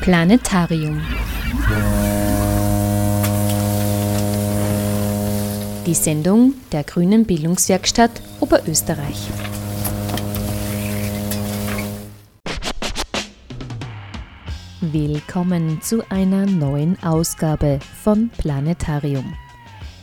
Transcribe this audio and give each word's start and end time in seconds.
Planetarium. 0.00 0.98
Die 5.84 5.92
Sendung 5.92 6.54
der 6.72 6.84
Grünen 6.84 7.26
Bildungswerkstatt 7.26 8.10
Oberösterreich. 8.40 9.28
Willkommen 14.80 15.82
zu 15.82 16.02
einer 16.10 16.46
neuen 16.46 16.96
Ausgabe 17.02 17.78
von 18.02 18.30
Planetarium. 18.38 19.34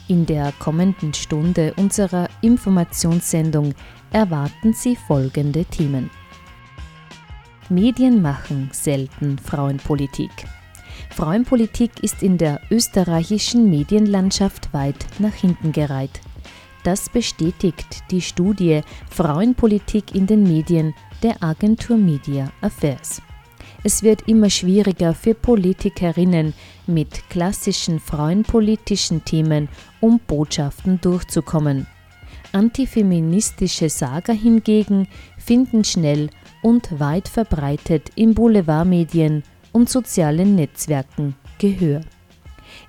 In 0.08 0.28
der 0.28 0.54
kommenden 0.60 1.16
Stunde 1.16 1.74
unserer 1.76 2.30
Informationssendung 2.42 3.74
erwarten 4.12 4.74
Sie 4.74 4.96
folgende 4.96 5.66
Themen. 5.66 6.12
Medien 7.70 8.22
machen 8.22 8.70
selten 8.72 9.38
Frauenpolitik. 9.38 10.32
Frauenpolitik 11.10 12.02
ist 12.02 12.24
in 12.24 12.38
der 12.38 12.62
österreichischen 12.72 13.70
Medienlandschaft 13.70 14.74
weit 14.74 15.06
nach 15.20 15.34
hinten 15.34 15.74
gereiht. 15.74 16.22
Das 16.86 17.10
bestätigt 17.10 18.04
die 18.10 18.22
Studie 18.22 18.82
Frauenpolitik 19.10 20.16
in 20.16 20.28
den 20.28 20.44
Medien 20.44 20.94
der 21.24 21.44
Agentur 21.44 21.98
Media 21.98 22.54
Affairs. 22.62 23.22
Es 23.84 24.02
wird 24.02 24.30
immer 24.30 24.50
schwieriger 24.50 25.14
für 25.14 25.34
Politikerinnen, 25.34 26.54
mit 26.86 27.30
klassischen 27.30 28.00
frauenpolitischen 28.00 29.26
Themen 29.26 29.68
um 30.00 30.22
Botschaften 30.26 31.02
durchzukommen. 31.02 31.86
Antifeministische 32.54 33.90
Sager 33.90 34.34
hingegen 34.34 35.10
finden 35.38 35.84
schnell 35.84 36.30
und 36.62 37.00
weit 37.00 37.28
verbreitet 37.28 38.10
in 38.16 38.34
Boulevardmedien 38.34 39.44
und 39.72 39.90
sozialen 39.90 40.56
Netzwerken 40.56 41.36
Gehör. 41.60 42.02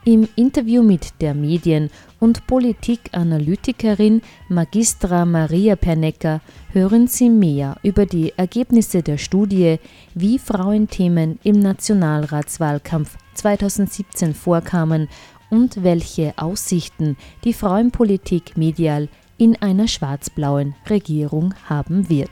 Im 0.05 0.29
Interview 0.37 0.83
mit 0.83 1.20
der 1.20 1.34
Medien- 1.34 1.91
und 2.20 2.47
Politikanalytikerin 2.47 4.23
Magistra 4.48 5.25
Maria 5.25 5.77
Pernecker 5.77 6.41
hören 6.73 7.09
Sie 7.09 7.31
mehr 7.31 7.77
über 7.83 8.07
die 8.07 8.33
Ergebnisse 8.37 9.03
der 9.03 9.19
Studie, 9.19 9.79
wie 10.14 10.39
Frauenthemen 10.39 11.39
im 11.42 11.61
Nationalratswahlkampf 11.61 13.17
2017 13.35 14.35
vorkamen 14.35 15.09
und 15.51 15.83
welche 15.83 16.35
Aussichten 16.37 17.17
die 17.45 17.53
Frauenpolitik 17.53 18.57
medial 18.57 19.09
in 19.39 19.57
einer 19.62 19.89
schwarz-blauen 19.89 20.75
Regierung 20.89 21.55
haben 21.69 22.09
wird. 22.09 22.31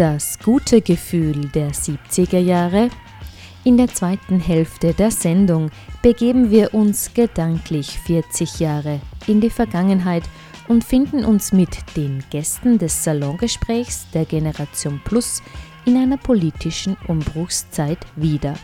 Das 0.00 0.38
gute 0.38 0.80
Gefühl 0.80 1.50
der 1.50 1.72
70er 1.72 2.38
Jahre. 2.38 2.88
In 3.64 3.76
der 3.76 3.88
zweiten 3.88 4.40
Hälfte 4.40 4.94
der 4.94 5.10
Sendung 5.10 5.70
begeben 6.00 6.50
wir 6.50 6.72
uns 6.72 7.12
gedanklich 7.12 8.00
40 8.06 8.60
Jahre 8.60 9.02
in 9.26 9.42
die 9.42 9.50
Vergangenheit 9.50 10.22
und 10.68 10.84
finden 10.84 11.22
uns 11.22 11.52
mit 11.52 11.76
den 11.98 12.24
Gästen 12.30 12.78
des 12.78 13.04
Salongesprächs 13.04 14.06
der 14.14 14.24
Generation 14.24 15.02
Plus 15.04 15.42
in 15.84 15.98
einer 15.98 16.16
politischen 16.16 16.96
Umbruchszeit 17.06 17.98
wieder. 18.16 18.54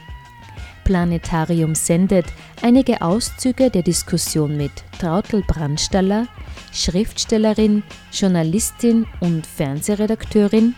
Planetarium 0.84 1.74
sendet 1.74 2.24
einige 2.62 3.02
Auszüge 3.02 3.68
der 3.68 3.82
Diskussion 3.82 4.56
mit 4.56 4.72
Trautel 4.98 5.42
Brandstaller, 5.46 6.28
Schriftstellerin, 6.72 7.82
Journalistin 8.10 9.04
und 9.20 9.46
Fernsehredakteurin 9.46 10.74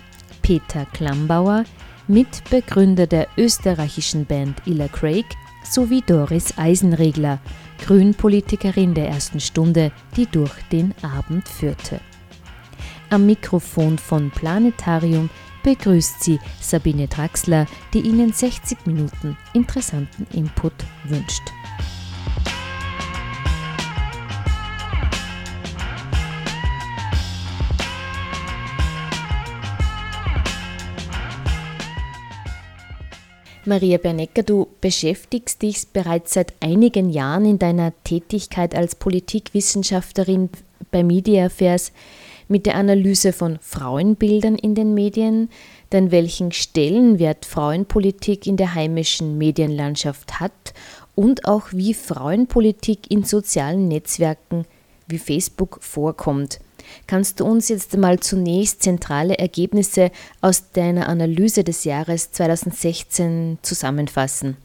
Peter 0.48 0.86
Klambauer, 0.94 1.64
Mitbegründer 2.06 3.06
der 3.06 3.28
österreichischen 3.36 4.24
Band 4.24 4.62
Illa 4.64 4.88
Craig, 4.88 5.26
sowie 5.62 6.00
Doris 6.00 6.56
Eisenregler, 6.56 7.38
Grünpolitikerin 7.84 8.94
der 8.94 9.10
ersten 9.10 9.40
Stunde, 9.40 9.92
die 10.16 10.24
durch 10.24 10.54
den 10.72 10.94
Abend 11.02 11.46
führte. 11.46 12.00
Am 13.10 13.26
Mikrofon 13.26 13.98
von 13.98 14.30
Planetarium 14.30 15.28
begrüßt 15.64 16.22
sie 16.22 16.40
Sabine 16.62 17.08
Draxler, 17.08 17.66
die 17.92 18.00
Ihnen 18.00 18.32
60 18.32 18.86
Minuten 18.86 19.36
interessanten 19.52 20.26
Input 20.32 20.72
wünscht. 21.04 21.42
Maria 33.68 33.98
Bernecker, 33.98 34.42
du 34.42 34.66
beschäftigst 34.80 35.60
dich 35.60 35.88
bereits 35.92 36.32
seit 36.32 36.54
einigen 36.60 37.10
Jahren 37.10 37.44
in 37.44 37.58
deiner 37.58 37.92
Tätigkeit 38.02 38.74
als 38.74 38.94
Politikwissenschaftlerin 38.94 40.48
bei 40.90 41.04
Media 41.04 41.46
Affairs 41.46 41.92
mit 42.48 42.64
der 42.64 42.76
Analyse 42.76 43.34
von 43.34 43.58
Frauenbildern 43.60 44.56
in 44.56 44.74
den 44.74 44.94
Medien, 44.94 45.50
denn 45.92 46.10
welchen 46.10 46.50
Stellenwert 46.50 47.44
Frauenpolitik 47.44 48.46
in 48.46 48.56
der 48.56 48.74
heimischen 48.74 49.36
Medienlandschaft 49.36 50.40
hat 50.40 50.72
und 51.14 51.44
auch 51.44 51.66
wie 51.72 51.92
Frauenpolitik 51.92 53.10
in 53.10 53.24
sozialen 53.24 53.86
Netzwerken 53.86 54.64
wie 55.08 55.18
Facebook 55.18 55.78
vorkommt. 55.82 56.58
Kannst 57.06 57.40
du 57.40 57.44
uns 57.44 57.68
jetzt 57.68 57.96
mal 57.96 58.20
zunächst 58.20 58.82
zentrale 58.82 59.38
Ergebnisse 59.38 60.10
aus 60.40 60.70
deiner 60.72 61.08
Analyse 61.08 61.64
des 61.64 61.84
Jahres 61.84 62.32
2016 62.32 63.58
zusammenfassen? 63.62 64.56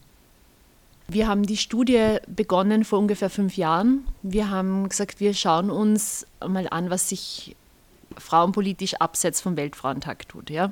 Wir 1.07 1.28
haben 1.28 1.44
die 1.44 1.57
Studie 1.57 2.17
begonnen 2.28 2.85
vor 2.85 3.00
ungefähr 3.00 3.29
fünf 3.29 3.57
Jahren. 3.57 4.07
Wir 4.22 4.50
haben 4.50 4.88
gesagt, 4.88 5.19
wir 5.19 5.33
schauen 5.33 5.69
uns 5.69 6.25
mal 6.45 6.67
an, 6.69 6.89
was 6.89 7.09
sich 7.09 7.56
frauenpolitisch 8.17 8.95
abseits 8.95 9.41
vom 9.41 9.57
Weltfrauentag 9.57 10.28
tut. 10.29 10.50
Ja. 10.50 10.72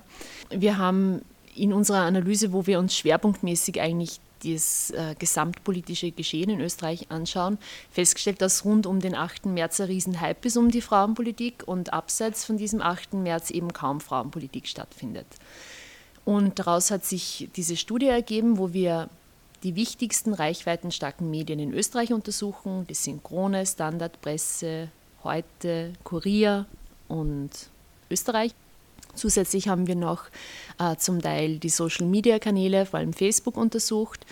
Wir 0.50 0.78
haben 0.78 1.22
in 1.56 1.74
unserer 1.74 2.02
Analyse, 2.02 2.54
wo 2.54 2.66
wir 2.66 2.80
uns 2.80 2.96
schwerpunktmäßig 2.96 3.82
eigentlich 3.82 4.20
das 4.44 4.92
äh, 4.92 5.16
gesamtpolitische 5.18 6.12
Geschehen 6.12 6.50
in 6.50 6.62
Österreich 6.62 7.10
anschauen, 7.10 7.58
festgestellt, 7.92 8.42
dass 8.42 8.66
rund 8.66 8.86
um 8.86 9.00
den 9.00 9.16
8. 9.16 9.46
März 9.46 9.80
ein 9.80 9.88
Riesenhype 9.88 10.48
ist 10.48 10.58
um 10.58 10.72
die 10.72 10.82
Frauenpolitik 10.82 11.64
und 11.66 11.94
abseits 11.94 12.46
von 12.46 12.58
diesem 12.58 12.82
8. 12.82 13.14
März 13.14 13.50
eben 13.52 13.74
kaum 13.74 14.02
Frauenpolitik 14.02 14.68
stattfindet. 14.68 15.28
Und 16.26 16.60
daraus 16.60 16.92
hat 16.92 17.06
sich 17.06 17.50
diese 17.56 17.78
Studie 17.78 18.08
ergeben, 18.08 18.58
wo 18.58 18.74
wir 18.74 19.10
die 19.64 19.76
wichtigsten 19.76 20.34
reichweitenstarken 20.34 21.30
Medien 21.30 21.60
in 21.60 21.74
Österreich 21.74 22.14
untersuchen. 22.14 22.86
Das 22.88 23.04
sind 23.04 23.24
Krone, 23.24 23.66
Standardpresse, 23.66 24.90
Heute, 25.24 25.94
Kurier 26.04 26.66
und 27.08 27.52
Österreich. 28.10 28.54
Zusätzlich 29.16 29.68
haben 29.68 29.88
wir 29.88 29.96
noch 29.96 30.26
äh, 30.80 30.96
zum 30.98 31.22
Teil 31.22 31.60
die 31.60 31.70
Social-Media-Kanäle, 31.70 32.86
vor 32.86 33.00
allem 33.00 33.14
Facebook, 33.14 33.58
untersucht 33.58 34.26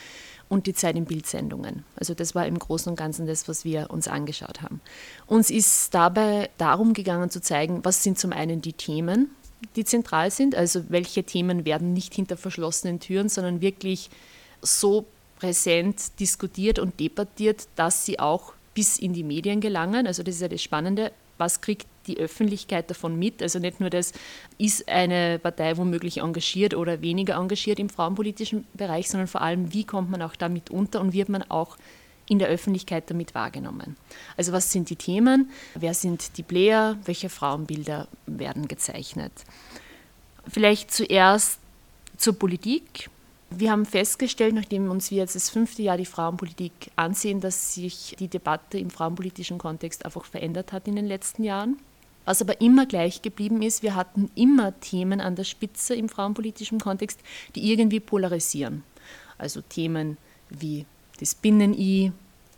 und 0.50 0.66
die 0.66 0.74
Zeit 0.74 0.96
in 0.96 1.06
Bildsendungen. 1.06 1.86
Also 1.96 2.14
das 2.14 2.36
war 2.36 2.46
im 2.48 2.58
Großen 2.58 2.90
und 2.90 2.96
Ganzen 2.96 3.28
das, 3.28 3.48
was 3.48 3.64
wir 3.64 3.90
uns 3.92 4.08
angeschaut 4.08 4.62
haben. 4.62 4.82
Uns 5.28 5.50
ist 5.50 5.94
dabei 5.94 6.50
darum 6.58 6.94
gegangen 6.94 7.30
zu 7.30 7.42
zeigen, 7.42 7.86
was 7.86 8.04
sind 8.04 8.18
zum 8.18 8.34
einen 8.34 8.62
die 8.62 8.74
Themen, 8.74 9.30
die 9.76 9.86
zentral 9.86 10.32
sind, 10.32 10.56
also 10.56 10.84
welche 10.90 11.24
Themen 11.24 11.66
werden 11.66 11.94
nicht 11.94 12.14
hinter 12.14 12.38
verschlossenen 12.38 13.00
Türen, 13.00 13.30
sondern 13.30 13.62
wirklich 13.62 14.10
so 14.62 15.06
präsent 15.38 16.20
diskutiert 16.20 16.80
und 16.80 17.00
debattiert, 17.00 17.68
dass 17.76 18.06
sie 18.06 18.20
auch 18.20 18.54
bis 18.74 18.98
in 18.98 19.14
die 19.14 19.24
Medien 19.24 19.62
gelangen. 19.62 20.08
Also 20.08 20.24
das 20.24 20.36
ist 20.36 20.42
ja 20.42 20.48
das 20.48 20.62
Spannende. 20.62 21.12
Was 21.38 21.62
kriegt 21.62 21.88
die 22.10 22.18
Öffentlichkeit 22.18 22.90
davon 22.90 23.18
mit. 23.18 23.42
Also 23.42 23.60
nicht 23.60 23.80
nur 23.80 23.90
das, 23.90 24.14
ist 24.58 24.90
eine 24.90 25.40
Partei 25.40 25.78
womöglich 25.78 26.18
engagiert 26.18 26.74
oder 26.74 27.02
weniger 27.02 27.36
engagiert 27.36 27.80
im 27.80 27.90
frauenpolitischen 27.90 28.66
Bereich, 28.74 29.10
sondern 29.10 29.28
vor 29.28 29.42
allem, 29.42 29.74
wie 29.74 29.86
kommt 29.86 30.10
man 30.10 30.22
auch 30.22 30.36
damit 30.36 30.70
unter 30.70 31.02
und 31.02 31.14
wird 31.14 31.30
man 31.30 31.44
auch 31.50 31.78
in 32.30 32.40
der 32.40 32.48
Öffentlichkeit 32.48 33.10
damit 33.10 33.34
wahrgenommen. 33.34 33.98
Also 34.38 34.52
was 34.52 34.72
sind 34.72 34.90
die 34.90 34.96
Themen, 34.96 35.50
wer 35.76 35.94
sind 35.94 36.38
die 36.38 36.44
Player, 36.44 36.98
welche 37.06 37.30
Frauenbilder 37.30 38.08
werden 38.28 38.68
gezeichnet. 38.68 39.34
Vielleicht 40.48 40.92
zuerst 40.92 41.60
zur 42.18 42.38
Politik. 42.38 43.10
Wir 43.50 43.72
haben 43.72 43.86
festgestellt, 43.86 44.54
nachdem 44.54 44.92
uns 44.92 45.10
wir 45.10 45.18
jetzt 45.18 45.36
das 45.36 45.50
fünfte 45.50 45.82
Jahr 45.82 45.98
die 45.98 46.06
Frauenpolitik 46.06 46.92
ansehen, 46.96 47.42
dass 47.42 47.74
sich 47.74 48.16
die 48.20 48.28
Debatte 48.28 48.78
im 48.78 48.92
frauenpolitischen 48.92 49.58
Kontext 49.58 50.06
einfach 50.06 50.26
verändert 50.26 50.72
hat 50.72 50.88
in 50.88 50.96
den 50.96 51.08
letzten 51.08 51.44
Jahren. 51.44 51.78
Was 52.26 52.42
aber 52.42 52.62
immer 52.62 52.86
gleich 52.86 53.22
geblieben 53.22 53.62
ist, 53.62 53.82
wir 53.82 53.96
hatten 53.96 54.30
immer 54.36 54.80
Themen 54.80 55.20
an 55.22 55.36
der 55.36 55.46
Spitze 55.46 55.96
im 55.96 56.10
frauenpolitischen 56.10 56.80
Kontext, 56.80 57.20
die 57.56 57.72
irgendwie 57.72 58.00
polarisieren. 58.00 58.84
Also 59.38 59.62
Themen 59.62 60.18
wie 60.50 60.86
das 61.20 61.36
Binnen-I, 61.36 62.12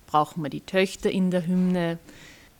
brauchen 0.08 0.44
wir 0.44 0.50
die 0.50 0.62
Töchter 0.62 1.10
in 1.10 1.32
der 1.32 1.48
Hymne. 1.48 1.98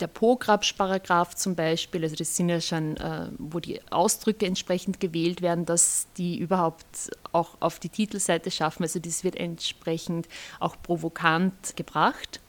Der 0.00 0.06
Pograbsparagraph 0.06 1.36
zum 1.36 1.54
Beispiel, 1.54 2.02
also 2.02 2.16
das 2.16 2.34
sind 2.34 2.48
ja 2.48 2.60
schon, 2.60 2.96
äh, 2.96 3.28
wo 3.38 3.60
die 3.60 3.80
Ausdrücke 3.90 4.46
entsprechend 4.46 4.98
gewählt 5.00 5.42
werden, 5.42 5.64
dass 5.64 6.08
die 6.16 6.38
überhaupt 6.38 7.10
auch 7.30 7.50
auf 7.60 7.78
die 7.78 7.88
Titelseite 7.88 8.50
schaffen. 8.50 8.82
Also 8.82 8.98
das 8.98 9.22
wird 9.22 9.36
entsprechend 9.36 10.28
auch 10.58 10.76
provokant 10.82 11.76
gebracht. 11.76 12.40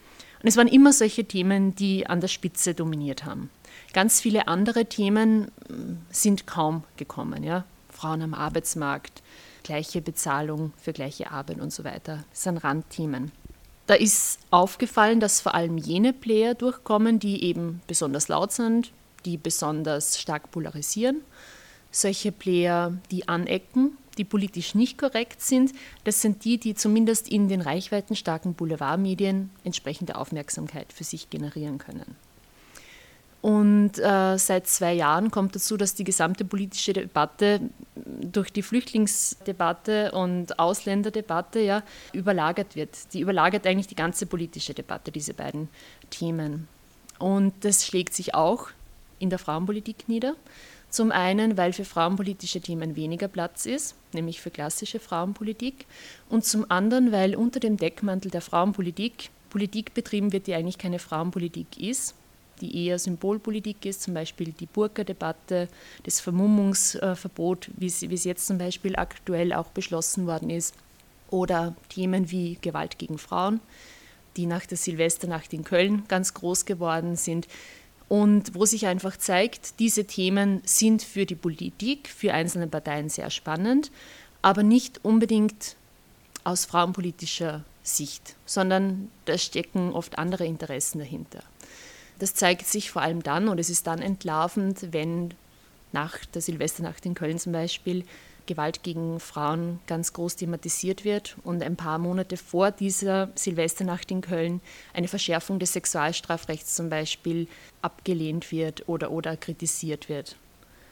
Und 0.41 0.47
es 0.47 0.57
waren 0.57 0.67
immer 0.67 0.93
solche 0.93 1.25
Themen, 1.25 1.75
die 1.75 2.07
an 2.07 2.21
der 2.21 2.27
Spitze 2.27 2.73
dominiert 2.73 3.23
haben. 3.23 3.49
Ganz 3.93 4.19
viele 4.19 4.47
andere 4.47 4.85
Themen 4.85 5.51
hm, 5.67 5.99
sind 6.09 6.47
kaum 6.47 6.83
gekommen. 6.97 7.43
Ja? 7.43 7.65
Frauen 7.89 8.21
am 8.21 8.33
Arbeitsmarkt, 8.33 9.21
gleiche 9.63 10.01
Bezahlung 10.01 10.73
für 10.77 10.93
gleiche 10.93 11.31
Arbeit 11.31 11.59
und 11.59 11.71
so 11.71 11.83
weiter. 11.83 12.23
Das 12.31 12.43
sind 12.43 12.57
Randthemen. 12.57 13.31
Da 13.85 13.95
ist 13.95 14.39
aufgefallen, 14.49 15.19
dass 15.19 15.41
vor 15.41 15.55
allem 15.55 15.77
jene 15.77 16.13
Player 16.13 16.53
durchkommen, 16.53 17.19
die 17.19 17.43
eben 17.43 17.81
besonders 17.85 18.29
laut 18.29 18.51
sind, 18.51 18.91
die 19.25 19.37
besonders 19.37 20.19
stark 20.19 20.51
polarisieren. 20.51 21.21
Solche 21.91 22.31
Player, 22.31 22.97
die 23.11 23.27
anecken, 23.27 23.97
die 24.17 24.23
politisch 24.23 24.73
nicht 24.73 24.97
korrekt 24.97 25.41
sind, 25.41 25.73
das 26.03 26.21
sind 26.21 26.45
die, 26.45 26.57
die 26.57 26.75
zumindest 26.75 27.27
in 27.27 27.49
den 27.49 27.61
reichweitenstarken 27.61 28.53
Boulevardmedien 28.53 29.49
entsprechende 29.63 30.15
Aufmerksamkeit 30.15 30.93
für 30.93 31.03
sich 31.03 31.29
generieren 31.29 31.77
können. 31.77 32.15
Und 33.43 33.99
äh, 33.99 34.37
seit 34.37 34.67
zwei 34.67 34.93
Jahren 34.93 35.29
kommt 35.29 35.53
dazu, 35.53 35.75
dass 35.75 35.95
die 35.95 36.05
gesamte 36.05 36.45
politische 36.45 36.93
Debatte 36.93 37.59
durch 37.93 38.53
die 38.53 38.61
Flüchtlingsdebatte 38.61 40.13
und 40.13 40.57
Ausländerdebatte 40.57 41.59
ja 41.59 41.83
überlagert 42.13 42.77
wird. 42.77 43.13
Die 43.13 43.19
überlagert 43.19 43.67
eigentlich 43.67 43.87
die 43.87 43.95
ganze 43.95 44.27
politische 44.27 44.73
Debatte, 44.73 45.11
diese 45.11 45.33
beiden 45.33 45.67
Themen. 46.09 46.69
Und 47.19 47.53
das 47.65 47.85
schlägt 47.85 48.13
sich 48.13 48.33
auch 48.33 48.69
in 49.19 49.29
der 49.29 49.39
Frauenpolitik 49.39 50.07
nieder. 50.07 50.35
Zum 50.89 51.11
einen, 51.11 51.57
weil 51.57 51.73
für 51.73 51.83
frauenpolitische 51.83 52.61
Themen 52.61 52.95
weniger 52.95 53.27
Platz 53.27 53.65
ist, 53.65 53.95
nämlich 54.13 54.39
für 54.39 54.51
klassische 54.51 55.01
Frauenpolitik. 55.01 55.85
Und 56.29 56.45
zum 56.45 56.71
anderen, 56.71 57.11
weil 57.11 57.35
unter 57.35 57.59
dem 57.59 57.75
Deckmantel 57.75 58.31
der 58.31 58.41
Frauenpolitik 58.41 59.31
Politik 59.49 59.93
betrieben 59.93 60.31
wird, 60.31 60.47
die 60.47 60.55
eigentlich 60.55 60.77
keine 60.79 60.97
Frauenpolitik 60.97 61.77
ist, 61.77 62.15
die 62.61 62.85
eher 62.85 62.99
Symbolpolitik 62.99 63.85
ist, 63.85 64.03
zum 64.03 64.13
Beispiel 64.13 64.51
die 64.51 64.65
Burka-Debatte, 64.65 65.67
das 66.03 66.19
Vermummungsverbot, 66.19 67.69
wie 67.77 67.87
es, 67.87 68.23
jetzt 68.23 68.47
zum 68.47 68.57
Beispiel 68.57 68.95
aktuell 68.95 69.53
auch 69.53 69.67
beschlossen 69.67 70.27
worden 70.27 70.49
ist, 70.49 70.75
oder 71.29 71.75
Themen 71.89 72.29
wie 72.29 72.57
Gewalt 72.61 72.99
gegen 72.99 73.17
Frauen, 73.17 73.59
die 74.37 74.45
nach 74.45 74.65
der 74.65 74.77
Silvesternacht 74.77 75.51
in 75.53 75.63
Köln 75.63 76.03
ganz 76.07 76.33
groß 76.33 76.65
geworden 76.65 77.15
sind. 77.15 77.47
Und 78.07 78.53
wo 78.53 78.65
sich 78.65 78.85
einfach 78.85 79.17
zeigt, 79.17 79.79
diese 79.79 80.05
Themen 80.05 80.61
sind 80.63 81.01
für 81.01 81.25
die 81.25 81.35
Politik, 81.35 82.07
für 82.07 82.33
einzelne 82.33 82.67
Parteien 82.67 83.09
sehr 83.09 83.31
spannend, 83.31 83.91
aber 84.43 84.61
nicht 84.61 85.03
unbedingt 85.03 85.75
aus 86.43 86.65
frauenpolitischer 86.65 87.63
Sicht, 87.81 88.35
sondern 88.45 89.09
da 89.25 89.37
stecken 89.37 89.91
oft 89.91 90.17
andere 90.17 90.45
Interessen 90.45 90.99
dahinter. 90.99 91.43
Das 92.19 92.35
zeigt 92.35 92.65
sich 92.65 92.91
vor 92.91 93.01
allem 93.01 93.23
dann, 93.23 93.47
und 93.49 93.59
es 93.59 93.69
ist 93.69 93.87
dann 93.87 94.01
entlarvend, 94.01 94.87
wenn 94.91 95.33
nach 95.91 96.25
der 96.25 96.41
Silvesternacht 96.41 97.05
in 97.05 97.13
Köln 97.13 97.39
zum 97.39 97.53
Beispiel 97.53 98.03
Gewalt 98.45 98.83
gegen 98.83 99.19
Frauen 99.19 99.79
ganz 99.87 100.11
groß 100.13 100.35
thematisiert 100.35 101.05
wird 101.05 101.37
und 101.43 101.63
ein 101.63 101.77
paar 101.77 101.97
Monate 101.97 102.35
vor 102.35 102.71
dieser 102.71 103.29
Silvesternacht 103.35 104.11
in 104.11 104.21
Köln 104.21 104.59
eine 104.93 105.07
Verschärfung 105.07 105.59
des 105.59 105.73
Sexualstrafrechts 105.73 106.75
zum 106.75 106.89
Beispiel 106.89 107.47
abgelehnt 107.81 108.51
wird 108.51 108.87
oder, 108.89 109.11
oder 109.11 109.37
kritisiert 109.37 110.09
wird. 110.09 110.35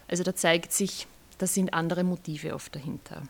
Also 0.08 0.24
da 0.24 0.36
zeigt 0.36 0.72
sich, 0.72 1.08
da 1.40 1.48
sind 1.48 1.74
andere 1.74 2.04
Motive 2.04 2.54
oft 2.54 2.74
dahinter. 2.76 3.24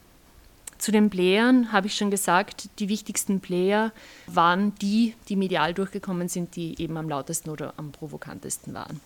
Zu 0.81 0.91
den 0.91 1.11
Playern 1.11 1.71
habe 1.71 1.85
ich 1.85 1.93
schon 1.93 2.09
gesagt, 2.09 2.67
die 2.79 2.89
wichtigsten 2.89 3.39
Player 3.39 3.91
waren 4.25 4.73
die, 4.81 5.13
die 5.29 5.35
medial 5.35 5.75
durchgekommen 5.75 6.27
sind, 6.27 6.55
die 6.55 6.81
eben 6.81 6.97
am 6.97 7.07
lautesten 7.07 7.51
oder 7.51 7.75
am 7.77 7.91
provokantesten 7.91 8.73
waren. 8.73 8.99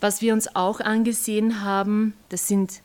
Was 0.00 0.22
wir 0.22 0.32
uns 0.32 0.56
auch 0.56 0.80
angesehen 0.80 1.62
haben, 1.62 2.14
das 2.30 2.48
sind 2.48 2.82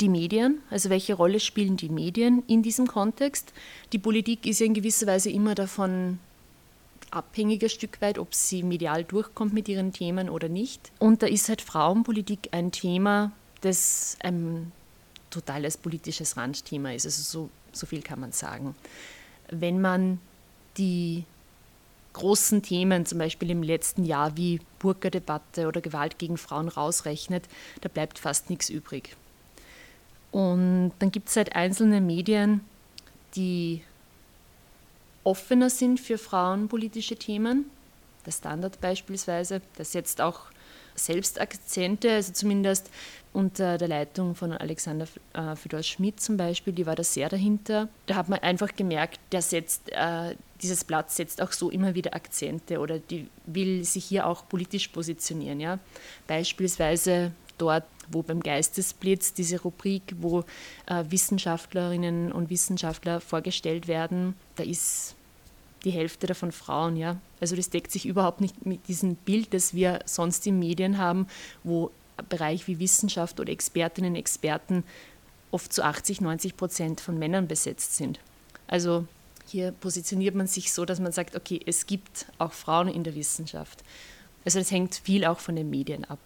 die 0.00 0.08
Medien, 0.08 0.60
also 0.70 0.88
welche 0.88 1.12
Rolle 1.12 1.38
spielen 1.38 1.76
die 1.76 1.90
Medien 1.90 2.44
in 2.46 2.62
diesem 2.62 2.86
Kontext. 2.86 3.52
Die 3.92 3.98
Politik 3.98 4.46
ist 4.46 4.60
ja 4.60 4.66
in 4.66 4.72
gewisser 4.72 5.06
Weise 5.06 5.28
immer 5.28 5.54
davon 5.54 6.18
abhängig 7.10 7.62
ein 7.62 7.68
Stück 7.68 8.00
weit, 8.00 8.18
ob 8.18 8.34
sie 8.34 8.62
medial 8.62 9.04
durchkommt 9.04 9.52
mit 9.52 9.68
ihren 9.68 9.92
Themen 9.92 10.30
oder 10.30 10.48
nicht. 10.48 10.90
Und 10.98 11.22
da 11.22 11.26
ist 11.26 11.50
halt 11.50 11.60
Frauenpolitik 11.60 12.48
ein 12.52 12.72
Thema, 12.72 13.32
das 13.60 14.16
einem 14.22 14.72
totales 15.32 15.76
politisches 15.76 16.36
Randthema 16.36 16.92
ist. 16.92 17.06
Also 17.06 17.22
so, 17.22 17.50
so 17.72 17.86
viel 17.86 18.02
kann 18.02 18.20
man 18.20 18.32
sagen. 18.32 18.74
Wenn 19.50 19.80
man 19.80 20.20
die 20.76 21.24
großen 22.12 22.62
Themen, 22.62 23.06
zum 23.06 23.18
Beispiel 23.18 23.50
im 23.50 23.62
letzten 23.62 24.04
Jahr 24.04 24.36
wie 24.36 24.60
Burka-Debatte 24.78 25.66
oder 25.66 25.80
Gewalt 25.80 26.18
gegen 26.18 26.36
Frauen 26.36 26.68
rausrechnet, 26.68 27.44
da 27.80 27.88
bleibt 27.88 28.18
fast 28.18 28.50
nichts 28.50 28.68
übrig. 28.68 29.16
Und 30.30 30.92
dann 30.98 31.10
gibt 31.10 31.28
es 31.28 31.36
halt 31.36 31.54
einzelne 31.54 32.00
Medien, 32.00 32.60
die 33.34 33.82
offener 35.24 35.70
sind 35.70 36.00
für 36.00 36.18
frauenpolitische 36.18 37.16
Themen. 37.16 37.66
Der 38.26 38.32
Standard 38.32 38.80
beispielsweise, 38.80 39.60
das 39.76 39.94
jetzt 39.94 40.20
auch 40.20 40.51
selbst 40.94 41.40
Akzente, 41.40 42.12
also 42.12 42.32
zumindest 42.32 42.90
unter 43.32 43.78
der 43.78 43.88
Leitung 43.88 44.34
von 44.34 44.52
Alexander 44.52 45.06
äh, 45.32 45.56
Fedor 45.56 45.82
Schmidt 45.82 46.20
zum 46.20 46.36
Beispiel, 46.36 46.72
die 46.72 46.86
war 46.86 46.94
da 46.94 47.02
sehr 47.02 47.28
dahinter. 47.28 47.88
Da 48.06 48.16
hat 48.16 48.28
man 48.28 48.40
einfach 48.40 48.74
gemerkt, 48.74 49.20
der 49.32 49.40
setzt, 49.40 49.90
äh, 49.90 50.36
dieses 50.60 50.84
Blatt 50.84 51.10
setzt 51.10 51.40
auch 51.40 51.52
so 51.52 51.70
immer 51.70 51.94
wieder 51.94 52.14
Akzente 52.14 52.78
oder 52.78 52.98
die 52.98 53.28
will 53.46 53.84
sich 53.84 54.04
hier 54.04 54.26
auch 54.26 54.46
politisch 54.48 54.88
positionieren. 54.88 55.60
Ja? 55.60 55.78
Beispielsweise 56.26 57.32
dort, 57.56 57.84
wo 58.10 58.22
beim 58.22 58.40
Geistesblitz 58.40 59.32
diese 59.32 59.60
Rubrik, 59.62 60.14
wo 60.18 60.40
äh, 60.86 61.04
Wissenschaftlerinnen 61.08 62.32
und 62.32 62.50
Wissenschaftler 62.50 63.20
vorgestellt 63.20 63.88
werden, 63.88 64.34
da 64.56 64.64
ist 64.64 65.14
die 65.84 65.90
Hälfte 65.90 66.26
davon 66.26 66.52
Frauen, 66.52 66.96
ja. 66.96 67.18
Also 67.40 67.56
das 67.56 67.70
deckt 67.70 67.90
sich 67.90 68.06
überhaupt 68.06 68.40
nicht 68.40 68.66
mit 68.66 68.88
diesem 68.88 69.16
Bild, 69.16 69.52
das 69.52 69.74
wir 69.74 70.00
sonst 70.04 70.46
in 70.46 70.58
Medien 70.58 70.98
haben, 70.98 71.26
wo 71.64 71.90
Bereich 72.28 72.68
wie 72.68 72.78
Wissenschaft 72.78 73.40
oder 73.40 73.52
Expertinnen 73.52 74.12
und 74.12 74.16
Experten 74.16 74.84
oft 75.50 75.72
zu 75.72 75.84
80, 75.84 76.20
90 76.20 76.56
Prozent 76.56 77.00
von 77.00 77.18
Männern 77.18 77.48
besetzt 77.48 77.96
sind. 77.96 78.20
Also 78.66 79.06
hier 79.46 79.72
positioniert 79.72 80.34
man 80.34 80.46
sich 80.46 80.72
so, 80.72 80.84
dass 80.84 81.00
man 81.00 81.12
sagt, 81.12 81.36
okay, 81.36 81.60
es 81.66 81.86
gibt 81.86 82.26
auch 82.38 82.52
Frauen 82.52 82.88
in 82.88 83.04
der 83.04 83.14
Wissenschaft. 83.14 83.82
Also 84.44 84.58
das 84.58 84.70
hängt 84.70 84.94
viel 84.94 85.24
auch 85.24 85.38
von 85.38 85.56
den 85.56 85.70
Medien 85.70 86.04
ab. 86.04 86.18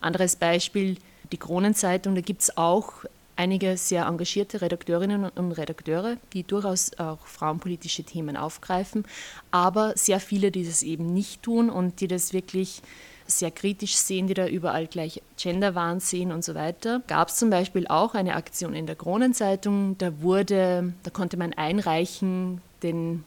Anderes 0.00 0.36
Beispiel, 0.36 0.96
die 1.32 1.38
Kronenzeitung, 1.38 2.14
da 2.14 2.20
gibt 2.20 2.42
es 2.42 2.56
auch 2.56 3.04
einige 3.36 3.76
sehr 3.76 4.06
engagierte 4.06 4.60
Redakteurinnen 4.60 5.24
und 5.24 5.52
Redakteure, 5.52 6.16
die 6.32 6.44
durchaus 6.44 6.96
auch 6.98 7.26
frauenpolitische 7.26 8.04
Themen 8.04 8.36
aufgreifen, 8.36 9.04
aber 9.50 9.96
sehr 9.96 10.20
viele, 10.20 10.50
die 10.50 10.64
das 10.64 10.82
eben 10.82 11.12
nicht 11.12 11.42
tun 11.42 11.70
und 11.70 12.00
die 12.00 12.08
das 12.08 12.32
wirklich 12.32 12.82
sehr 13.26 13.50
kritisch 13.50 13.96
sehen, 13.96 14.26
die 14.26 14.34
da 14.34 14.46
überall 14.46 14.86
gleich 14.86 15.22
Genderwahn 15.36 16.00
sehen 16.00 16.32
und 16.32 16.44
so 16.44 16.54
weiter. 16.54 17.02
Gab 17.06 17.28
es 17.28 17.36
zum 17.36 17.50
Beispiel 17.50 17.86
auch 17.86 18.14
eine 18.14 18.34
Aktion 18.34 18.74
in 18.74 18.86
der 18.86 18.96
Kronenzeitung, 18.96 19.96
da 19.98 20.20
wurde, 20.20 20.92
da 21.02 21.10
konnte 21.10 21.36
man 21.36 21.52
einreichen 21.52 22.60
den 22.82 23.24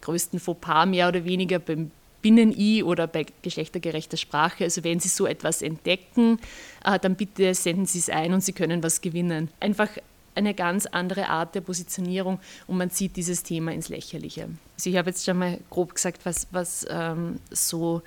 größten 0.00 0.40
Fauxpas 0.40 0.86
mehr 0.86 1.08
oder 1.08 1.24
weniger 1.24 1.58
beim 1.58 1.90
Binnen-I 2.22 2.82
oder 2.82 3.06
bei 3.06 3.26
geschlechtergerechter 3.42 4.16
Sprache. 4.16 4.64
Also 4.64 4.84
wenn 4.84 5.00
Sie 5.00 5.08
so 5.08 5.26
etwas 5.26 5.62
entdecken, 5.62 6.38
äh, 6.84 6.98
dann 6.98 7.16
bitte 7.16 7.54
senden 7.54 7.86
Sie 7.86 7.98
es 7.98 8.10
ein 8.10 8.32
und 8.32 8.42
Sie 8.42 8.52
können 8.52 8.82
was 8.82 9.00
gewinnen. 9.00 9.50
Einfach 9.60 9.88
eine 10.34 10.54
ganz 10.54 10.86
andere 10.86 11.28
Art 11.28 11.54
der 11.54 11.60
Positionierung 11.60 12.40
und 12.66 12.78
man 12.78 12.90
zieht 12.90 13.16
dieses 13.16 13.42
Thema 13.42 13.72
ins 13.72 13.88
Lächerliche. 13.88 14.48
Also 14.76 14.90
ich 14.90 14.96
habe 14.96 15.10
jetzt 15.10 15.24
schon 15.24 15.38
mal 15.38 15.58
grob 15.70 15.94
gesagt, 15.94 16.24
was, 16.24 16.46
was 16.52 16.86
ähm, 16.88 17.40
so 17.50 18.02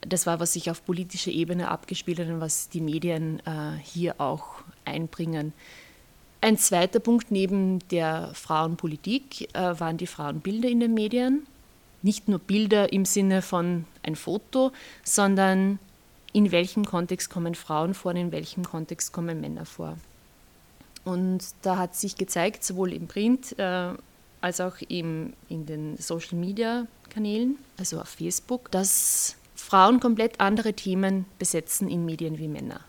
das 0.00 0.26
war, 0.26 0.38
was 0.40 0.52
sich 0.52 0.70
auf 0.70 0.84
politischer 0.84 1.30
Ebene 1.32 1.68
abgespielt 1.68 2.20
hat 2.20 2.28
und 2.28 2.40
was 2.40 2.68
die 2.68 2.80
Medien 2.80 3.40
äh, 3.40 3.76
hier 3.82 4.20
auch 4.20 4.62
einbringen. 4.84 5.52
Ein 6.40 6.56
zweiter 6.56 7.00
Punkt 7.00 7.32
neben 7.32 7.80
der 7.88 8.30
Frauenpolitik 8.32 9.52
äh, 9.54 9.80
waren 9.80 9.96
die 9.96 10.06
Frauenbilder 10.06 10.68
in 10.68 10.80
den 10.80 10.94
Medien 10.94 11.46
nicht 12.02 12.28
nur 12.28 12.38
Bilder 12.38 12.92
im 12.92 13.04
Sinne 13.04 13.42
von 13.42 13.84
ein 14.02 14.16
Foto, 14.16 14.72
sondern 15.04 15.78
in 16.32 16.52
welchem 16.52 16.84
Kontext 16.84 17.30
kommen 17.30 17.54
Frauen 17.54 17.94
vor 17.94 18.12
und 18.12 18.18
in 18.18 18.32
welchem 18.32 18.64
Kontext 18.64 19.12
kommen 19.12 19.40
Männer 19.40 19.64
vor. 19.64 19.96
Und 21.04 21.42
da 21.62 21.78
hat 21.78 21.96
sich 21.96 22.16
gezeigt, 22.16 22.64
sowohl 22.64 22.92
im 22.92 23.06
Print 23.06 23.58
äh, 23.58 23.92
als 24.40 24.60
auch 24.60 24.76
im, 24.88 25.32
in 25.48 25.66
den 25.66 25.96
Social-Media-Kanälen, 25.96 27.56
also 27.78 28.00
auf 28.00 28.08
Facebook, 28.08 28.70
dass 28.70 29.36
Frauen 29.54 30.00
komplett 30.00 30.40
andere 30.40 30.74
Themen 30.74 31.24
besetzen 31.38 31.88
in 31.88 32.04
Medien 32.04 32.38
wie 32.38 32.48
Männer. 32.48 32.80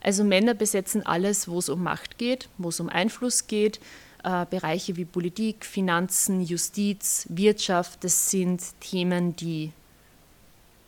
Also 0.00 0.22
Männer 0.22 0.54
besetzen 0.54 1.04
alles, 1.04 1.48
wo 1.48 1.58
es 1.58 1.68
um 1.68 1.82
Macht 1.82 2.18
geht, 2.18 2.48
wo 2.58 2.68
es 2.68 2.80
um 2.80 2.88
Einfluss 2.88 3.46
geht, 3.46 3.80
äh, 4.24 4.46
Bereiche 4.48 4.96
wie 4.96 5.04
Politik, 5.04 5.64
Finanzen, 5.64 6.40
Justiz, 6.40 7.26
Wirtschaft, 7.28 8.02
das 8.04 8.30
sind 8.30 8.62
Themen, 8.80 9.36
die 9.36 9.72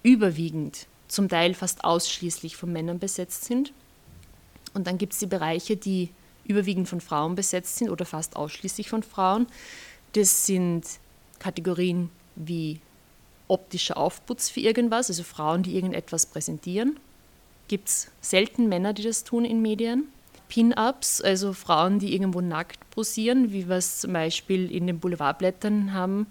überwiegend, 0.02 0.86
zum 1.08 1.28
Teil 1.28 1.54
fast 1.54 1.84
ausschließlich 1.84 2.56
von 2.56 2.72
Männern 2.72 2.98
besetzt 2.98 3.44
sind. 3.44 3.72
Und 4.74 4.86
dann 4.86 4.98
gibt 4.98 5.12
es 5.12 5.18
die 5.18 5.26
Bereiche, 5.26 5.76
die 5.76 6.10
überwiegend 6.44 6.88
von 6.88 7.00
Frauen 7.00 7.34
besetzt 7.34 7.76
sind 7.76 7.90
oder 7.90 8.06
fast 8.06 8.36
ausschließlich 8.36 8.88
von 8.88 9.02
Frauen. 9.02 9.46
Das 10.12 10.46
sind 10.46 10.84
Kategorien 11.38 12.10
wie 12.36 12.80
optischer 13.48 13.96
Aufputz 13.96 14.48
für 14.48 14.60
irgendwas, 14.60 15.08
also 15.08 15.22
Frauen, 15.22 15.62
die 15.62 15.74
irgendetwas 15.74 16.26
präsentieren. 16.26 16.98
Gibt 17.68 17.88
es 17.88 18.10
selten 18.20 18.68
Männer, 18.68 18.92
die 18.92 19.02
das 19.02 19.24
tun 19.24 19.44
in 19.44 19.60
Medien. 19.60 20.08
Pin-Ups, 20.48 21.20
also 21.20 21.52
Frauen, 21.52 21.98
die 21.98 22.14
irgendwo 22.14 22.40
nackt 22.40 22.78
posieren, 22.90 23.52
wie 23.52 23.68
wir 23.68 23.76
es 23.76 24.00
zum 24.00 24.12
Beispiel 24.12 24.70
in 24.70 24.86
den 24.86 25.00
Boulevardblättern 25.00 25.92
haben, 25.92 26.26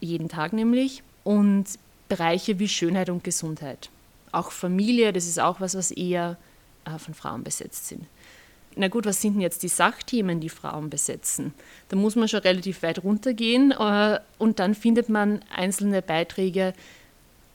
jeden 0.00 0.28
Tag 0.28 0.52
nämlich. 0.52 1.02
Und 1.24 1.66
Bereiche 2.08 2.58
wie 2.58 2.68
Schönheit 2.68 3.10
und 3.10 3.24
Gesundheit. 3.24 3.90
Auch 4.32 4.52
Familie, 4.52 5.12
das 5.12 5.26
ist 5.26 5.40
auch 5.40 5.60
was, 5.60 5.74
was 5.74 5.90
eher 5.90 6.36
äh, 6.84 6.98
von 6.98 7.14
Frauen 7.14 7.42
besetzt 7.42 7.88
sind. 7.88 8.06
Na 8.76 8.88
gut, 8.88 9.06
was 9.06 9.22
sind 9.22 9.34
denn 9.34 9.40
jetzt 9.40 9.62
die 9.62 9.68
Sachthemen, 9.68 10.38
die 10.38 10.50
Frauen 10.50 10.90
besetzen? 10.90 11.54
Da 11.88 11.96
muss 11.96 12.14
man 12.14 12.28
schon 12.28 12.40
relativ 12.40 12.82
weit 12.82 13.02
runtergehen 13.02 13.72
äh, 13.72 14.20
und 14.38 14.58
dann 14.58 14.74
findet 14.74 15.08
man 15.08 15.40
einzelne 15.54 16.02
Beiträge 16.02 16.74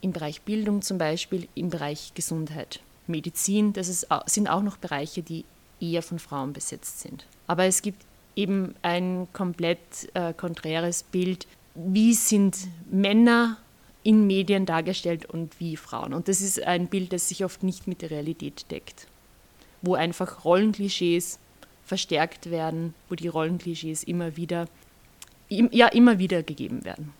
im 0.01 0.13
Bereich 0.13 0.41
Bildung 0.41 0.81
zum 0.81 0.97
Beispiel, 0.97 1.47
im 1.53 1.69
Bereich 1.69 2.13
Gesundheit. 2.15 2.79
Medizin, 3.05 3.71
das 3.73 3.87
ist, 3.87 4.07
sind 4.25 4.49
auch 4.49 4.63
noch 4.63 4.77
Bereiche, 4.77 5.21
die 5.21 5.45
eher 5.81 6.01
von 6.01 6.19
Frauen 6.19 6.53
besetzt 6.53 7.01
sind. 7.01 7.25
Aber 7.47 7.65
es 7.65 7.81
gibt 7.81 8.03
eben 8.35 8.75
ein 8.81 9.27
komplett 9.33 9.79
äh, 10.13 10.33
konträres 10.33 11.03
Bild. 11.03 11.47
Wie 11.75 12.13
sind 12.13 12.57
Männer 12.89 13.57
in 14.03 14.25
Medien 14.27 14.65
dargestellt 14.65 15.25
und 15.25 15.59
wie 15.59 15.77
Frauen? 15.77 16.13
Und 16.13 16.27
das 16.27 16.41
ist 16.41 16.61
ein 16.63 16.87
Bild, 16.87 17.13
das 17.13 17.29
sich 17.29 17.43
oft 17.43 17.63
nicht 17.63 17.87
mit 17.87 18.01
der 18.01 18.11
Realität 18.11 18.69
deckt, 18.71 19.07
wo 19.81 19.95
einfach 19.95 20.45
Rollenklischees 20.45 21.39
verstärkt 21.83 22.49
werden, 22.49 22.93
wo 23.09 23.15
die 23.15 23.27
Rollenklischees 23.27 24.03
immer 24.03 24.37
wieder, 24.37 24.67
ja, 25.49 25.87
immer 25.87 26.19
wieder 26.19 26.43
gegeben 26.43 26.85
werden. 26.85 27.13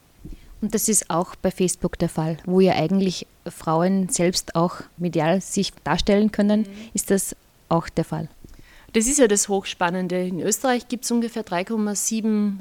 Und 0.61 0.75
das 0.75 0.87
ist 0.87 1.09
auch 1.09 1.35
bei 1.35 1.49
Facebook 1.49 1.97
der 1.97 2.09
Fall, 2.09 2.37
wo 2.45 2.59
ja 2.59 2.73
eigentlich 2.73 3.25
Frauen 3.47 4.09
selbst 4.09 4.55
auch 4.55 4.75
medial 4.97 5.41
sich 5.41 5.73
darstellen 5.83 6.31
können. 6.31 6.61
Mhm. 6.61 6.89
Ist 6.93 7.09
das 7.09 7.35
auch 7.67 7.89
der 7.89 8.05
Fall? 8.05 8.29
Das 8.93 9.07
ist 9.07 9.19
ja 9.19 9.27
das 9.27 9.47
Hochspannende. 9.47 10.21
In 10.21 10.41
Österreich 10.41 10.87
gibt 10.87 11.05
es 11.05 11.11
ungefähr 11.11 11.45
3,7 11.45 12.57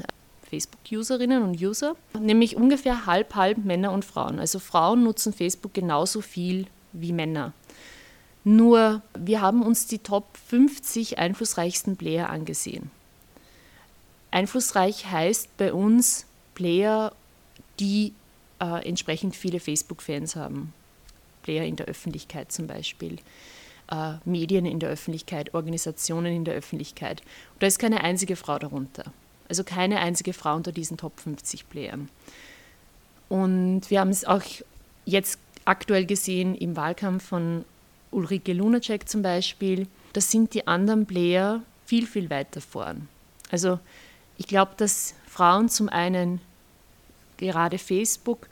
Facebook-Userinnen 0.49 1.43
und 1.43 1.61
User, 1.61 1.97
nämlich 2.19 2.57
ungefähr 2.57 3.07
halb, 3.07 3.35
halb 3.35 3.59
Männer 3.59 3.93
und 3.93 4.05
Frauen. 4.05 4.39
Also 4.39 4.59
Frauen 4.59 5.03
nutzen 5.03 5.33
Facebook 5.33 5.75
genauso 5.75 6.21
viel 6.21 6.67
wie 6.93 7.13
Männer. 7.13 7.53
Nur 8.45 9.03
wir 9.19 9.41
haben 9.41 9.63
uns 9.63 9.87
die 9.87 9.99
Top 9.99 10.37
50 10.49 11.19
einflussreichsten 11.19 11.97
Player 11.97 12.31
angesehen. 12.31 12.91
Einflussreich 14.31 15.07
heißt 15.11 15.57
bei 15.57 15.73
uns 15.73 16.27
Player, 16.55 17.13
die 17.81 18.13
äh, 18.61 18.87
entsprechend 18.89 19.35
viele 19.37 19.61
Facebook-Fans 19.61 20.37
haben. 20.37 20.73
Player 21.43 21.65
in 21.65 21.77
der 21.77 21.87
Öffentlichkeit 21.87 22.53
zum 22.53 22.67
Beispiel 22.67 23.19
äh, 23.91 24.15
Medien 24.25 24.67
in 24.67 24.79
der 24.79 24.91
Öffentlichkeit, 24.91 25.55
Organisationen 25.55 26.35
in 26.35 26.45
der 26.45 26.55
Öffentlichkeit. 26.55 27.21
Und 27.55 27.63
da 27.63 27.67
ist 27.67 27.79
keine 27.79 28.03
einzige 28.03 28.37
Frau 28.37 28.59
darunter. 28.59 29.05
Also 29.49 29.65
keine 29.65 29.99
einzige 29.99 30.33
Frau 30.33 30.55
unter 30.55 30.73
diesen 30.73 30.97
Top 30.97 31.19
50 31.19 31.69
Playern. 31.69 32.09
Und 33.29 33.91
wir 33.91 34.01
haben 34.01 34.11
es 34.11 34.25
auch 34.25 34.43
jetzt 35.05 35.39
aktuell 35.65 36.07
gesehen 36.07 36.55
im 36.55 36.77
Wahlkampf 36.77 37.25
von 37.25 37.65
Ulrike 38.11 38.53
Lunacek 38.53 39.09
zum 39.09 39.23
Beispiel. 39.23 39.87
Da 40.13 40.21
sind 40.21 40.55
die 40.55 40.67
anderen 40.67 41.07
Player 41.07 41.63
viel, 41.87 42.07
viel 42.07 42.31
weiter 42.31 42.61
vorn. 42.61 43.09
Also 43.51 43.79
ich 44.37 44.47
glaube, 44.47 44.73
dass 44.77 45.15
Frauen 45.27 45.69
zum 45.69 45.89
einen 45.89 46.41
gerade 47.37 47.79
Facebook 47.79 48.49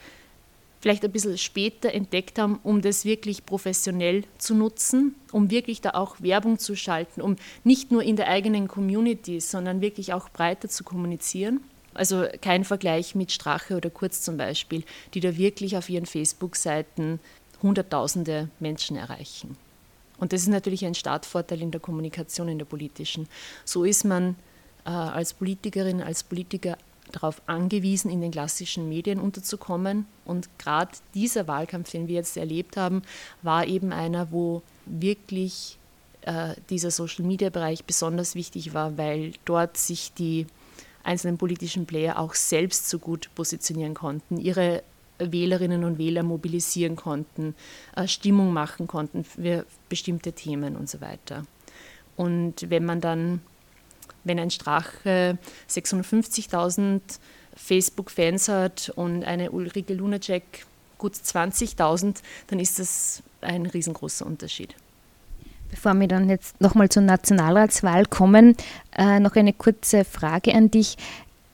vielleicht 0.81 1.05
ein 1.05 1.13
bisschen 1.13 1.39
später 1.39 1.93
entdeckt 1.93 2.39
haben, 2.39 2.61
um 2.63 2.83
das 2.83 3.05
wirklich 3.05 3.45
professionell 3.45 4.25
zu 4.39 4.55
nutzen, 4.55 5.15
um 5.33 5.51
wirklich 5.51 5.81
da 5.81 5.91
auch 5.91 6.21
Werbung 6.21 6.59
zu 6.59 6.77
schalten, 6.77 7.21
um 7.21 7.37
nicht 7.65 7.91
nur 7.91 8.03
in 8.03 8.17
der 8.17 8.29
eigenen 8.29 8.69
Community, 8.69 9.41
sondern 9.41 9.81
wirklich 9.81 10.13
auch 10.13 10.29
breiter 10.29 10.69
zu 10.69 10.85
kommunizieren. 10.85 11.61
Also 11.95 12.27
kein 12.41 12.65
Vergleich 12.65 13.15
mit 13.15 13.33
Strache 13.33 13.77
oder 13.77 13.91
Kurz 13.91 14.23
zum 14.23 14.37
Beispiel, 14.37 14.85
die 15.15 15.21
da 15.21 15.37
wirklich 15.37 15.77
auf 15.77 15.89
ihren 15.89 16.07
Facebook-Seiten 16.07 17.19
Hunderttausende 17.61 18.51
Menschen 18.61 18.97
erreichen. 18.97 19.57
Und 20.19 20.33
das 20.33 20.43
ist 20.43 20.49
natürlich 20.49 20.85
ein 20.85 20.95
Startvorteil 20.95 21.61
in 21.61 21.73
der 21.73 21.81
Kommunikation, 21.81 22.49
in 22.49 22.59
der 22.59 22.67
politischen. 22.67 23.29
So 23.65 23.85
ist 23.85 24.05
man 24.05 24.37
äh, 24.85 24.91
als 24.91 25.35
Politikerin, 25.35 26.01
als 26.01 26.23
Politiker 26.23 26.77
darauf 27.11 27.43
angewiesen, 27.47 28.11
in 28.11 28.21
den 28.21 28.31
klassischen 28.31 28.89
Medien 28.89 29.21
unterzukommen. 29.21 30.07
Und 30.25 30.49
gerade 30.59 30.93
dieser 31.15 31.49
Wahlkampf, 31.49 31.91
den 31.91 32.09
wir 32.09 32.17
jetzt 32.17 32.37
erlebt 32.37 32.77
haben, 32.77 33.03
war 33.43 33.67
eben 33.67 33.93
einer, 33.93 34.31
wo 34.33 34.63
wirklich 34.87 35.79
äh, 36.23 36.55
dieser 36.71 36.91
Social-Media-Bereich 36.91 37.85
besonders 37.85 38.35
wichtig 38.35 38.75
war, 38.75 38.99
weil 38.99 39.33
dort 39.45 39.77
sich 39.77 40.13
die 40.15 40.47
einzelnen 41.03 41.39
politischen 41.39 41.87
Player 41.87 42.19
auch 42.19 42.35
selbst 42.35 42.89
so 42.89 42.99
gut 42.99 43.31
positionieren 43.35 43.95
konnten, 43.95 44.37
ihre 44.37 44.83
Wählerinnen 45.19 45.85
und 45.85 45.99
Wähler 45.99 46.23
mobilisieren 46.23 46.97
konnten, 46.97 47.55
äh, 47.97 48.07
Stimmung 48.07 48.53
machen 48.53 48.87
konnten 48.87 49.25
für 49.25 49.65
bestimmte 49.89 50.33
Themen 50.33 50.77
und 50.77 50.89
so 50.89 51.01
weiter. 51.01 51.45
Und 52.17 52.69
wenn 52.69 52.85
man 52.85 53.01
dann 53.01 53.41
wenn 54.25 54.39
ein 54.39 54.51
Strache 54.51 55.39
650.000 55.69 57.01
Facebook-Fans 57.57 58.49
hat 58.49 58.93
und 58.95 59.25
eine 59.25 59.51
Ulrike 59.51 59.95
Lunacek 59.95 60.67
gut 60.99 61.15
20.000, 61.15 62.17
dann 62.49 62.59
ist 62.59 62.79
das 62.79 63.23
ein 63.41 63.67
riesengroßer 63.67 64.27
Unterschied. 64.27 64.75
Bevor 65.71 65.95
wir 65.95 66.09
dann 66.09 66.29
jetzt 66.29 66.61
nochmal 66.61 66.89
zur 66.89 67.03
Nationalratswahl 67.03 68.07
kommen, 68.07 68.57
äh, 68.97 69.21
noch 69.21 69.37
eine 69.37 69.53
kurze 69.53 70.05
Frage 70.05 70.55
an 70.55 70.71
dich. 70.71 70.97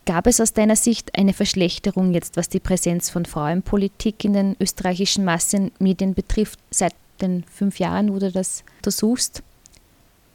Gab 0.07 0.27
es 0.27 0.41
aus 0.41 0.53
deiner 0.53 0.77
Sicht 0.77 1.17
eine 1.19 1.33
Verschlechterung 1.33 2.13
jetzt, 2.13 2.37
was 2.37 2.49
die 2.49 2.61
Präsenz 2.61 3.11
von 3.11 3.25
Frauenpolitik 3.25 4.25
in 4.25 4.35
den 4.35 4.57
österreichischen 4.61 5.25
Massenmedien 5.25 6.15
betrifft, 6.15 6.59
seit 6.71 6.95
den 7.21 7.45
fünf 7.45 7.79
Jahren, 7.79 8.13
wo 8.13 8.19
du 8.19 8.31
das 8.31 8.65
untersuchst? 8.77 9.43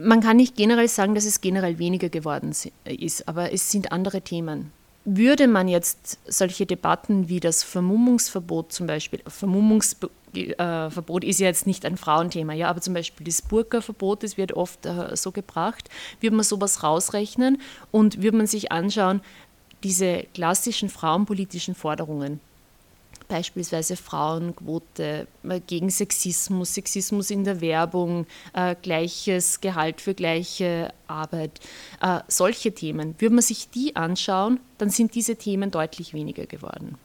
Man 0.01 0.21
kann 0.21 0.37
nicht 0.37 0.55
generell 0.55 0.87
sagen, 0.87 1.13
dass 1.13 1.25
es 1.25 1.41
generell 1.41 1.77
weniger 1.77 2.07
geworden 2.07 2.53
ist, 2.85 3.27
aber 3.27 3.51
es 3.51 3.69
sind 3.69 3.91
andere 3.91 4.21
Themen. 4.21 4.71
Würde 5.03 5.49
man 5.49 5.67
jetzt 5.67 6.19
solche 6.25 6.65
Debatten 6.65 7.27
wie 7.27 7.41
das 7.41 7.63
Vermummungsverbot 7.63 8.71
zum 8.71 8.87
Beispiel, 8.87 9.21
Vermummungsverbot 9.27 11.23
ist 11.25 11.41
ja 11.41 11.47
jetzt 11.47 11.67
nicht 11.67 11.85
ein 11.85 11.97
Frauenthema, 11.97 12.53
ja, 12.53 12.69
aber 12.69 12.79
zum 12.79 12.93
Beispiel 12.93 13.25
das 13.25 13.41
Burka-Verbot, 13.41 14.23
das 14.23 14.37
wird 14.37 14.53
oft 14.53 14.85
äh, 14.85 15.17
so 15.17 15.33
gebracht, 15.33 15.89
würde 16.21 16.37
man 16.37 16.45
sowas 16.45 16.81
rausrechnen 16.81 17.59
und 17.91 18.21
würde 18.21 18.37
man 18.37 18.47
sich 18.47 18.71
anschauen, 18.71 19.19
diese 19.83 20.23
klassischen 20.33 20.87
frauenpolitischen 20.89 21.75
Forderungen, 21.75 22.39
beispielsweise 23.29 23.95
Frauenquote, 23.95 25.27
äh, 25.43 25.59
gegen 25.65 25.89
Sexismus, 25.89 26.73
Sexismus 26.73 27.29
in 27.29 27.45
der 27.45 27.61
Werbung, 27.61 28.25
äh, 28.53 28.75
gleiches 28.81 29.61
Gehalt 29.61 30.01
für 30.01 30.13
gleiche 30.13 30.91
Arbeit, 31.07 31.61
äh, 32.01 32.19
solche 32.27 32.73
Themen. 32.73 33.15
Würde 33.19 33.35
man 33.35 33.43
sich 33.43 33.69
die 33.69 33.95
anschauen, 33.95 34.59
dann 34.77 34.89
sind 34.89 35.15
diese 35.15 35.37
Themen 35.37 35.71
deutlich 35.71 36.13
weniger 36.13 36.45
geworden. 36.45 36.97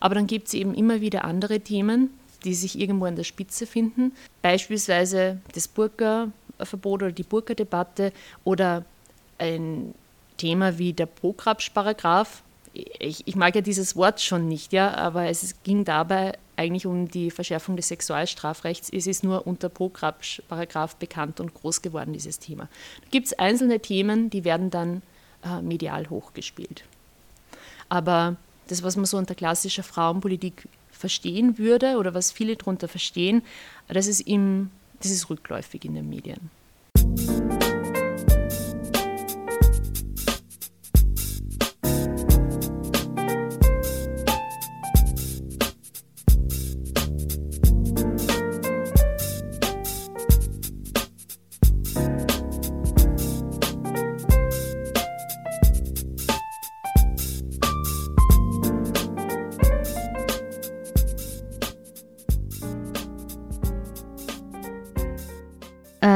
Aber 0.00 0.14
dann 0.14 0.26
gibt 0.26 0.46
es 0.46 0.54
eben 0.54 0.74
immer 0.74 1.02
wieder 1.02 1.24
andere 1.24 1.60
Themen, 1.60 2.10
die 2.44 2.54
sich 2.54 2.78
irgendwo 2.78 3.04
an 3.06 3.16
der 3.16 3.24
Spitze 3.24 3.66
finden, 3.66 4.12
beispielsweise 4.42 5.40
das 5.54 5.66
Burka-Verbot 5.68 7.02
oder 7.02 7.12
die 7.12 7.22
Burka-Debatte 7.22 8.12
oder 8.44 8.84
ein 9.38 9.94
Thema 10.36 10.78
wie 10.78 10.92
der 10.92 11.06
Prograpsch-Paragraph, 11.06 12.42
ich, 12.74 13.26
ich, 13.26 13.36
mag 13.36 13.54
ja 13.54 13.60
dieses 13.60 13.94
Wort 13.94 14.20
schon 14.20 14.48
nicht, 14.48 14.72
ja, 14.72 14.94
aber 14.94 15.26
es 15.28 15.54
ging 15.62 15.84
dabei 15.84 16.36
eigentlich 16.56 16.86
um 16.86 17.08
die 17.08 17.30
Verschärfung 17.30 17.76
des 17.76 17.88
Sexualstrafrechts. 17.88 18.90
Es 18.92 19.06
ist 19.06 19.22
nur 19.22 19.46
unter 19.46 19.68
Prograpsch-Paragraph 19.68 20.96
bekannt 20.96 21.40
und 21.40 21.54
groß 21.54 21.82
geworden, 21.82 22.12
dieses 22.12 22.38
Thema. 22.40 22.68
Da 23.02 23.08
gibt 23.10 23.28
es 23.28 23.38
einzelne 23.38 23.80
Themen, 23.80 24.28
die 24.28 24.44
werden 24.44 24.70
dann 24.70 25.02
äh, 25.44 25.62
medial 25.62 26.10
hochgespielt. 26.10 26.84
Aber 27.88 28.36
das, 28.68 28.82
was 28.82 28.96
man 28.96 29.04
so 29.04 29.18
unter 29.18 29.34
klassischer 29.34 29.82
Frauenpolitik 29.82 30.68
verstehen 30.90 31.58
würde 31.58 31.96
oder 31.98 32.14
was 32.14 32.32
viele 32.32 32.56
darunter 32.56 32.88
verstehen, 32.88 33.42
das 33.88 34.06
ist, 34.06 34.20
im, 34.20 34.70
das 35.00 35.12
ist 35.12 35.30
rückläufig 35.30 35.84
in 35.84 35.94
den 35.94 36.08
Medien. 36.08 36.50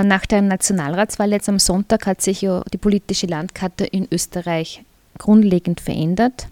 Nach 0.09 0.25
der 0.25 0.41
Nationalratswahl 0.41 1.33
jetzt 1.33 1.51
am 1.51 1.59
Sonntag 1.59 2.07
hat 2.07 2.23
sich 2.23 2.41
ja 2.41 2.65
die 2.73 2.79
politische 2.79 3.27
Landkarte 3.27 3.85
in 3.85 4.09
Österreich 4.11 4.83
grundlegend 5.19 5.83
verändert. 5.83 6.49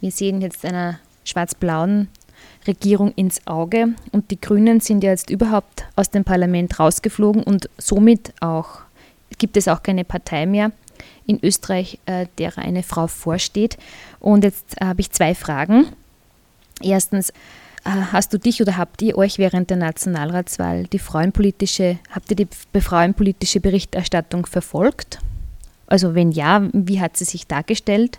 Wir 0.00 0.12
sehen 0.12 0.40
jetzt 0.40 0.64
einer 0.64 1.00
schwarz-blauen 1.24 2.06
Regierung 2.68 3.12
ins 3.16 3.44
Auge 3.48 3.94
und 4.12 4.30
die 4.30 4.40
Grünen 4.40 4.78
sind 4.78 5.02
ja 5.02 5.10
jetzt 5.10 5.28
überhaupt 5.28 5.86
aus 5.96 6.10
dem 6.10 6.22
Parlament 6.22 6.78
rausgeflogen 6.78 7.42
und 7.42 7.68
somit 7.78 8.32
auch 8.38 8.82
gibt 9.38 9.56
es 9.56 9.66
auch 9.66 9.82
keine 9.82 10.04
Partei 10.04 10.46
mehr 10.46 10.70
in 11.26 11.40
Österreich, 11.42 11.98
äh, 12.06 12.26
der 12.38 12.58
eine 12.58 12.84
Frau 12.84 13.08
vorsteht. 13.08 13.76
Und 14.20 14.44
jetzt 14.44 14.76
habe 14.80 15.00
ich 15.00 15.10
zwei 15.10 15.34
Fragen. 15.34 15.86
Erstens, 16.80 17.32
hast 17.84 18.32
du 18.32 18.38
dich 18.38 18.60
oder 18.60 18.76
habt 18.76 19.02
ihr 19.02 19.16
euch 19.16 19.38
während 19.38 19.70
der 19.70 19.76
Nationalratswahl 19.76 20.84
die 20.84 20.98
frauenpolitische, 20.98 21.98
habt 22.10 22.30
ihr 22.30 22.36
die 22.36 22.80
frauenpolitische 22.80 23.60
Berichterstattung 23.60 24.46
verfolgt? 24.46 25.18
Also 25.86 26.14
wenn 26.14 26.30
ja, 26.30 26.68
wie 26.72 27.00
hat 27.00 27.16
sie 27.16 27.24
sich 27.24 27.46
dargestellt? 27.46 28.18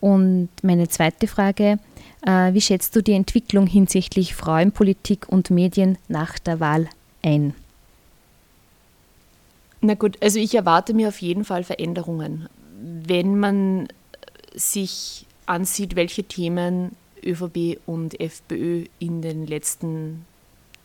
Und 0.00 0.48
meine 0.62 0.88
zweite 0.88 1.26
Frage, 1.26 1.78
äh, 2.26 2.52
wie 2.54 2.60
schätzt 2.60 2.96
du 2.96 3.02
die 3.02 3.12
Entwicklung 3.12 3.66
hinsichtlich 3.66 4.34
Frauenpolitik 4.34 5.28
und 5.28 5.50
Medien 5.50 5.98
nach 6.08 6.38
der 6.38 6.60
Wahl 6.60 6.88
ein? 7.22 7.54
Na 9.80 9.94
gut, 9.94 10.16
also 10.22 10.38
ich 10.38 10.54
erwarte 10.54 10.94
mir 10.94 11.08
auf 11.08 11.20
jeden 11.20 11.44
Fall 11.44 11.64
Veränderungen. 11.64 12.48
Wenn 12.80 13.38
man 13.38 13.88
sich 14.54 15.26
ansieht, 15.46 15.96
welche 15.96 16.24
Themen 16.24 16.92
ÖVP 17.24 17.80
und 17.86 18.20
FPÖ 18.20 18.86
in 18.98 19.22
den 19.22 19.46
letzten 19.46 20.24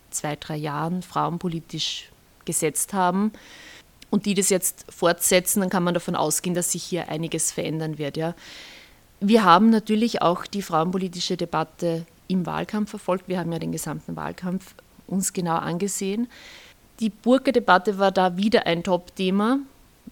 zwei, 0.10 0.36
drei 0.36 0.56
Jahren 0.56 1.02
frauenpolitisch 1.02 2.10
gesetzt 2.46 2.94
haben 2.94 3.32
und 4.10 4.26
die 4.26 4.34
das 4.34 4.50
jetzt 4.50 4.86
fortsetzen, 4.90 5.60
dann 5.60 5.70
kann 5.70 5.84
man 5.84 5.94
davon 5.94 6.16
ausgehen, 6.16 6.56
dass 6.56 6.72
sich 6.72 6.84
hier 6.84 7.10
einiges 7.10 7.52
verändern 7.52 7.98
wird. 7.98 8.18
Ja. 8.18 8.36
Wir 9.20 9.44
haben 9.44 9.70
natürlich 9.70 10.22
auch 10.22 10.46
die 10.46 10.62
frauenpolitische 10.62 11.38
Debatte 11.38 12.06
im 12.28 12.46
Wahlkampf 12.46 12.90
verfolgt. 12.90 13.28
Wir 13.28 13.40
haben 13.40 13.52
ja 13.52 13.60
den 13.60 13.72
gesamten 13.72 14.16
Wahlkampf 14.16 14.76
uns 15.08 15.34
genau 15.34 15.56
angesehen. 15.56 16.28
Die 17.00 17.10
Burka-Debatte 17.10 18.00
war 18.00 18.12
da 18.12 18.38
wieder 18.38 18.66
ein 18.66 18.84
Top-Thema, 18.84 19.60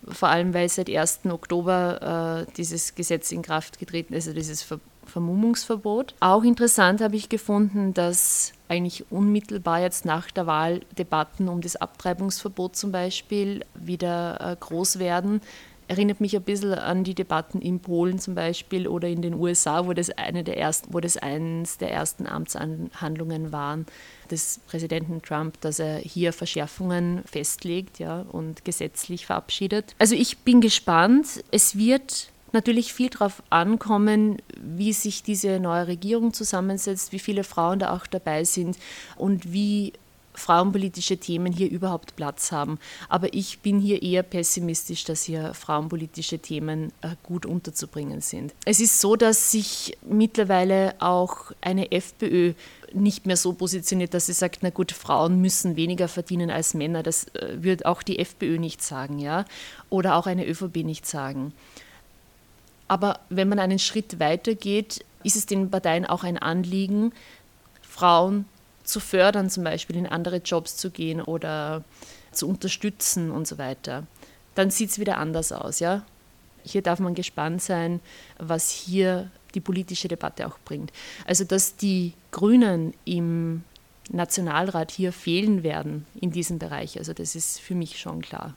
vor 0.07 0.29
allem 0.29 0.53
weil 0.53 0.69
seit 0.69 0.89
1. 0.89 1.21
Oktober 1.25 2.45
äh, 2.47 2.51
dieses 2.57 2.95
Gesetz 2.95 3.31
in 3.31 3.41
Kraft 3.41 3.79
getreten 3.79 4.13
ist, 4.13 4.27
also 4.27 4.35
dieses 4.35 4.61
Ver 4.61 4.79
Vermummungsverbot. 5.05 6.15
Auch 6.19 6.43
interessant 6.43 7.01
habe 7.01 7.15
ich 7.15 7.29
gefunden, 7.29 7.93
dass 7.93 8.53
eigentlich 8.67 9.11
unmittelbar 9.11 9.81
jetzt 9.81 10.05
nach 10.05 10.31
der 10.31 10.47
Wahl 10.47 10.81
Debatten 10.97 11.49
um 11.49 11.61
das 11.61 11.75
Abtreibungsverbot 11.75 12.75
zum 12.75 12.91
Beispiel 12.91 13.63
wieder 13.75 14.39
äh, 14.41 14.55
groß 14.59 14.99
werden. 14.99 15.41
Erinnert 15.87 16.19
mich 16.19 16.35
ein 16.35 16.41
bisschen 16.41 16.73
an 16.73 17.03
die 17.03 17.13
Debatten 17.13 17.61
in 17.61 17.79
Polen 17.79 18.17
zum 18.17 18.33
Beispiel 18.33 18.87
oder 18.87 19.07
in 19.07 19.21
den 19.21 19.35
USA, 19.35 19.85
wo 19.85 19.93
das 19.93 20.09
eine 20.09 20.43
der 20.43 20.57
ersten, 20.57 20.91
wo 20.91 20.99
das 20.99 21.15
eines 21.15 21.77
der 21.77 21.91
ersten 21.91 22.25
Amtshandlungen 22.25 23.51
waren 23.51 23.85
des 24.31 24.61
Präsidenten 24.67 25.21
Trump, 25.21 25.61
dass 25.61 25.77
er 25.77 25.97
hier 25.97 26.33
Verschärfungen 26.33 27.21
festlegt 27.25 27.99
ja, 27.99 28.25
und 28.31 28.65
gesetzlich 28.65 29.27
verabschiedet. 29.27 29.95
Also 29.99 30.15
ich 30.15 30.39
bin 30.39 30.59
gespannt. 30.59 31.43
Es 31.51 31.77
wird 31.77 32.31
natürlich 32.55 32.91
viel 32.93 33.09
darauf 33.09 33.43
ankommen, 33.51 34.37
wie 34.59 34.93
sich 34.93 35.21
diese 35.21 35.59
neue 35.59 35.85
Regierung 35.85 36.33
zusammensetzt, 36.33 37.11
wie 37.11 37.19
viele 37.19 37.43
Frauen 37.43 37.77
da 37.77 37.93
auch 37.93 38.07
dabei 38.07 38.43
sind 38.43 38.77
und 39.17 39.53
wie 39.53 39.93
frauenpolitische 40.35 41.17
Themen 41.17 41.51
hier 41.51 41.69
überhaupt 41.69 42.15
Platz 42.15 42.51
haben. 42.51 42.79
Aber 43.09 43.33
ich 43.33 43.59
bin 43.59 43.79
hier 43.79 44.01
eher 44.01 44.23
pessimistisch, 44.23 45.03
dass 45.05 45.23
hier 45.23 45.53
frauenpolitische 45.53 46.39
Themen 46.39 46.91
äh, 47.01 47.15
gut 47.23 47.45
unterzubringen 47.45 48.21
sind. 48.21 48.53
Es 48.65 48.79
ist 48.79 48.99
so, 48.99 49.15
dass 49.15 49.51
sich 49.51 49.97
mittlerweile 50.07 50.95
auch 50.99 51.51
eine 51.61 51.91
FPÖ 51.91 52.53
nicht 52.93 53.25
mehr 53.25 53.37
so 53.37 53.53
positioniert, 53.53 54.13
dass 54.13 54.27
sie 54.27 54.33
sagt, 54.33 54.59
na 54.61 54.69
gut, 54.69 54.91
Frauen 54.91 55.41
müssen 55.41 55.75
weniger 55.75 56.07
verdienen 56.07 56.49
als 56.49 56.73
Männer. 56.73 57.03
Das 57.03 57.27
äh, 57.35 57.57
wird 57.61 57.85
auch 57.85 58.03
die 58.03 58.19
FPÖ 58.19 58.57
nicht 58.57 58.81
sagen, 58.81 59.19
ja, 59.19 59.45
oder 59.89 60.15
auch 60.15 60.27
eine 60.27 60.47
ÖVP 60.47 60.77
nicht 60.77 61.05
sagen. 61.05 61.53
Aber 62.87 63.19
wenn 63.29 63.49
man 63.49 63.59
einen 63.59 63.79
Schritt 63.79 64.19
weiter 64.19 64.55
geht, 64.55 65.03
ist 65.23 65.35
es 65.35 65.45
den 65.45 65.71
Parteien 65.71 66.05
auch 66.05 66.23
ein 66.23 66.37
Anliegen, 66.37 67.13
Frauen 67.81 68.45
zu 68.83 68.99
fördern, 68.99 69.49
zum 69.49 69.63
Beispiel 69.63 69.95
in 69.95 70.05
andere 70.05 70.37
Jobs 70.37 70.77
zu 70.77 70.91
gehen 70.91 71.21
oder 71.21 71.83
zu 72.31 72.47
unterstützen 72.47 73.31
und 73.31 73.47
so 73.47 73.57
weiter. 73.57 74.03
Dann 74.53 74.69
sieht 74.69 74.91
es 74.91 74.99
wieder 74.99 75.17
anders 75.17 75.51
aus. 75.51 75.79
Ja? 75.79 76.03
Hier 76.63 76.81
darf 76.81 76.99
man 76.99 77.15
gespannt 77.15 77.61
sein, 77.61 77.99
was 78.37 78.69
hier 78.69 79.31
die 79.55 79.61
politische 79.61 80.07
Debatte 80.07 80.45
auch 80.45 80.59
bringt. 80.65 80.91
Also, 81.25 81.43
dass 81.43 81.75
die 81.77 82.13
Grünen 82.31 82.93
im 83.05 83.63
Nationalrat 84.09 84.91
hier 84.91 85.11
fehlen 85.11 85.63
werden 85.63 86.05
in 86.19 86.31
diesem 86.31 86.59
Bereich, 86.59 86.97
also 86.99 87.13
das 87.13 87.35
ist 87.35 87.59
für 87.59 87.73
mich 87.73 87.99
schon 87.99 88.21
klar. 88.21 88.53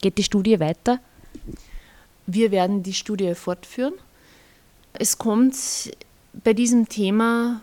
Geht 0.00 0.18
die 0.18 0.22
Studie 0.22 0.60
weiter? 0.60 1.00
Wir 2.32 2.50
werden 2.50 2.82
die 2.82 2.94
Studie 2.94 3.34
fortführen. 3.34 3.94
Es 4.92 5.18
kommt 5.18 5.56
bei 6.44 6.52
diesem 6.52 6.88
Thema 6.88 7.60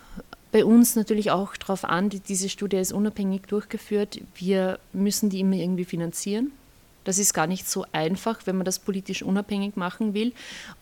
bei 0.51 0.65
uns 0.65 0.95
natürlich 0.95 1.31
auch 1.31 1.55
darauf 1.55 1.83
an, 1.83 2.09
diese 2.09 2.49
Studie 2.49 2.77
ist 2.77 2.93
unabhängig 2.93 3.43
durchgeführt. 3.43 4.19
Wir 4.35 4.79
müssen 4.93 5.29
die 5.29 5.41
immer 5.41 5.55
irgendwie 5.55 5.85
finanzieren. 5.85 6.51
Das 7.03 7.19
ist 7.19 7.33
gar 7.33 7.47
nicht 7.47 7.69
so 7.69 7.85
einfach, 7.91 8.41
wenn 8.45 8.57
man 8.57 8.65
das 8.65 8.79
politisch 8.79 9.23
unabhängig 9.23 9.75
machen 9.75 10.13
will. 10.13 10.33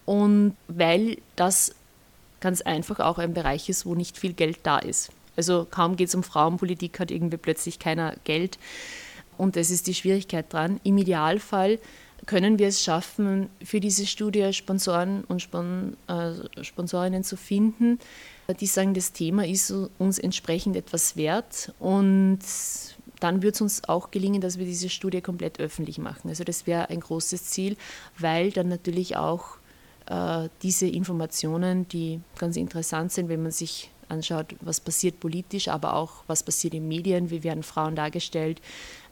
Und 0.06 0.56
weil 0.68 1.18
das 1.36 1.76
ganz 2.40 2.62
einfach 2.62 3.00
auch 3.00 3.18
ein 3.18 3.34
Bereich 3.34 3.70
ist, 3.70 3.86
wo 3.86 3.96
nicht 3.96 4.18
viel 4.18 4.34
Geld 4.34 4.60
da 4.64 4.80
ist. 4.80 5.12
Also 5.36 5.68
kaum 5.70 5.96
geht 5.96 6.10
es 6.10 6.16
um 6.16 6.24
Frauenpolitik, 6.24 7.00
hat 7.00 7.12
irgendwie 7.12 7.38
plötzlich 7.38 7.78
keiner 7.78 8.16
Geld. 8.24 8.58
Und 9.38 9.56
das 9.56 9.70
ist 9.70 9.88
die 9.88 9.94
Schwierigkeit 9.94 10.52
dran. 10.52 10.80
Im 10.84 10.98
Idealfall 10.98 11.80
können 12.26 12.60
wir 12.60 12.68
es 12.68 12.84
schaffen, 12.84 13.50
für 13.64 13.80
diese 13.80 14.06
Studie 14.06 14.54
Sponsoren 14.54 15.24
und 15.26 15.42
Spon 15.42 15.96
äh, 16.08 16.64
Sponsorinnen 16.64 17.24
zu 17.24 17.38
finden, 17.38 18.00
die 18.60 18.68
sagen, 18.68 18.94
das 18.94 19.12
Thema 19.12 19.46
ist 19.46 19.74
uns 19.98 20.20
entsprechend 20.20 20.76
etwas 20.76 21.16
wert 21.16 21.74
und 21.80 22.40
dann 23.20 23.42
wird 23.42 23.56
es 23.56 23.62
uns 23.62 23.84
auch 23.86 24.12
gelingen, 24.12 24.42
dass 24.42 24.58
wir 24.58 24.66
diese 24.66 24.90
Studie 24.90 25.22
komplett 25.22 25.60
öffentlich 25.60 25.98
machen. 25.98 26.30
Also 26.30 26.44
das 26.44 26.68
wäre 26.68 26.90
ein 26.90 27.00
großes 27.00 27.46
Ziel, 27.46 27.78
weil 28.18 28.52
dann 28.52 28.68
natürlich 28.68 29.16
auch 29.18 29.58
äh, 30.08 30.50
diese 30.62 30.88
Informationen, 30.88 31.88
die 31.88 32.20
ganz 32.38 32.58
interessant 32.58 33.12
sind, 33.12 33.30
wenn 33.30 33.42
man 33.42 33.52
sich 33.52 33.90
anschaut, 34.10 34.56
was 34.62 34.80
passiert 34.80 35.20
politisch, 35.20 35.68
aber 35.68 35.96
auch 35.96 36.24
was 36.28 36.44
passiert 36.44 36.74
in 36.74 36.88
Medien, 36.88 37.30
wie 37.30 37.44
werden 37.44 37.64
Frauen 37.64 37.96
dargestellt, 37.96 38.62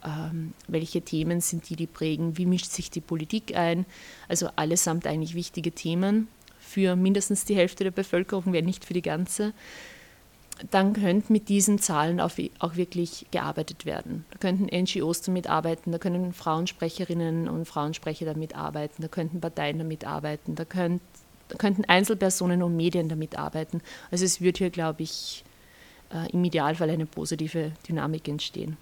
ähm, 0.06 0.54
welche 0.68 1.02
Themen 1.02 1.42
sind 1.42 1.70
die, 1.70 1.76
die 1.76 1.88
prägen, 1.88 2.38
wie 2.38 2.46
mischt 2.46 2.72
sich 2.72 2.92
die 2.92 3.02
Politik 3.02 3.56
ein. 3.56 3.86
Also 4.28 4.50
allesamt 4.56 5.08
eigentlich 5.08 5.36
wichtige 5.36 5.72
Themen 5.72 6.28
für 6.60 6.96
mindestens 6.96 7.46
die 7.46 7.56
Hälfte 7.56 7.84
der 7.84 7.92
Bevölkerung, 7.92 8.52
wenn 8.54 8.66
nicht 8.66 8.86
für 8.86 8.94
die 8.94 9.02
ganze. 9.02 9.54
Dann 10.72 10.94
könnte 10.94 11.34
mit 11.34 11.50
diesen 11.50 11.80
Zahlen 11.80 12.20
auch, 12.20 12.32
auch 12.60 12.76
wirklich 12.76 13.26
gearbeitet 13.32 13.86
werden. 13.86 14.26
Da 14.32 14.38
könnten 14.38 14.66
NGOs 14.66 15.22
damit 15.22 15.48
arbeiten, 15.48 15.92
da 15.92 15.98
können 15.98 16.32
Frauensprecherinnen 16.34 17.48
und 17.48 17.66
Frauensprecher 17.66 18.26
damit 18.26 18.56
arbeiten, 18.56 19.02
da 19.02 19.08
könnten 19.08 19.42
Parteien 19.42 19.80
damit 19.80 20.06
arbeiten, 20.06 20.56
da, 20.56 20.64
könnt, 20.64 21.02
da 21.02 21.23
könnten 21.58 21.86
Einzelpersonen 21.86 22.64
und 22.64 22.76
Medien 22.76 23.10
damit 23.10 23.38
arbeiten. 23.38 23.82
Also 24.12 24.26
es 24.26 24.42
wird 24.42 24.58
hier, 24.58 24.70
glaube 24.70 25.04
ich, 25.04 25.44
äh, 26.14 26.32
im 26.32 26.44
Idealfall 26.44 26.90
eine 26.90 27.06
positive 27.06 27.72
Dynamik 27.88 28.28
entstehen. 28.28 28.78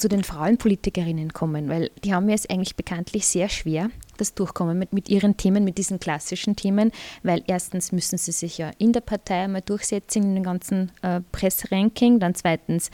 Zu 0.00 0.08
den 0.08 0.24
Frauenpolitikerinnen 0.24 1.32
kommen, 1.32 1.68
weil 1.68 1.90
die 2.02 2.14
haben 2.14 2.28
es 2.30 2.48
eigentlich 2.48 2.76
bekanntlich 2.76 3.26
sehr 3.26 3.48
schwer, 3.48 3.90
das 4.16 4.34
Durchkommen 4.34 4.78
mit, 4.78 4.92
mit 4.92 5.08
ihren 5.08 5.36
Themen, 5.36 5.62
mit 5.62 5.78
diesen 5.78 6.00
klassischen 6.00 6.56
Themen, 6.56 6.90
weil 7.22 7.42
erstens 7.46 7.92
müssen 7.92 8.18
sie 8.18 8.32
sich 8.32 8.58
ja 8.58 8.70
in 8.78 8.92
der 8.92 9.00
Partei 9.00 9.44
einmal 9.44 9.62
durchsetzen, 9.62 10.22
in 10.22 10.34
den 10.34 10.44
ganzen 10.44 10.90
äh, 11.02 11.20
Presseranking, 11.32 12.18
dann 12.18 12.34
zweitens 12.34 12.90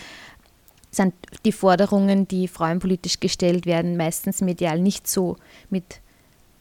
sind 0.91 1.15
die 1.45 1.53
Forderungen, 1.53 2.27
die 2.27 2.49
frauenpolitisch 2.49 3.21
gestellt 3.21 3.67
werden, 3.67 3.97
meistens 3.97 4.41
medial 4.41 4.81
nicht 4.81 5.07
so 5.07 5.37
mit 5.71 6.01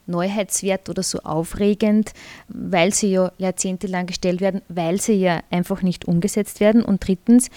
Neuheitswert 0.07 0.89
oder 0.89 1.03
so 1.03 1.19
aufregend, 1.19 2.13
weil 2.47 2.93
sie 2.93 3.11
ja 3.11 3.31
jahrzehntelang 3.37 4.05
gestellt 4.05 4.41
werden, 4.41 4.61
weil 4.67 5.01
sie 5.01 5.13
ja 5.13 5.41
einfach 5.49 5.81
nicht 5.81 6.05
umgesetzt 6.05 6.59
werden 6.59 6.83
und 6.83 7.05
drittens, 7.07 7.49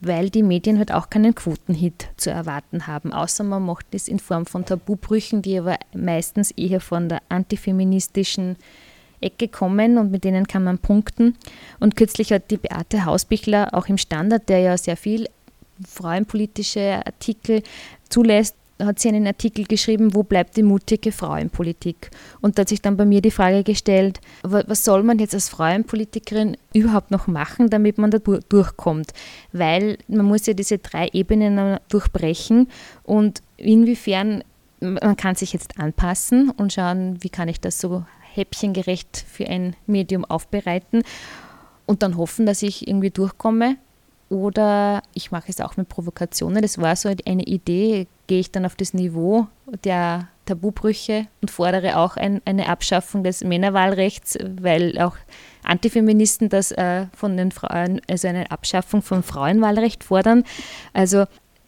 weil 0.00 0.30
die 0.30 0.42
Medien 0.42 0.78
halt 0.78 0.92
auch 0.92 1.10
keinen 1.10 1.34
Quotenhit 1.34 2.08
zu 2.16 2.30
erwarten 2.30 2.86
haben, 2.86 3.12
außer 3.12 3.44
man 3.44 3.64
macht 3.64 3.86
das 3.92 4.08
in 4.08 4.18
Form 4.18 4.46
von 4.46 4.64
Tabubrüchen, 4.64 5.42
die 5.42 5.58
aber 5.58 5.78
meistens 5.94 6.50
eher 6.50 6.80
von 6.80 7.08
der 7.08 7.22
antifeministischen 7.28 8.56
Ecke 9.20 9.48
kommen 9.48 9.98
und 9.98 10.10
mit 10.10 10.24
denen 10.24 10.46
kann 10.46 10.64
man 10.64 10.78
punkten. 10.78 11.36
Und 11.80 11.96
kürzlich 11.96 12.32
hat 12.32 12.50
die 12.50 12.58
Beate 12.58 13.04
Hausbichler 13.04 13.68
auch 13.72 13.86
im 13.86 13.98
Standard, 13.98 14.48
der 14.48 14.58
ja 14.58 14.76
sehr 14.76 14.96
viel 14.96 15.28
frauenpolitische 15.88 17.02
Artikel 17.04 17.62
zulässt, 18.08 18.54
hat 18.80 18.98
sie 18.98 19.08
einen 19.08 19.26
Artikel 19.26 19.64
geschrieben, 19.64 20.14
wo 20.14 20.22
bleibt 20.22 20.56
die 20.56 20.62
mutige 20.62 21.12
Frauenpolitik? 21.12 22.10
Und 22.40 22.58
da 22.58 22.62
hat 22.62 22.68
sich 22.68 22.82
dann 22.82 22.96
bei 22.96 23.04
mir 23.04 23.20
die 23.20 23.30
Frage 23.30 23.62
gestellt, 23.62 24.20
was 24.42 24.84
soll 24.84 25.02
man 25.02 25.18
jetzt 25.18 25.34
als 25.34 25.48
Frauenpolitikerin 25.48 26.56
überhaupt 26.72 27.10
noch 27.10 27.26
machen, 27.26 27.70
damit 27.70 27.98
man 27.98 28.10
da 28.10 28.18
durchkommt? 28.18 29.12
Weil 29.52 29.98
man 30.08 30.26
muss 30.26 30.46
ja 30.46 30.54
diese 30.54 30.78
drei 30.78 31.08
Ebenen 31.12 31.78
durchbrechen 31.88 32.68
und 33.04 33.42
inwiefern 33.56 34.42
man 34.80 35.16
kann 35.16 35.34
sich 35.34 35.52
jetzt 35.52 35.78
anpassen 35.78 36.50
und 36.50 36.72
schauen, 36.72 37.16
wie 37.22 37.30
kann 37.30 37.48
ich 37.48 37.60
das 37.60 37.80
so 37.80 38.04
häppchengerecht 38.34 39.24
für 39.26 39.46
ein 39.46 39.76
Medium 39.86 40.24
aufbereiten 40.24 41.02
und 41.86 42.02
dann 42.02 42.16
hoffen, 42.16 42.44
dass 42.44 42.62
ich 42.62 42.86
irgendwie 42.88 43.10
durchkomme 43.10 43.76
oder 44.28 45.02
ich 45.14 45.30
mache 45.30 45.48
es 45.48 45.60
auch 45.60 45.76
mit 45.76 45.88
Provokationen. 45.88 46.60
Das 46.60 46.78
war 46.78 46.96
so 46.96 47.14
eine 47.24 47.44
Idee, 47.44 48.06
gehe 48.26 48.40
ich 48.40 48.50
dann 48.50 48.66
auf 48.66 48.76
das 48.76 48.94
Niveau 48.94 49.46
der 49.84 50.28
Tabubrüche 50.46 51.26
und 51.40 51.50
fordere 51.50 51.98
auch 51.98 52.16
ein, 52.16 52.40
eine 52.44 52.68
Abschaffung 52.68 53.24
des 53.24 53.42
Männerwahlrechts, 53.42 54.38
weil 54.60 54.98
auch 54.98 55.16
Antifeministen 55.62 56.48
das 56.48 56.70
äh, 56.72 57.06
von 57.16 57.36
den 57.36 57.50
Frauen, 57.50 58.00
also 58.08 58.28
eine 58.28 58.50
Abschaffung 58.50 59.02
vom 59.02 59.22
Frauenwahlrecht 59.22 60.04
fordern. 60.04 60.44
Also 60.92 61.24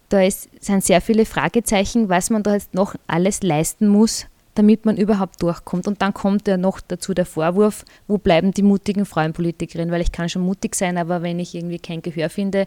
da 0.09 0.23
ist, 0.23 0.49
sind 0.63 0.85
sehr 0.85 1.01
viele 1.01 1.25
Fragezeichen, 1.25 2.09
was 2.09 2.31
man 2.31 2.43
da 2.43 2.55
jetzt 2.55 2.75
noch 2.75 2.95
alles 3.07 3.43
leisten 3.43 3.89
muss, 3.89 4.27
damit 4.55 4.85
man 4.85 4.97
überhaupt 4.97 5.43
durchkommt. 5.43 5.87
Und 5.89 6.03
dann 6.03 6.15
kommt 6.15 6.47
ja 6.47 6.57
noch 6.57 6.81
dazu 6.81 7.15
der 7.15 7.27
Vorwurf, 7.27 7.85
wo 8.07 8.19
bleiben 8.19 8.53
die 8.53 8.63
mutigen 8.63 9.07
Frauenpolitikerinnen? 9.07 9.93
Weil 9.93 10.03
ich 10.03 10.13
kann 10.13 10.29
schon 10.29 10.43
mutig 10.43 10.75
sein, 10.75 10.99
aber 10.99 11.23
wenn 11.23 11.39
ich 11.39 11.55
irgendwie 11.55 11.79
kein 11.79 12.03
Gehör 12.03 12.31
finde, 12.31 12.65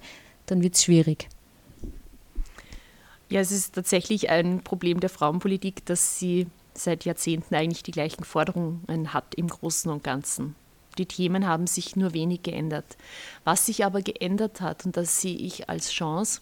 dann 0.48 0.62
wird 0.62 0.76
es 0.76 0.84
schwierig. 0.84 1.30
Ja, 3.30 3.42
es 3.42 3.52
ist 3.52 3.76
tatsächlich 3.76 4.30
ein 4.30 4.64
Problem 4.64 5.00
der 5.00 5.10
Frauenpolitik, 5.10 5.86
dass 5.86 6.18
sie 6.18 6.48
seit 6.74 7.06
Jahrzehnten 7.06 7.54
eigentlich 7.54 7.84
die 7.84 7.92
gleichen 7.92 8.24
Forderungen 8.24 9.14
hat 9.14 9.36
im 9.36 9.48
Großen 9.48 9.92
und 9.92 10.04
Ganzen. 10.04 10.56
Die 10.98 11.06
Themen 11.06 11.46
haben 11.48 11.68
sich 11.68 11.96
nur 11.96 12.14
wenig 12.14 12.42
geändert. 12.42 12.98
Was 13.44 13.68
sich 13.68 13.86
aber 13.86 14.02
geändert 14.02 14.62
hat, 14.62 14.86
und 14.86 14.98
das 14.98 15.22
sehe 15.22 15.38
ich 15.38 15.70
als 15.70 15.92
Chance, 15.92 16.42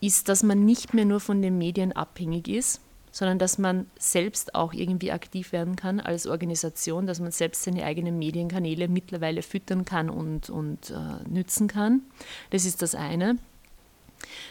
ist, 0.00 0.28
dass 0.28 0.42
man 0.42 0.64
nicht 0.64 0.92
mehr 0.92 1.04
nur 1.04 1.20
von 1.20 1.40
den 1.40 1.56
Medien 1.56 1.92
abhängig 1.92 2.48
ist, 2.48 2.80
sondern 3.12 3.38
dass 3.38 3.58
man 3.58 3.86
selbst 3.98 4.54
auch 4.54 4.72
irgendwie 4.72 5.12
aktiv 5.12 5.52
werden 5.52 5.76
kann 5.76 6.00
als 6.00 6.26
Organisation, 6.26 7.06
dass 7.06 7.20
man 7.20 7.30
selbst 7.30 7.62
seine 7.62 7.84
eigenen 7.84 8.18
Medienkanäle 8.18 8.88
mittlerweile 8.88 9.42
füttern 9.42 9.84
kann 9.84 10.10
und, 10.10 10.50
und 10.50 10.90
äh, 10.90 11.28
nützen 11.28 11.68
kann. 11.68 12.02
Das 12.50 12.64
ist 12.64 12.82
das 12.82 12.94
eine. 12.94 13.38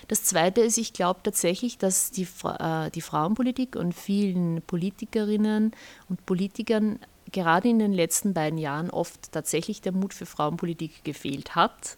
Das 0.07 0.23
Zweite 0.23 0.61
ist, 0.61 0.77
ich 0.77 0.93
glaube 0.93 1.19
tatsächlich, 1.23 1.77
dass 1.77 2.11
die, 2.11 2.27
äh, 2.43 2.89
die 2.91 3.01
Frauenpolitik 3.01 3.75
und 3.75 3.93
vielen 3.93 4.61
Politikerinnen 4.61 5.71
und 6.09 6.25
Politikern 6.25 6.99
gerade 7.31 7.67
in 7.67 7.79
den 7.79 7.93
letzten 7.93 8.33
beiden 8.33 8.57
Jahren 8.57 8.89
oft 8.89 9.31
tatsächlich 9.31 9.81
der 9.81 9.91
Mut 9.91 10.13
für 10.13 10.25
Frauenpolitik 10.25 11.03
gefehlt 11.03 11.55
hat 11.55 11.97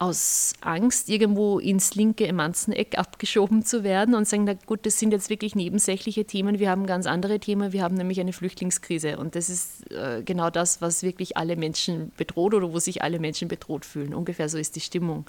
aus 0.00 0.54
Angst, 0.62 1.10
irgendwo 1.10 1.58
ins 1.58 1.94
linke 1.94 2.26
Emanzeneck 2.26 2.98
abgeschoben 2.98 3.62
zu 3.62 3.84
werden 3.84 4.14
und 4.14 4.26
sagen, 4.26 4.44
na 4.44 4.54
gut, 4.54 4.86
das 4.86 4.98
sind 4.98 5.12
jetzt 5.12 5.28
wirklich 5.28 5.54
nebensächliche 5.54 6.24
Themen, 6.24 6.58
wir 6.58 6.70
haben 6.70 6.86
ganz 6.86 7.06
andere 7.06 7.38
Themen, 7.38 7.74
wir 7.74 7.82
haben 7.82 7.96
nämlich 7.96 8.18
eine 8.18 8.32
Flüchtlingskrise. 8.32 9.18
Und 9.18 9.36
das 9.36 9.50
ist 9.50 9.92
äh, 9.92 10.22
genau 10.24 10.48
das, 10.48 10.80
was 10.80 11.02
wirklich 11.02 11.36
alle 11.36 11.54
Menschen 11.54 12.12
bedroht 12.16 12.54
oder 12.54 12.72
wo 12.72 12.78
sich 12.78 13.02
alle 13.02 13.18
Menschen 13.18 13.48
bedroht 13.48 13.84
fühlen. 13.84 14.14
Ungefähr 14.14 14.48
so 14.48 14.56
ist 14.56 14.74
die 14.74 14.80
Stimmung 14.80 15.26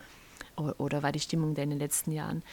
oder 0.77 1.03
war 1.03 1.11
die 1.11 1.19
Stimmung 1.19 1.55
in 1.55 1.69
den 1.69 1.79
letzten 1.79 2.11
Jahren. 2.11 2.43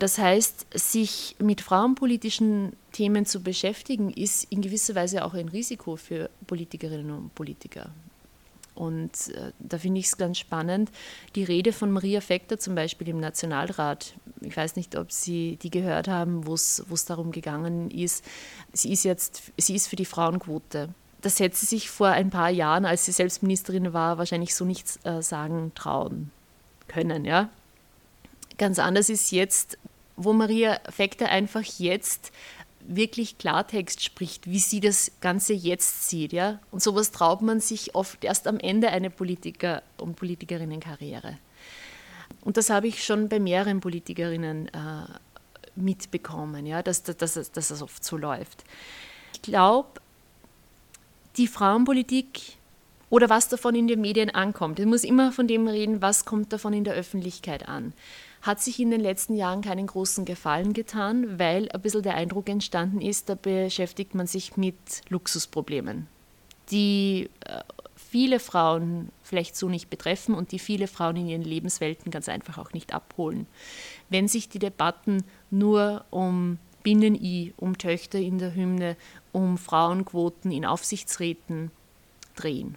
Das 0.00 0.16
heißt, 0.16 0.66
sich 0.72 1.36
mit 1.38 1.60
frauenpolitischen 1.60 2.72
Themen 2.90 3.26
zu 3.26 3.42
beschäftigen, 3.42 4.10
ist 4.10 4.44
in 4.44 4.62
gewisser 4.62 4.94
Weise 4.94 5.26
auch 5.26 5.34
ein 5.34 5.48
Risiko 5.48 5.96
für 5.96 6.30
Politikerinnen 6.46 7.10
und 7.10 7.34
Politiker. 7.34 7.90
Und 8.74 9.10
äh, 9.34 9.52
da 9.58 9.76
finde 9.76 10.00
ich 10.00 10.06
es 10.06 10.16
ganz 10.16 10.38
spannend. 10.38 10.90
Die 11.34 11.44
Rede 11.44 11.74
von 11.74 11.90
Maria 11.90 12.22
Fechter 12.22 12.58
zum 12.58 12.74
Beispiel 12.74 13.08
im 13.08 13.20
Nationalrat, 13.20 14.14
ich 14.40 14.56
weiß 14.56 14.76
nicht, 14.76 14.96
ob 14.96 15.12
Sie 15.12 15.58
die 15.60 15.70
gehört 15.70 16.08
haben, 16.08 16.46
wo 16.46 16.54
es 16.54 17.04
darum 17.06 17.30
gegangen 17.30 17.90
ist, 17.90 18.24
sie 18.72 18.92
ist 18.92 19.04
jetzt, 19.04 19.52
sie 19.58 19.74
ist 19.74 19.88
für 19.88 19.96
die 19.96 20.06
Frauenquote. 20.06 20.88
Das 21.20 21.40
hätte 21.40 21.56
sie 21.56 21.66
sich 21.66 21.90
vor 21.90 22.08
ein 22.08 22.30
paar 22.30 22.48
Jahren, 22.48 22.86
als 22.86 23.04
sie 23.04 23.12
selbst 23.12 23.42
Ministerin 23.42 23.92
war, 23.92 24.16
wahrscheinlich 24.16 24.54
so 24.54 24.64
nicht 24.64 24.86
äh, 25.04 25.20
sagen 25.20 25.72
trauen 25.74 26.30
können. 26.90 27.24
Ja? 27.24 27.48
Ganz 28.58 28.78
anders 28.78 29.08
ist 29.08 29.30
jetzt, 29.30 29.78
wo 30.16 30.32
Maria 30.32 30.80
Fechter 30.90 31.28
einfach 31.28 31.62
jetzt 31.62 32.32
wirklich 32.80 33.38
Klartext 33.38 34.02
spricht, 34.02 34.50
wie 34.50 34.58
sie 34.58 34.80
das 34.80 35.12
Ganze 35.20 35.52
jetzt 35.52 36.08
sieht. 36.08 36.32
Ja? 36.32 36.60
Und 36.70 36.82
sowas 36.82 37.12
traut 37.12 37.42
man 37.42 37.60
sich 37.60 37.94
oft 37.94 38.24
erst 38.24 38.46
am 38.46 38.58
Ende 38.58 38.88
einer 38.88 39.10
Politiker- 39.10 39.82
und 39.98 40.16
Politikerinnenkarriere. 40.16 41.38
Und 42.42 42.56
das 42.56 42.70
habe 42.70 42.88
ich 42.88 43.04
schon 43.04 43.28
bei 43.28 43.38
mehreren 43.38 43.80
Politikerinnen 43.80 44.68
äh, 44.68 45.04
mitbekommen, 45.76 46.66
ja? 46.66 46.82
dass, 46.82 47.02
dass, 47.02 47.16
dass, 47.16 47.34
dass 47.34 47.68
das 47.68 47.82
oft 47.82 48.04
so 48.04 48.16
läuft. 48.16 48.64
Ich 49.34 49.42
glaube, 49.42 50.00
die 51.36 51.46
Frauenpolitik 51.46 52.58
oder 53.10 53.28
was 53.28 53.48
davon 53.48 53.74
in 53.74 53.88
den 53.88 54.00
Medien 54.00 54.30
ankommt. 54.30 54.78
Ich 54.78 54.86
muss 54.86 55.04
immer 55.04 55.32
von 55.32 55.46
dem 55.46 55.68
reden, 55.68 56.00
was 56.00 56.24
kommt 56.24 56.52
davon 56.52 56.72
in 56.72 56.84
der 56.84 56.94
Öffentlichkeit 56.94 57.68
an 57.68 57.92
hat 58.42 58.60
sich 58.60 58.80
in 58.80 58.90
den 58.90 59.00
letzten 59.00 59.34
Jahren 59.34 59.60
keinen 59.60 59.86
großen 59.86 60.24
Gefallen 60.24 60.72
getan, 60.72 61.38
weil 61.38 61.70
ein 61.70 61.80
bisschen 61.82 62.02
der 62.02 62.14
Eindruck 62.14 62.48
entstanden 62.48 63.00
ist, 63.00 63.28
da 63.28 63.34
beschäftigt 63.34 64.14
man 64.14 64.26
sich 64.26 64.56
mit 64.56 64.76
Luxusproblemen, 65.08 66.06
die 66.70 67.28
äh, 67.44 67.60
viele 67.94 68.40
Frauen 68.40 69.10
vielleicht 69.22 69.56
so 69.56 69.68
nicht 69.68 69.90
betreffen 69.90 70.34
und 70.34 70.52
die 70.52 70.58
viele 70.58 70.86
Frauen 70.86 71.16
in 71.16 71.28
ihren 71.28 71.42
Lebenswelten 71.42 72.10
ganz 72.10 72.28
einfach 72.28 72.56
auch 72.56 72.72
nicht 72.72 72.94
abholen. 72.94 73.46
Wenn 74.08 74.26
sich 74.26 74.48
die 74.48 74.58
Debatten 74.58 75.22
nur 75.50 76.04
um 76.10 76.58
Binnen-I, 76.82 77.52
um 77.58 77.76
Töchter 77.76 78.18
in 78.18 78.38
der 78.38 78.54
Hymne, 78.54 78.96
um 79.32 79.58
Frauenquoten 79.58 80.50
in 80.50 80.64
Aufsichtsräten 80.64 81.70
drehen. 82.36 82.76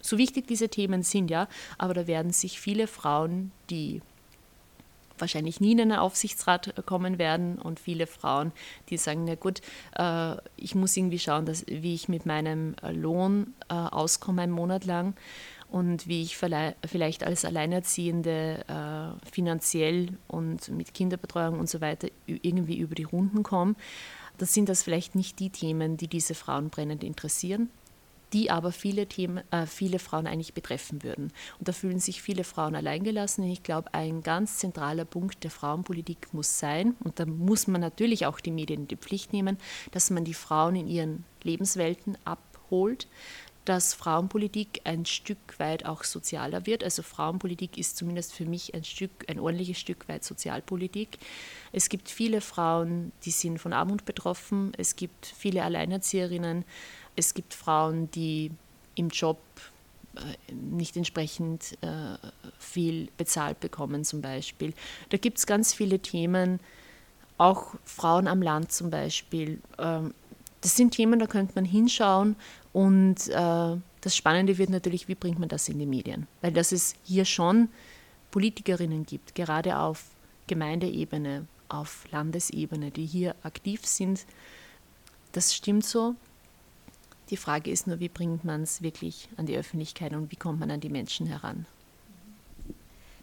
So 0.00 0.18
wichtig 0.18 0.46
diese 0.46 0.68
Themen 0.68 1.02
sind, 1.02 1.30
ja, 1.30 1.48
aber 1.76 1.94
da 1.94 2.06
werden 2.06 2.32
sich 2.32 2.60
viele 2.60 2.86
Frauen, 2.86 3.52
die 3.70 4.00
wahrscheinlich 5.20 5.60
nie 5.60 5.72
in 5.72 5.80
einen 5.80 5.98
Aufsichtsrat 5.98 6.74
kommen 6.86 7.18
werden 7.18 7.58
und 7.58 7.80
viele 7.80 8.06
Frauen, 8.06 8.52
die 8.88 8.96
sagen, 8.96 9.24
na 9.24 9.34
gut, 9.34 9.60
äh, 9.96 10.36
ich 10.56 10.74
muss 10.74 10.96
irgendwie 10.96 11.18
schauen, 11.18 11.46
dass, 11.46 11.66
wie 11.66 11.94
ich 11.94 12.08
mit 12.08 12.26
meinem 12.26 12.76
Lohn 12.82 13.54
äh, 13.68 13.74
auskomme 13.74 14.42
einen 14.42 14.52
Monat 14.52 14.84
lang 14.84 15.14
und 15.70 16.08
wie 16.08 16.22
ich 16.22 16.36
vielleicht 16.36 17.24
als 17.24 17.44
Alleinerziehende 17.44 18.64
äh, 18.68 19.30
finanziell 19.30 20.16
und 20.26 20.68
mit 20.68 20.94
Kinderbetreuung 20.94 21.58
und 21.58 21.68
so 21.68 21.80
weiter 21.80 22.08
irgendwie 22.26 22.78
über 22.78 22.94
die 22.94 23.04
Runden 23.04 23.42
komme. 23.42 23.74
Das 24.38 24.54
sind 24.54 24.68
das 24.68 24.82
vielleicht 24.82 25.14
nicht 25.14 25.40
die 25.40 25.50
Themen, 25.50 25.96
die 25.96 26.08
diese 26.08 26.34
Frauen 26.34 26.70
brennend 26.70 27.02
interessieren 27.04 27.68
die 28.32 28.50
aber 28.50 28.72
viele, 28.72 29.06
Themen, 29.06 29.42
äh, 29.50 29.66
viele 29.66 29.98
Frauen 29.98 30.26
eigentlich 30.26 30.54
betreffen 30.54 31.02
würden. 31.02 31.32
Und 31.58 31.68
da 31.68 31.72
fühlen 31.72 31.98
sich 31.98 32.22
viele 32.22 32.44
Frauen 32.44 32.74
alleingelassen. 32.74 33.44
Ich 33.44 33.62
glaube, 33.62 33.94
ein 33.94 34.22
ganz 34.22 34.58
zentraler 34.58 35.04
Punkt 35.04 35.44
der 35.44 35.50
Frauenpolitik 35.50 36.32
muss 36.32 36.58
sein, 36.58 36.96
und 37.04 37.18
da 37.18 37.26
muss 37.26 37.66
man 37.66 37.80
natürlich 37.80 38.26
auch 38.26 38.40
die 38.40 38.50
Medien 38.50 38.82
in 38.82 38.88
die 38.88 38.96
Pflicht 38.96 39.32
nehmen, 39.32 39.58
dass 39.92 40.10
man 40.10 40.24
die 40.24 40.34
Frauen 40.34 40.76
in 40.76 40.88
ihren 40.88 41.24
Lebenswelten 41.42 42.18
abholt, 42.24 43.06
dass 43.68 43.92
Frauenpolitik 43.92 44.80
ein 44.84 45.04
Stück 45.04 45.58
weit 45.58 45.84
auch 45.84 46.02
sozialer 46.02 46.64
wird. 46.64 46.82
Also 46.82 47.02
Frauenpolitik 47.02 47.76
ist 47.76 47.98
zumindest 47.98 48.32
für 48.32 48.46
mich 48.46 48.72
ein 48.74 48.82
Stück, 48.82 49.10
ein 49.28 49.38
ordentliches 49.38 49.78
Stück 49.78 50.08
weit 50.08 50.24
Sozialpolitik. 50.24 51.18
Es 51.70 51.90
gibt 51.90 52.08
viele 52.08 52.40
Frauen, 52.40 53.12
die 53.26 53.30
sind 53.30 53.58
von 53.58 53.74
Armut 53.74 54.06
betroffen. 54.06 54.72
Es 54.78 54.96
gibt 54.96 55.26
viele 55.26 55.64
Alleinerzieherinnen. 55.64 56.64
Es 57.18 57.34
gibt 57.34 57.52
Frauen, 57.52 58.08
die 58.12 58.52
im 58.94 59.08
Job 59.08 59.38
äh, 60.14 60.52
nicht 60.52 60.96
entsprechend 60.96 61.76
äh, 61.80 62.16
viel 62.60 63.08
bezahlt 63.16 63.58
bekommen 63.58 64.04
zum 64.04 64.22
Beispiel. 64.22 64.72
Da 65.08 65.16
gibt 65.16 65.38
es 65.38 65.46
ganz 65.46 65.74
viele 65.74 65.98
Themen, 65.98 66.60
auch 67.36 67.74
Frauen 67.84 68.28
am 68.28 68.40
Land 68.40 68.70
zum 68.70 68.90
Beispiel. 68.90 69.60
Ähm, 69.78 70.14
das 70.60 70.76
sind 70.76 70.92
Themen, 70.94 71.18
da 71.18 71.26
könnte 71.26 71.54
man 71.56 71.64
hinschauen 71.64 72.36
und 72.72 73.28
äh, 73.28 73.76
das 74.00 74.16
Spannende 74.16 74.56
wird 74.56 74.70
natürlich, 74.70 75.08
wie 75.08 75.16
bringt 75.16 75.40
man 75.40 75.48
das 75.48 75.68
in 75.68 75.80
die 75.80 75.86
Medien? 75.86 76.28
Weil 76.40 76.52
dass 76.52 76.70
es 76.70 76.94
hier 77.02 77.24
schon 77.24 77.68
Politikerinnen 78.30 79.06
gibt, 79.06 79.34
gerade 79.34 79.76
auf 79.76 80.04
Gemeindeebene, 80.46 81.46
auf 81.68 82.04
Landesebene, 82.12 82.92
die 82.92 83.06
hier 83.06 83.34
aktiv 83.42 83.84
sind, 83.86 84.24
das 85.32 85.52
stimmt 85.52 85.84
so. 85.84 86.14
Die 87.30 87.36
Frage 87.36 87.70
ist 87.70 87.86
nur, 87.86 88.00
wie 88.00 88.08
bringt 88.08 88.44
man 88.44 88.62
es 88.62 88.82
wirklich 88.82 89.28
an 89.36 89.46
die 89.46 89.56
Öffentlichkeit 89.56 90.14
und 90.14 90.32
wie 90.32 90.36
kommt 90.36 90.60
man 90.60 90.70
an 90.70 90.80
die 90.80 90.88
Menschen 90.88 91.26
heran? 91.26 91.66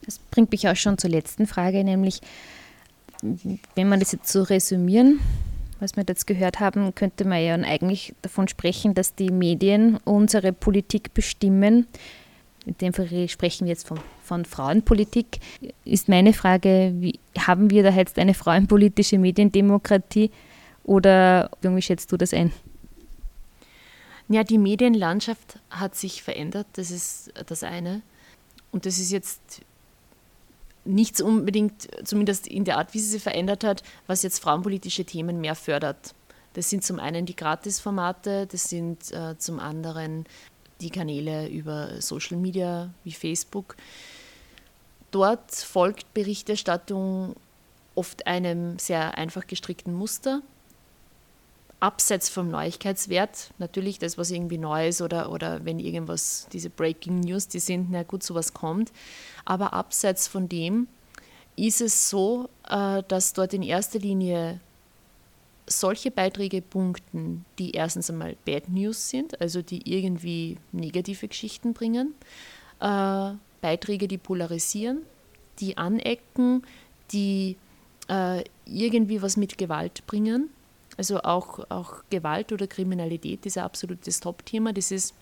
Das 0.04 0.20
bringt 0.20 0.52
mich 0.52 0.68
auch 0.68 0.76
schon 0.76 0.98
zur 0.98 1.10
letzten 1.10 1.48
Frage, 1.48 1.84
nämlich, 1.84 2.22
wenn 3.22 3.90
man 3.90 4.00
das 4.00 4.12
jetzt 4.12 4.32
so 4.32 4.44
resümieren, 4.44 5.20
was 5.80 5.96
wir 5.96 6.06
jetzt 6.08 6.28
gehört 6.28 6.60
haben, 6.60 6.94
könnte 6.94 7.26
man 7.26 7.44
ja 7.44 7.56
eigentlich 7.56 8.14
davon 8.22 8.48
sprechen, 8.48 8.94
dass 8.94 9.16
die 9.16 9.32
Medien 9.32 9.98
unsere 10.06 10.54
Politik 10.54 11.14
bestimmen. 11.14 11.88
In 12.66 12.78
dem 12.78 12.94
Fall 12.94 13.28
sprechen 13.28 13.66
wir 13.66 13.72
jetzt 13.72 13.88
von, 13.88 14.00
von 14.24 14.46
Frauenpolitik. 14.46 15.40
Ist 15.84 16.08
meine 16.08 16.34
Frage, 16.34 16.94
wie, 17.00 17.20
haben 17.38 17.70
wir 17.72 17.84
da 17.84 17.90
jetzt 17.90 18.18
eine 18.20 18.34
frauenpolitische 18.34 19.18
Mediendemokratie 19.18 20.32
oder 20.84 21.50
wie 21.62 21.82
schätzt 21.82 22.12
du 22.12 22.18
das 22.18 22.34
ein? 22.34 22.52
Ja, 24.28 24.44
die 24.44 24.58
Medienlandschaft 24.58 25.60
hat 25.70 25.96
sich 25.96 26.24
verändert, 26.24 26.68
das 26.74 26.90
ist 26.90 27.32
das 27.46 27.64
eine. 27.64 28.02
Und 28.72 28.86
das 28.86 28.98
ist 28.98 29.12
jetzt 29.12 29.62
nichts 30.84 31.22
unbedingt, 31.22 31.88
zumindest 32.08 32.48
in 32.48 32.66
der 32.66 32.78
Art, 32.78 32.94
wie 32.94 33.00
sie 33.00 33.10
sich 33.10 33.24
verändert 33.24 33.64
hat, 33.64 33.84
was 34.08 34.24
jetzt 34.24 34.40
frauenpolitische 34.40 35.06
Themen 35.06 35.42
mehr 35.42 35.56
fördert. 35.56 36.14
Das 36.54 36.70
sind 36.70 36.84
zum 36.84 37.00
einen 37.00 37.26
die 37.26 37.36
Gratisformate, 37.36 38.48
das 38.48 38.70
sind 38.70 39.12
äh, 39.12 39.38
zum 39.38 39.60
anderen 39.60 40.26
die 40.82 40.90
Kanäle 40.90 41.48
über 41.48 42.02
Social 42.02 42.38
Media 42.38 42.94
wie 43.04 43.12
Facebook. 43.12 43.76
Dort 45.12 45.54
folgt 45.54 46.14
Berichterstattung 46.14 47.36
oft 47.94 48.28
einem 48.28 48.78
sehr 48.80 49.18
einfach 49.18 49.48
gestrickten 49.48 49.94
Muster 49.94 50.42
abseits 51.86 52.30
vom 52.30 52.50
Neuigkeitswert, 52.50 53.52
natürlich 53.60 54.00
das, 54.00 54.18
was 54.18 54.32
irgendwie 54.32 54.58
neu 54.58 54.88
ist 54.88 55.04
oder, 55.04 55.32
oder 55.32 55.66
wenn 55.66 55.78
irgendwas, 55.78 56.48
diese 56.52 56.72
Breaking 56.72 57.20
News, 57.20 57.48
die 57.48 57.60
sind, 57.60 57.92
na 57.92 58.02
gut, 58.02 58.24
sowas 58.24 58.56
kommt. 58.56 58.92
Aber 59.46 59.74
abseits 59.74 60.28
von 60.28 60.50
dem 60.50 60.88
ist 61.56 61.82
es 61.82 62.10
so, 62.10 62.50
äh, 62.68 63.04
dass 63.08 63.34
dort 63.34 63.54
in 63.54 63.62
erster 63.62 64.00
Linie 64.00 64.60
solche 65.68 66.10
Beiträge 66.10 66.64
punkten, 66.64 67.46
die 67.60 67.72
erstens 67.74 68.10
einmal 68.10 68.36
Bad 68.46 68.68
News 68.68 69.10
sind, 69.10 69.40
also 69.40 69.62
die 69.62 69.88
irgendwie 69.88 70.58
negative 70.72 71.28
Geschichten 71.28 71.74
bringen, 71.74 72.16
äh, 72.80 73.32
Beiträge, 73.62 74.08
die 74.08 74.18
polarisieren, 74.18 75.04
die 75.60 75.78
anecken, 75.78 76.64
die 77.12 77.58
äh, 78.10 78.44
irgendwie 78.66 79.22
was 79.22 79.38
mit 79.38 79.60
Gewalt 79.60 80.06
bringen 80.08 80.50
also 80.98 81.22
auch, 81.22 81.60
auch 81.70 82.04
Gewalt 82.10 82.52
oder 82.52 82.68
Kriminalität 82.68 83.46
ist 83.46 83.58
ein 83.58 83.64
absolutes 83.64 84.20
Top-Thema. 84.20 84.74
Das 84.74 84.92
ist 84.92 85.14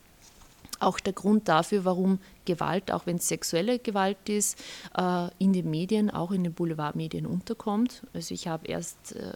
auch 0.80 1.00
der 1.00 1.14
Grund 1.14 1.48
dafür, 1.48 1.86
warum 1.86 2.20
Gewalt, 2.46 2.92
auch 2.92 3.06
wenn 3.06 3.16
es 3.18 3.28
sexuelle 3.28 3.80
Gewalt 3.80 4.30
ist, 4.30 4.62
äh, 4.98 5.28
in 5.40 5.54
den 5.54 5.70
Medien, 5.70 6.10
auch 6.10 6.32
in 6.32 6.44
den 6.44 6.54
Boulevardmedien 6.54 7.26
unterkommt. 7.26 8.04
Also 8.14 8.34
ich 8.34 8.48
habe 8.48 8.68
erst 8.68 9.16
äh, 9.16 9.34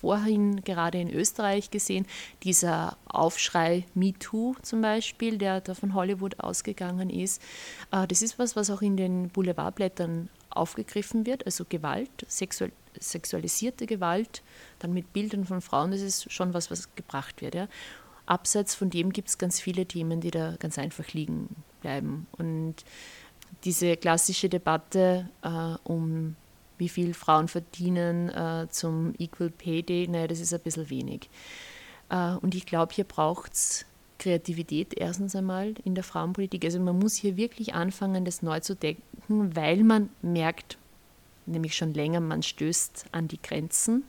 vorhin 0.00 0.62
gerade 0.62 1.00
in 1.00 1.10
Österreich 1.10 1.70
gesehen, 1.70 2.06
dieser 2.42 2.96
Aufschrei 3.06 3.86
MeToo 3.94 4.54
zum 4.62 4.82
Beispiel, 4.82 5.38
der 5.38 5.60
da 5.60 5.74
von 5.74 5.94
Hollywood 5.94 6.38
ausgegangen 6.40 7.10
ist. 7.10 7.40
Äh, 7.92 8.06
das 8.06 8.22
ist 8.22 8.38
was, 8.38 8.56
was 8.56 8.70
auch 8.70 8.82
in 8.82 8.96
den 8.96 9.28
Boulevardblättern 9.30 10.28
aufgegriffen 10.50 11.26
wird, 11.26 11.46
also 11.46 11.64
Gewalt, 11.68 12.10
sexualisierte 12.98 13.86
Gewalt, 13.86 14.42
dann 14.80 14.92
mit 14.92 15.12
Bildern 15.12 15.44
von 15.44 15.60
Frauen, 15.60 15.92
das 15.92 16.00
ist 16.00 16.32
schon 16.32 16.54
was, 16.54 16.70
was 16.70 16.94
gebracht 16.94 17.40
wird. 17.40 17.54
Ja. 17.54 17.68
Abseits 18.26 18.74
von 18.74 18.90
dem 18.90 19.12
gibt 19.12 19.28
es 19.28 19.38
ganz 19.38 19.60
viele 19.60 19.86
Themen, 19.86 20.20
die 20.20 20.30
da 20.30 20.56
ganz 20.58 20.78
einfach 20.78 21.12
liegen 21.12 21.56
bleiben. 21.80 22.26
Und 22.32 22.76
diese 23.64 23.96
klassische 23.96 24.48
Debatte 24.48 25.28
äh, 25.42 25.76
um 25.84 26.36
wie 26.78 26.88
viel 26.88 27.12
Frauen 27.12 27.46
verdienen 27.46 28.30
äh, 28.30 28.66
zum 28.70 29.14
Equal 29.18 29.50
Pay 29.50 29.82
Day, 29.82 30.08
naja, 30.08 30.26
das 30.26 30.40
ist 30.40 30.54
ein 30.54 30.60
bisschen 30.60 30.88
wenig. 30.88 31.28
Äh, 32.08 32.32
und 32.36 32.54
ich 32.54 32.66
glaube, 32.66 32.94
hier 32.94 33.04
braucht 33.04 33.52
es 33.52 33.84
Kreativität 34.18 34.94
erstens 34.96 35.34
einmal 35.34 35.74
in 35.84 35.94
der 35.94 36.04
Frauenpolitik. 36.04 36.64
Also 36.64 36.80
man 36.80 36.98
muss 36.98 37.14
hier 37.14 37.36
wirklich 37.36 37.74
anfangen, 37.74 38.24
das 38.24 38.42
neu 38.42 38.60
zu 38.60 38.74
denken, 38.76 39.56
weil 39.56 39.82
man 39.82 40.10
merkt, 40.22 40.78
nämlich 41.46 41.76
schon 41.76 41.94
länger, 41.94 42.20
man 42.20 42.42
stößt 42.42 43.06
an 43.12 43.28
die 43.28 43.40
Grenzen. 43.40 44.04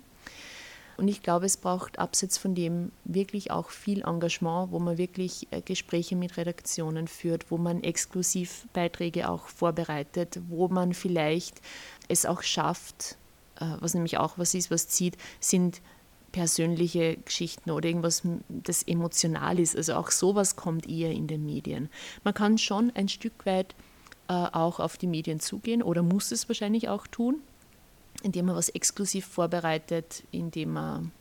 Und 0.97 1.08
ich 1.08 1.23
glaube, 1.23 1.45
es 1.45 1.58
braucht 1.58 1.99
abseits 1.99 2.38
von 2.38 2.56
dem 2.56 2.91
wirklich 3.04 3.51
auch 3.51 3.69
viel 3.69 4.01
Engagement, 4.01 4.71
wo 4.71 4.80
man 4.80 4.97
wirklich 4.97 5.47
äh, 5.51 5.62
Gespräche 5.62 6.15
mit 6.15 6.38
Redaktionen 6.38 7.08
führt, 7.08 7.49
wo 7.49 7.58
man 7.58 7.84
exklusiv 7.84 8.67
Beiträge 8.73 9.30
auch 9.30 9.47
vorbereitet, 9.47 10.39
wo 10.49 10.67
man 10.67 10.93
vielleicht 10.93 11.62
es 12.08 12.25
auch 12.25 12.43
schafft, 12.43 13.17
äh, 13.60 13.65
was 13.80 13.93
nämlich 13.93 14.17
auch 14.17 14.38
was 14.38 14.54
ist, 14.54 14.71
was 14.71 14.88
zieht, 14.88 15.17
sind 15.39 15.82
persönliche 16.32 17.17
Geschichten 17.17 17.71
oder 17.71 17.88
irgendwas, 17.88 18.23
das 18.47 18.84
emotional 18.84 19.60
ist. 19.60 19.75
Also 19.75 19.95
auch 19.95 20.12
sowas 20.12 20.56
kommt 20.56 20.88
eher 20.88 21.12
in 21.12 21.27
den 21.27 21.45
Medien. 21.45 21.89
Man 22.23 22.34
kann 22.34 22.58
schon 22.58 22.91
ein 22.95 23.10
Stück 23.10 23.45
weit 23.45 23.75
äh, 24.27 24.34
auch 24.34 24.80
auf 24.80 24.97
die 24.97 25.08
Medien 25.08 25.39
zugehen 25.39 25.84
oder 25.84 26.04
muss 26.04 26.32
es 26.32 26.47
wahrscheinlich 26.47 26.89
auch 26.89 27.08
tun, 27.08 27.41
indem 28.24 28.48
man 28.48 28.56
was 28.56 28.70
exklusiv 28.70 29.26
vorbereitet, 29.26 30.24
indem 30.32 30.74
man 30.74 31.12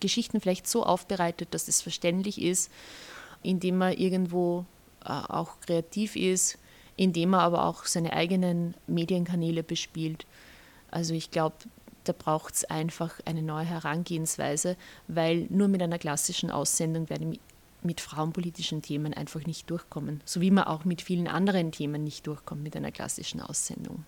Geschichten 0.00 0.40
vielleicht 0.40 0.66
so 0.66 0.84
aufbereitet, 0.84 1.48
dass 1.52 1.68
es 1.68 1.82
verständlich 1.82 2.40
ist, 2.40 2.70
indem 3.42 3.78
man 3.78 3.92
irgendwo 3.92 4.64
äh, 5.04 5.08
auch 5.10 5.60
kreativ 5.60 6.16
ist, 6.16 6.58
indem 6.96 7.30
man 7.30 7.40
aber 7.40 7.64
auch 7.64 7.84
seine 7.84 8.12
eigenen 8.12 8.74
Medienkanäle 8.86 9.62
bespielt. 9.62 10.26
Also 10.90 11.14
ich 11.14 11.30
glaube, 11.30 11.56
da 12.04 12.12
braucht 12.12 12.54
es 12.54 12.64
einfach 12.64 13.20
eine 13.24 13.42
neue 13.42 13.66
Herangehensweise, 13.66 14.76
weil 15.08 15.46
nur 15.50 15.68
mit 15.68 15.82
einer 15.82 15.98
klassischen 15.98 16.50
Aussendung 16.50 17.10
werde 17.10 17.30
ich 17.32 17.40
mit 17.82 18.00
frauenpolitischen 18.00 18.82
Themen 18.82 19.14
einfach 19.14 19.44
nicht 19.46 19.70
durchkommen, 19.70 20.20
so 20.24 20.40
wie 20.40 20.50
man 20.50 20.64
auch 20.64 20.84
mit 20.84 21.02
vielen 21.02 21.28
anderen 21.28 21.72
Themen 21.72 22.02
nicht 22.02 22.26
durchkommt 22.26 22.62
mit 22.62 22.76
einer 22.76 22.90
klassischen 22.90 23.40
Aussendung. 23.40 24.04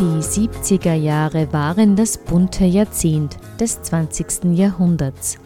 Die 0.00 0.20
70er 0.20 0.94
Jahre 0.94 1.52
waren 1.52 1.94
das 1.96 2.18
bunte 2.18 2.64
Jahrzehnt 2.64 3.38
des 3.60 3.80
20. 3.82 4.56
Jahrhunderts. 4.56 5.38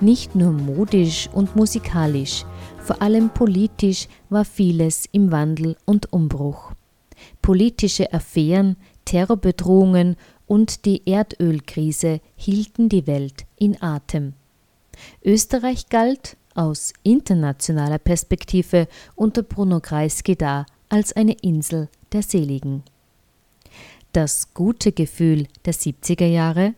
Nicht 0.00 0.34
nur 0.34 0.50
modisch 0.50 1.28
und 1.32 1.54
musikalisch, 1.56 2.44
vor 2.78 3.02
allem 3.02 3.30
politisch 3.30 4.08
war 4.30 4.44
vieles 4.44 5.06
im 5.12 5.30
Wandel 5.30 5.76
und 5.84 6.12
Umbruch. 6.12 6.72
Politische 7.42 8.12
Affären, 8.12 8.76
Terrorbedrohungen 9.04 10.16
und 10.46 10.84
die 10.84 11.02
Erdölkrise 11.06 12.20
hielten 12.36 12.88
die 12.88 13.06
Welt 13.06 13.44
in 13.56 13.80
Atem. 13.82 14.34
Österreich 15.24 15.88
galt 15.88 16.36
aus 16.54 16.92
internationaler 17.02 17.98
Perspektive 17.98 18.88
unter 19.14 19.42
Bruno 19.42 19.80
Kreisky 19.80 20.36
da 20.36 20.66
als 20.88 21.12
eine 21.14 21.32
Insel 21.40 21.88
der 22.12 22.22
Seligen. 22.22 22.82
Das 24.12 24.52
gute 24.52 24.92
Gefühl 24.92 25.46
der 25.64 25.72
70er 25.72 26.26
Jahre 26.26 26.74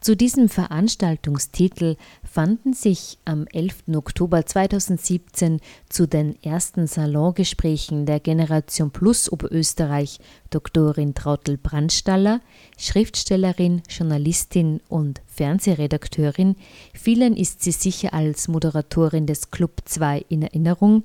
Zu 0.00 0.16
diesem 0.16 0.48
Veranstaltungstitel 0.48 1.96
fanden 2.22 2.72
sich 2.72 3.18
am 3.24 3.46
11. 3.52 3.84
Oktober 3.94 4.44
2017 4.44 5.60
zu 5.88 6.06
den 6.06 6.42
ersten 6.42 6.86
Salongesprächen 6.86 8.06
der 8.06 8.20
Generation 8.20 8.90
Plus 8.90 9.30
Oberösterreich 9.30 10.18
Doktorin 10.50 11.14
Trautel 11.14 11.56
Brandstaller, 11.56 12.40
Schriftstellerin, 12.78 13.82
Journalistin 13.88 14.80
und 14.88 15.20
Fernsehredakteurin, 15.26 16.56
vielen 16.92 17.36
ist 17.36 17.62
sie 17.62 17.72
sicher 17.72 18.12
als 18.12 18.48
Moderatorin 18.48 19.26
des 19.26 19.50
Club 19.50 19.82
2 19.84 20.26
in 20.28 20.42
Erinnerung, 20.42 21.04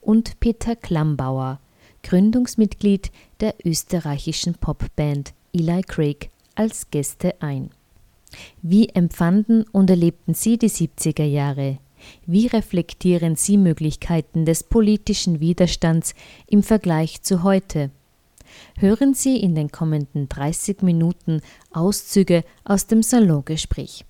und 0.00 0.40
Peter 0.40 0.74
Klambauer, 0.74 1.60
Gründungsmitglied 2.02 3.10
der 3.40 3.54
österreichischen 3.64 4.54
Popband 4.54 5.34
Eli 5.52 5.82
Craig 5.82 6.30
als 6.54 6.90
Gäste 6.90 7.34
ein. 7.40 7.70
Wie 8.62 8.88
empfanden 8.88 9.64
und 9.72 9.90
erlebten 9.90 10.34
Sie 10.34 10.58
die 10.58 10.70
70er 10.70 11.24
Jahre? 11.24 11.78
Wie 12.26 12.46
reflektieren 12.46 13.36
Sie 13.36 13.56
Möglichkeiten 13.56 14.44
des 14.44 14.62
politischen 14.62 15.40
Widerstands 15.40 16.14
im 16.46 16.62
Vergleich 16.62 17.22
zu 17.22 17.42
heute? 17.42 17.90
Hören 18.76 19.14
Sie 19.14 19.36
in 19.36 19.54
den 19.54 19.70
kommenden 19.70 20.28
30 20.28 20.82
Minuten 20.82 21.42
Auszüge 21.72 22.44
aus 22.64 22.86
dem 22.86 23.02
Salongespräch. 23.02 24.04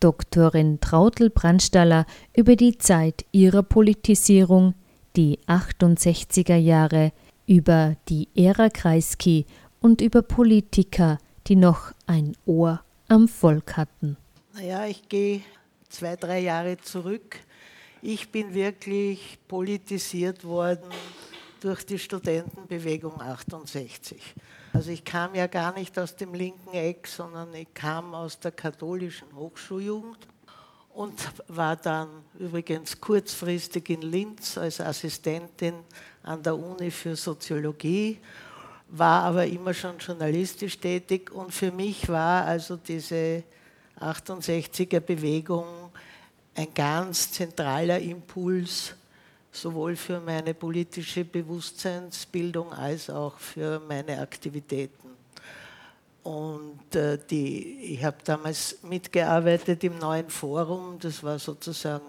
Doktorin 0.00 0.80
Trautel 0.80 1.30
Brandstaller 1.30 2.06
über 2.36 2.56
die 2.56 2.78
Zeit 2.78 3.24
ihrer 3.30 3.62
Politisierung, 3.62 4.74
die 5.16 5.38
68er 5.46 6.56
Jahre, 6.56 7.12
über 7.46 7.96
die 8.08 8.28
Ära 8.34 8.68
Kreisky 8.68 9.46
und 9.80 10.00
über 10.00 10.22
Politiker, 10.22 11.18
die 11.46 11.56
noch 11.56 11.92
ein 12.06 12.32
Ohr 12.46 12.80
am 13.12 13.28
Volk 13.28 13.76
hatten? 13.76 14.16
Naja, 14.54 14.86
ich 14.86 15.08
gehe 15.08 15.42
zwei, 15.88 16.16
drei 16.16 16.40
Jahre 16.40 16.78
zurück. 16.78 17.38
Ich 18.00 18.32
bin 18.32 18.54
wirklich 18.54 19.38
politisiert 19.46 20.44
worden 20.44 20.90
durch 21.60 21.84
die 21.84 21.98
Studentenbewegung 21.98 23.20
68. 23.20 24.34
Also 24.72 24.90
ich 24.90 25.04
kam 25.04 25.34
ja 25.34 25.46
gar 25.46 25.74
nicht 25.74 25.98
aus 25.98 26.16
dem 26.16 26.32
linken 26.32 26.72
Eck, 26.72 27.06
sondern 27.06 27.52
ich 27.54 27.72
kam 27.74 28.14
aus 28.14 28.40
der 28.40 28.52
katholischen 28.52 29.28
Hochschuljugend 29.36 30.26
und 30.94 31.14
war 31.48 31.76
dann 31.76 32.08
übrigens 32.38 32.98
kurzfristig 33.00 33.90
in 33.90 34.02
Linz 34.02 34.56
als 34.56 34.80
Assistentin 34.80 35.74
an 36.22 36.42
der 36.42 36.56
Uni 36.56 36.90
für 36.90 37.14
Soziologie 37.14 38.18
war 38.94 39.24
aber 39.24 39.46
immer 39.46 39.72
schon 39.72 39.98
journalistisch 39.98 40.78
tätig 40.78 41.30
und 41.30 41.52
für 41.52 41.72
mich 41.72 42.08
war 42.08 42.44
also 42.44 42.76
diese 42.76 43.42
68er 43.98 45.00
Bewegung 45.00 45.64
ein 46.54 46.74
ganz 46.74 47.32
zentraler 47.32 47.98
Impuls, 47.98 48.94
sowohl 49.50 49.96
für 49.96 50.20
meine 50.20 50.52
politische 50.52 51.24
Bewusstseinsbildung 51.24 52.72
als 52.74 53.08
auch 53.08 53.38
für 53.38 53.80
meine 53.80 54.18
Aktivitäten. 54.20 55.08
Und 56.22 56.94
äh, 56.94 57.18
die, 57.30 57.94
ich 57.94 58.04
habe 58.04 58.18
damals 58.22 58.78
mitgearbeitet 58.82 59.82
im 59.84 59.98
neuen 59.98 60.28
Forum, 60.28 60.98
das 61.00 61.22
war 61.22 61.38
sozusagen 61.38 62.04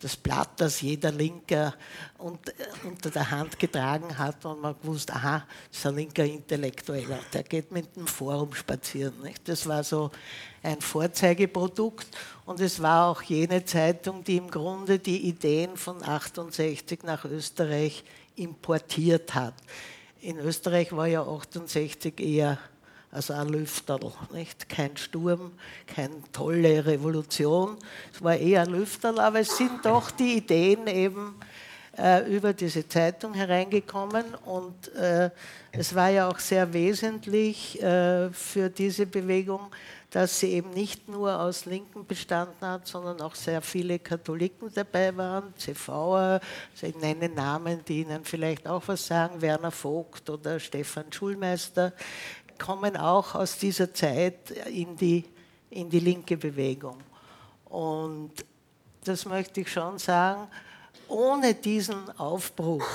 das 0.00 0.16
Blatt, 0.16 0.50
das 0.56 0.80
jeder 0.80 1.10
Linker 1.10 1.74
unter 2.18 3.10
der 3.10 3.30
Hand 3.30 3.58
getragen 3.58 4.16
hat 4.16 4.44
und 4.44 4.60
man 4.60 4.76
gewusst, 4.80 5.12
aha, 5.12 5.44
das 5.70 5.78
ist 5.78 5.86
ein 5.86 5.96
linker 5.96 6.24
Intellektueller, 6.24 7.18
der 7.32 7.42
geht 7.42 7.72
mit 7.72 7.96
dem 7.96 8.06
Forum 8.06 8.54
spazieren. 8.54 9.14
Nicht? 9.22 9.48
Das 9.48 9.66
war 9.66 9.82
so 9.82 10.10
ein 10.62 10.80
Vorzeigeprodukt 10.80 12.06
und 12.46 12.60
es 12.60 12.80
war 12.80 13.08
auch 13.08 13.22
jene 13.22 13.64
Zeitung, 13.64 14.22
die 14.22 14.36
im 14.36 14.50
Grunde 14.50 14.98
die 14.98 15.28
Ideen 15.28 15.76
von 15.76 16.02
68 16.02 17.02
nach 17.02 17.24
Österreich 17.24 18.04
importiert 18.36 19.34
hat. 19.34 19.54
In 20.20 20.38
Österreich 20.38 20.92
war 20.92 21.06
ja 21.06 21.22
68 21.22 22.20
eher 22.20 22.58
also 23.10 23.32
ein 23.32 23.48
Lüfterl, 23.48 24.12
nicht? 24.32 24.68
Kein 24.68 24.96
Sturm, 24.96 25.52
keine 25.86 26.22
tolle 26.32 26.84
Revolution. 26.84 27.76
Es 28.12 28.22
war 28.22 28.36
eher 28.36 28.62
ein 28.62 28.70
Lüfterl, 28.70 29.18
aber 29.18 29.40
es 29.40 29.56
sind 29.56 29.84
doch 29.84 30.10
die 30.10 30.36
Ideen 30.36 30.86
eben 30.86 31.34
äh, 31.96 32.30
über 32.30 32.52
diese 32.52 32.86
Zeitung 32.86 33.34
hereingekommen 33.34 34.24
und 34.44 34.94
äh, 34.94 35.30
es 35.72 35.94
war 35.94 36.08
ja 36.08 36.28
auch 36.28 36.38
sehr 36.38 36.72
wesentlich 36.72 37.82
äh, 37.82 38.30
für 38.30 38.70
diese 38.70 39.06
Bewegung, 39.06 39.70
dass 40.10 40.40
sie 40.40 40.52
eben 40.52 40.70
nicht 40.70 41.08
nur 41.08 41.38
aus 41.38 41.66
Linken 41.66 42.06
bestanden 42.06 42.66
hat, 42.66 42.86
sondern 42.86 43.20
auch 43.20 43.34
sehr 43.34 43.60
viele 43.60 43.98
Katholiken 43.98 44.70
dabei 44.72 45.14
waren, 45.16 45.52
CVer, 45.58 46.40
also 46.72 46.86
ich 46.86 46.96
nenne 46.96 47.28
Namen, 47.28 47.84
die 47.86 48.00
Ihnen 48.00 48.24
vielleicht 48.24 48.66
auch 48.66 48.82
was 48.86 49.06
sagen, 49.06 49.42
Werner 49.42 49.70
Vogt 49.70 50.30
oder 50.30 50.58
Stefan 50.58 51.12
Schulmeister, 51.12 51.92
kommen 52.58 52.96
auch 52.96 53.34
aus 53.34 53.58
dieser 53.58 53.92
Zeit 53.92 54.50
in 54.50 54.96
die, 54.96 55.24
in 55.70 55.88
die 55.88 56.00
linke 56.00 56.36
Bewegung. 56.36 56.98
Und 57.66 58.32
das 59.04 59.24
möchte 59.24 59.60
ich 59.60 59.72
schon 59.72 59.98
sagen, 59.98 60.48
ohne 61.08 61.54
diesen 61.54 62.18
Aufbruch 62.18 62.86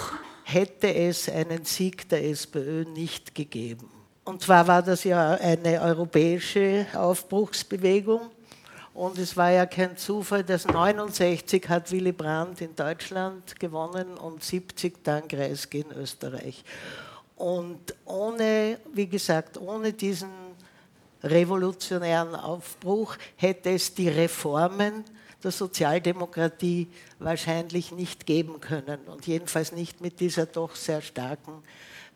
hätte 0.43 0.93
es 0.93 1.30
einen 1.30 1.65
Sieg 1.65 2.08
der 2.10 2.23
SPÖ 2.26 2.86
nicht 2.86 3.34
gegeben. 3.34 3.89
Und 4.26 4.41
zwar 4.41 4.67
war 4.67 4.82
das 4.82 5.04
ja 5.04 5.32
eine 5.32 5.82
europäische 5.82 6.86
Aufbruchsbewegung. 6.93 8.30
Und 8.93 9.17
es 9.17 9.36
war 9.36 9.49
ja 9.49 9.65
kein 9.65 9.97
Zufall, 9.97 10.43
dass 10.43 10.65
69 10.65 11.67
hat 11.67 11.91
Willy 11.91 12.12
Brandt 12.12 12.62
in 12.62 12.76
Deutschland 12.76 13.60
gewonnen 13.60 14.17
und 14.17 14.43
70 14.43 15.04
dann 15.04 15.28
Kreisky 15.28 15.80
in 15.80 15.91
Österreich. 15.97 16.63
Und 17.43 17.93
ohne, 18.06 18.79
wie 18.93 19.08
gesagt, 19.08 19.58
ohne 19.58 19.91
diesen 19.91 20.29
revolutionären 21.21 22.36
Aufbruch 22.36 23.17
hätte 23.36 23.71
es 23.71 23.93
die 23.93 24.08
Reformen 24.08 25.03
der 25.43 25.51
Sozialdemokratie 25.51 26.88
wahrscheinlich 27.19 27.91
nicht 27.91 28.25
geben 28.25 28.62
können 28.62 29.01
und 29.08 29.27
jedenfalls 29.27 29.73
nicht 29.73 29.99
mit 29.99 30.21
dieser 30.21 30.45
doch 30.45 30.73
sehr 30.73 31.01
starken 31.01 31.62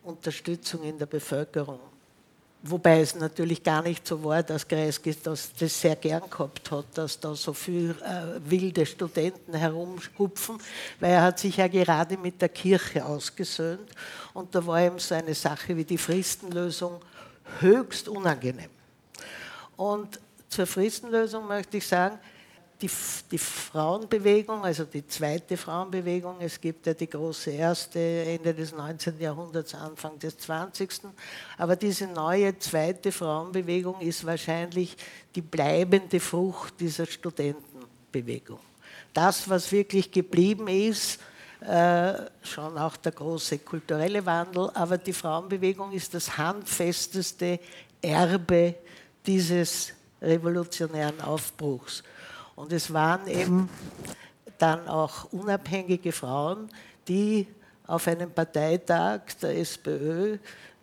Unterstützung 0.02 0.84
in 0.84 0.98
der 0.98 1.08
Bevölkerung. 1.08 1.82
Wobei 2.63 3.02
es 3.02 3.15
natürlich 3.15 3.63
gar 3.63 3.84
nicht 3.84 4.06
so 4.08 4.24
war, 4.24 4.41
dass 4.41 4.67
Kreisky 4.67 5.15
das, 5.24 5.52
das 5.58 5.80
sehr 5.80 5.96
gern 5.96 6.28
gehabt 6.30 6.72
hat, 6.72 6.86
dass 6.96 7.20
da 7.20 7.36
so 7.36 7.54
viele 7.54 7.91
äh, 8.02 8.50
wilde 8.50 8.86
Studenten 8.86 9.54
herumhupfen, 9.54 10.58
weil 11.00 11.12
er 11.12 11.22
hat 11.22 11.39
sich 11.39 11.58
ja 11.58 11.67
gerade 11.67 12.17
mit 12.17 12.41
der 12.41 12.50
Kirche 12.50 13.06
ausgesöhnt 13.06 13.91
und 14.34 14.54
da 14.56 14.65
war 14.65 14.84
ihm 14.84 14.98
so 14.98 15.13
eine 15.13 15.36
Sache 15.36 15.78
wie 15.78 15.86
die 15.86 16.00
Fristenlösung 16.00 17.00
höchst 17.60 18.10
unangenehm. 18.10 18.72
Und 19.76 20.20
zur 20.50 20.65
Fristenlösung 20.65 21.48
möchte 21.48 21.78
ich 21.78 21.88
sagen, 21.88 22.17
die, 22.82 22.90
die, 23.32 23.38
Frauenbewegung, 23.38 24.63
also 24.63 24.84
die 24.86 25.06
zweite 25.08 25.58
Frauenbewegung, 25.58 26.38
es 26.42 26.62
gibt 26.62 26.86
ja 26.86 26.94
die 26.94 27.10
große 27.10 27.52
erste 27.52 28.00
Ende 28.00 28.54
des 28.54 28.72
19. 28.72 29.20
Jahrhunderts, 29.20 29.74
Anfang 29.74 30.20
des 30.20 30.38
20. 30.38 30.90
Aber 31.58 31.76
diese 31.76 32.06
neue 32.08 32.58
zweite 32.60 33.12
Frauenbewegung 33.12 34.00
ist 34.02 34.26
wahrscheinlich 34.26 34.96
die 35.34 35.42
bleibende 35.42 36.20
Frucht 36.20 36.80
dieser 36.80 37.08
Studentenbewegung. 37.08 38.60
Das, 39.13 39.50
was 39.50 39.72
wirklich 39.72 40.12
geblieben 40.12 40.68
ist, 40.68 41.20
äh, 41.62 42.13
schon 42.44 42.78
auch 42.78 42.98
der 42.98 43.12
große 43.12 43.58
kulturelle 43.60 44.23
Wandel, 44.23 44.69
aber 44.75 45.00
die 45.00 45.13
Frauenbewegung 45.13 45.92
ist 45.92 46.13
das 46.13 46.38
handfesteste 46.38 47.60
Erbe 48.00 48.75
dieses 49.25 49.94
revolutionären 50.21 51.19
Aufbruchs. 51.21 52.04
Und 52.58 52.74
es 52.74 52.92
waren 52.92 53.28
eben 53.28 53.70
dann 54.58 54.88
auch 54.88 55.32
unabhängige 55.32 56.12
Frauen, 56.12 56.68
die 57.08 57.46
auf 57.86 58.08
einem 58.08 58.32
Parteitag 58.32 59.22
der 59.40 59.60
SPÖ 59.60 60.40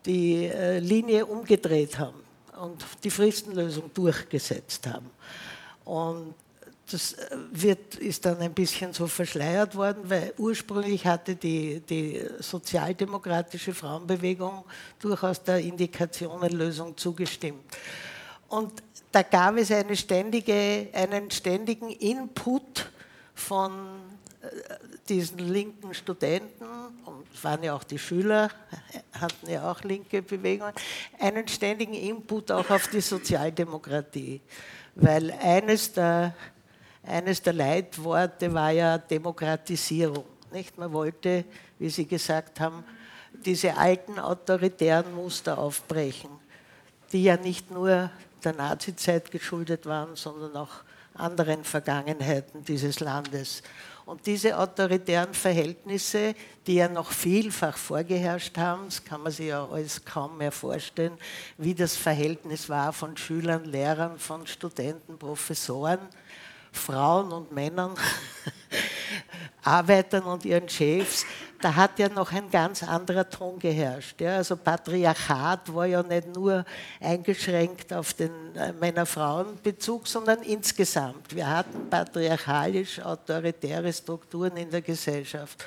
die 0.06 0.46
äh, 0.46 0.78
Linie 0.78 1.26
umgedreht 1.26 1.98
haben 1.98 2.20
und 2.62 2.84
die 3.02 3.10
Fristenlösung 3.10 3.90
durchgesetzt 3.92 4.86
haben. 4.86 5.10
Und 5.84 6.34
das 6.92 7.14
äh, 7.14 7.36
wird, 7.50 7.96
ist 7.96 8.24
dann 8.24 8.38
ein 8.38 8.54
bisschen 8.54 8.92
so 8.92 9.08
verschleiert 9.08 9.74
worden, 9.74 10.08
weil 10.08 10.32
ursprünglich 10.38 11.04
hatte 11.04 11.34
die, 11.34 11.80
die 11.80 12.22
sozialdemokratische 12.38 13.74
Frauenbewegung 13.74 14.64
durchaus 15.00 15.42
der 15.42 15.58
Indikationenlösung 15.58 16.96
zugestimmt. 16.96 17.64
Und 18.48 18.72
da 19.14 19.22
gab 19.22 19.56
es 19.56 19.70
eine 19.70 19.94
ständige, 19.94 20.88
einen 20.92 21.30
ständigen 21.30 21.90
Input 21.90 22.90
von 23.34 23.70
äh, 24.42 24.46
diesen 25.08 25.38
linken 25.38 25.94
Studenten, 25.94 26.64
und 27.04 27.26
es 27.32 27.44
waren 27.44 27.62
ja 27.62 27.74
auch 27.74 27.84
die 27.84 27.98
Schüler, 27.98 28.50
hatten 29.12 29.48
ja 29.48 29.70
auch 29.70 29.82
linke 29.82 30.20
Bewegungen, 30.20 30.72
einen 31.20 31.46
ständigen 31.46 31.94
Input 31.94 32.50
auch 32.50 32.68
auf 32.70 32.88
die 32.88 33.00
Sozialdemokratie. 33.00 34.40
weil 34.96 35.30
eines 35.32 35.92
der, 35.92 36.34
eines 37.04 37.42
der 37.42 37.52
Leitworte 37.52 38.52
war 38.52 38.70
ja 38.70 38.98
Demokratisierung. 38.98 40.24
Nicht? 40.52 40.76
Man 40.78 40.92
wollte, 40.92 41.44
wie 41.78 41.88
Sie 41.88 42.06
gesagt 42.06 42.60
haben, 42.60 42.84
diese 43.32 43.76
alten 43.76 44.18
autoritären 44.18 45.14
Muster 45.14 45.58
aufbrechen, 45.58 46.30
die 47.12 47.24
ja 47.24 47.36
nicht 47.36 47.70
nur 47.70 48.10
der 48.44 48.54
Nazizeit 48.54 49.30
geschuldet 49.30 49.86
waren, 49.86 50.16
sondern 50.16 50.56
auch 50.56 50.70
anderen 51.14 51.64
Vergangenheiten 51.64 52.64
dieses 52.64 53.00
Landes. 53.00 53.62
Und 54.06 54.26
diese 54.26 54.58
autoritären 54.58 55.32
Verhältnisse, 55.32 56.34
die 56.66 56.74
ja 56.74 56.88
noch 56.88 57.10
vielfach 57.10 57.76
vorgeherrscht 57.76 58.58
haben, 58.58 58.84
das 58.86 59.02
kann 59.02 59.22
man 59.22 59.32
sich 59.32 59.46
ja 59.46 59.66
alles 59.66 60.04
kaum 60.04 60.36
mehr 60.36 60.52
vorstellen, 60.52 61.16
wie 61.56 61.74
das 61.74 61.96
Verhältnis 61.96 62.68
war 62.68 62.92
von 62.92 63.16
Schülern, 63.16 63.64
Lehrern, 63.64 64.18
von 64.18 64.46
Studenten, 64.46 65.16
Professoren, 65.16 66.00
Frauen 66.70 67.32
und 67.32 67.52
Männern, 67.52 67.94
Arbeitern 69.62 70.24
und 70.24 70.44
ihren 70.44 70.68
Chefs, 70.68 71.24
da 71.64 71.74
hat 71.74 71.98
ja 71.98 72.10
noch 72.10 72.30
ein 72.30 72.50
ganz 72.50 72.82
anderer 72.82 73.26
Ton 73.26 73.58
geherrscht. 73.58 74.20
Ja. 74.20 74.36
Also 74.36 74.54
Patriarchat 74.54 75.74
war 75.74 75.86
ja 75.86 76.02
nicht 76.02 76.34
nur 76.34 76.62
eingeschränkt 77.00 77.90
auf 77.90 78.12
den 78.12 78.54
äh, 78.54 78.74
Männer-Frauen-Bezug, 78.74 80.06
sondern 80.06 80.42
insgesamt. 80.42 81.34
Wir 81.34 81.48
hatten 81.48 81.88
patriarchalisch-autoritäre 81.88 83.90
Strukturen 83.94 84.58
in 84.58 84.70
der 84.70 84.82
Gesellschaft. 84.82 85.64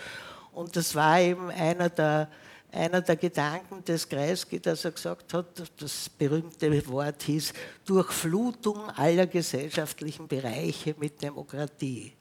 Und 0.53 0.75
das 0.75 0.93
war 0.93 1.19
eben 1.19 1.49
einer 1.49 1.89
der, 1.89 2.29
einer 2.71 3.01
der 3.01 3.15
Gedanken 3.15 3.83
des 3.83 4.07
Kreisky, 4.07 4.59
dass 4.59 4.85
er 4.85 4.91
gesagt 4.91 5.33
hat, 5.33 5.47
das 5.79 6.09
berühmte 6.09 6.87
Wort 6.89 7.23
hieß 7.23 7.53
Durchflutung 7.85 8.87
aller 8.91 9.25
gesellschaftlichen 9.25 10.27
Bereiche 10.27 10.93
mit 10.99 11.19
Demokratie. 11.19 12.13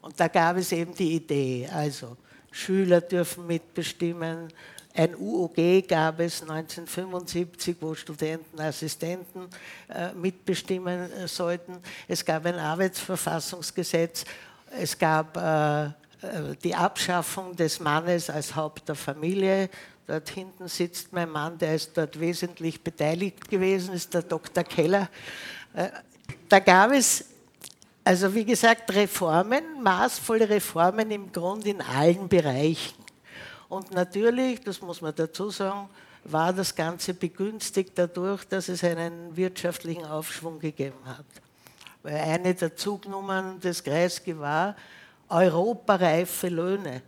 Und 0.00 0.18
da 0.18 0.28
gab 0.28 0.56
es 0.56 0.72
eben 0.72 0.94
die 0.94 1.16
Idee, 1.16 1.68
also 1.70 2.16
Schüler 2.56 3.02
dürfen 3.02 3.46
mitbestimmen. 3.46 4.48
Ein 4.94 5.14
UOG 5.14 5.86
gab 5.86 6.20
es 6.20 6.40
1975, 6.40 7.76
wo 7.80 7.94
Studenten, 7.94 8.58
Assistenten 8.58 9.46
äh, 9.90 10.12
mitbestimmen 10.14 11.12
äh, 11.12 11.28
sollten. 11.28 11.76
Es 12.08 12.24
gab 12.24 12.46
ein 12.46 12.54
Arbeitsverfassungsgesetz. 12.54 14.24
Es 14.70 14.96
gab 14.98 15.36
äh, 15.36 15.90
die 16.64 16.74
Abschaffung 16.74 17.54
des 17.54 17.78
Mannes 17.78 18.30
als 18.30 18.56
Haupt 18.56 18.88
der 18.88 18.94
Familie. 18.94 19.68
Dort 20.06 20.30
hinten 20.30 20.66
sitzt 20.66 21.12
mein 21.12 21.28
Mann, 21.28 21.58
der 21.58 21.74
ist 21.74 21.94
dort 21.94 22.18
wesentlich 22.18 22.82
beteiligt 22.82 23.50
gewesen, 23.50 23.92
ist 23.92 24.14
der 24.14 24.22
Dr. 24.22 24.64
Keller. 24.64 25.10
Da 26.48 26.58
gab 26.60 26.92
es 26.92 27.24
also 28.06 28.32
wie 28.32 28.44
gesagt, 28.44 28.94
Reformen, 28.94 29.82
maßvolle 29.82 30.48
Reformen 30.48 31.10
im 31.10 31.32
Grunde 31.32 31.70
in 31.70 31.82
allen 31.82 32.28
Bereichen. 32.28 33.02
Und 33.68 33.90
natürlich, 33.90 34.60
das 34.60 34.80
muss 34.80 35.00
man 35.00 35.12
dazu 35.12 35.50
sagen, 35.50 35.88
war 36.22 36.52
das 36.52 36.72
Ganze 36.72 37.14
begünstigt 37.14 37.94
dadurch, 37.96 38.44
dass 38.44 38.68
es 38.68 38.84
einen 38.84 39.36
wirtschaftlichen 39.36 40.04
Aufschwung 40.04 40.60
gegeben 40.60 41.04
hat. 41.04 41.24
Weil 42.04 42.14
eine 42.14 42.54
der 42.54 42.76
Zugnummern 42.76 43.58
des 43.58 43.82
Kreisky 43.82 44.38
war 44.38 44.76
europareife 45.28 46.48
Löhne. 46.48 47.02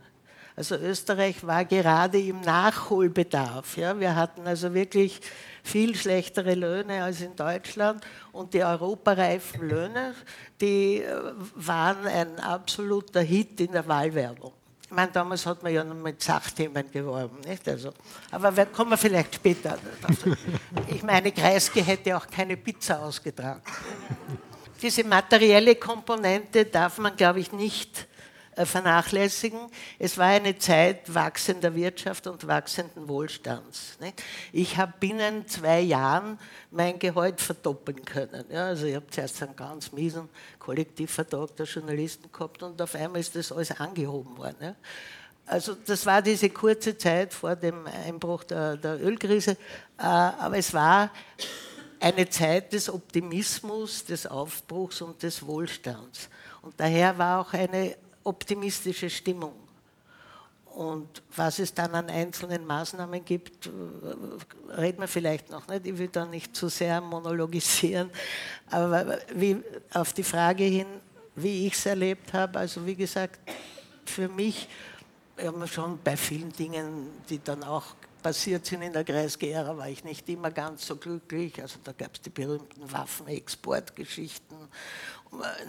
Also 0.56 0.74
Österreich 0.74 1.46
war 1.46 1.64
gerade 1.64 2.18
im 2.18 2.40
Nachholbedarf. 2.40 3.76
Ja. 3.76 4.00
Wir 4.00 4.16
hatten 4.16 4.44
also 4.44 4.74
wirklich 4.74 5.20
viel 5.68 5.94
schlechtere 5.94 6.54
Löhne 6.54 7.04
als 7.04 7.20
in 7.20 7.36
Deutschland 7.36 8.04
und 8.32 8.54
die 8.54 8.64
europareifen 8.64 9.68
Löhne, 9.68 10.14
die 10.60 11.02
äh, 11.02 11.32
waren 11.54 12.06
ein 12.06 12.40
absoluter 12.40 13.20
Hit 13.20 13.60
in 13.60 13.72
der 13.72 13.86
Wahlwerbung. 13.86 14.52
Ich 14.82 14.90
meine, 14.90 15.12
damals 15.12 15.44
hat 15.44 15.62
man 15.62 15.72
ja 15.72 15.84
noch 15.84 15.94
mit 15.94 16.22
Sachthemen 16.22 16.90
geworben, 16.90 17.40
nicht? 17.46 17.68
Also, 17.68 17.92
aber 18.30 18.64
kommen 18.66 18.92
wir 18.92 18.96
vielleicht 18.96 19.34
später. 19.34 19.78
Ich 20.86 21.02
meine, 21.02 21.30
Kreisky 21.30 21.82
hätte 21.84 22.16
auch 22.16 22.26
keine 22.26 22.56
Pizza 22.56 22.98
ausgetragen. 23.02 23.60
Diese 24.80 25.04
materielle 25.04 25.74
Komponente 25.74 26.64
darf 26.64 26.96
man, 26.96 27.14
glaube 27.14 27.40
ich, 27.40 27.52
nicht 27.52 28.06
vernachlässigen. 28.66 29.60
Es 29.98 30.18
war 30.18 30.26
eine 30.26 30.58
Zeit 30.58 31.12
wachsender 31.12 31.74
Wirtschaft 31.74 32.26
und 32.26 32.46
wachsenden 32.46 33.08
Wohlstands. 33.08 33.98
Ich 34.52 34.76
habe 34.76 34.92
binnen 34.98 35.46
zwei 35.46 35.80
Jahren 35.80 36.38
mein 36.70 36.98
Gehalt 36.98 37.40
verdoppeln 37.40 38.04
können. 38.04 38.44
also 38.52 38.86
ich 38.86 38.94
habe 38.94 39.06
zuerst 39.10 39.42
einen 39.42 39.56
ganz 39.56 39.92
miesen 39.92 40.28
Kollektivvertrag 40.58 41.56
der 41.56 41.66
Journalisten 41.66 42.30
gehabt 42.32 42.62
und 42.62 42.80
auf 42.80 42.94
einmal 42.94 43.20
ist 43.20 43.34
das 43.36 43.52
alles 43.52 43.70
angehoben 43.72 44.36
worden. 44.36 44.76
Also 45.46 45.74
das 45.74 46.04
war 46.04 46.20
diese 46.20 46.50
kurze 46.50 46.98
Zeit 46.98 47.32
vor 47.32 47.56
dem 47.56 47.86
Einbruch 47.86 48.44
der, 48.44 48.76
der 48.76 49.02
Ölkrise, 49.02 49.52
äh, 49.98 50.02
aber 50.02 50.58
es 50.58 50.74
war 50.74 51.10
eine 52.00 52.28
Zeit 52.28 52.72
des 52.72 52.90
Optimismus, 52.90 54.04
des 54.04 54.26
Aufbruchs 54.26 55.00
und 55.00 55.22
des 55.22 55.44
Wohlstands. 55.44 56.28
Und 56.62 56.78
daher 56.78 57.16
war 57.16 57.40
auch 57.40 57.52
eine 57.54 57.96
optimistische 58.28 59.08
Stimmung. 59.10 59.54
Und 60.78 61.22
was 61.34 61.58
es 61.58 61.74
dann 61.74 61.92
an 61.94 62.08
einzelnen 62.08 62.64
Maßnahmen 62.64 63.24
gibt, 63.24 63.66
äh, 63.66 63.70
reden 64.80 65.00
wir 65.00 65.08
vielleicht 65.08 65.50
noch 65.50 65.66
nicht. 65.66 65.86
Ich 65.86 65.98
will 65.98 66.08
da 66.08 66.24
nicht 66.24 66.54
zu 66.54 66.68
sehr 66.68 67.00
monologisieren. 67.00 68.10
Aber 68.70 69.18
wie, 69.34 69.56
auf 69.92 70.12
die 70.12 70.22
Frage 70.22 70.64
hin, 70.64 70.86
wie 71.34 71.66
ich 71.66 71.74
es 71.74 71.86
erlebt 71.86 72.32
habe, 72.32 72.60
also 72.60 72.86
wie 72.86 72.94
gesagt, 72.94 73.40
für 74.04 74.28
mich, 74.28 74.68
ja, 75.42 75.66
schon 75.66 75.98
bei 76.04 76.16
vielen 76.16 76.52
Dingen, 76.52 77.10
die 77.28 77.42
dann 77.42 77.64
auch 77.64 77.94
passiert 78.22 78.66
sind 78.66 78.82
in 78.82 78.92
der 78.92 79.04
Kreisgehrer, 79.04 79.76
war 79.76 79.88
ich 79.88 80.04
nicht 80.04 80.28
immer 80.28 80.50
ganz 80.50 80.86
so 80.86 80.96
glücklich. 80.96 81.60
Also 81.60 81.78
da 81.82 81.92
gab 81.92 82.14
es 82.14 82.20
die 82.20 82.30
berühmten 82.30 82.90
Waffenexportgeschichten 82.90 84.56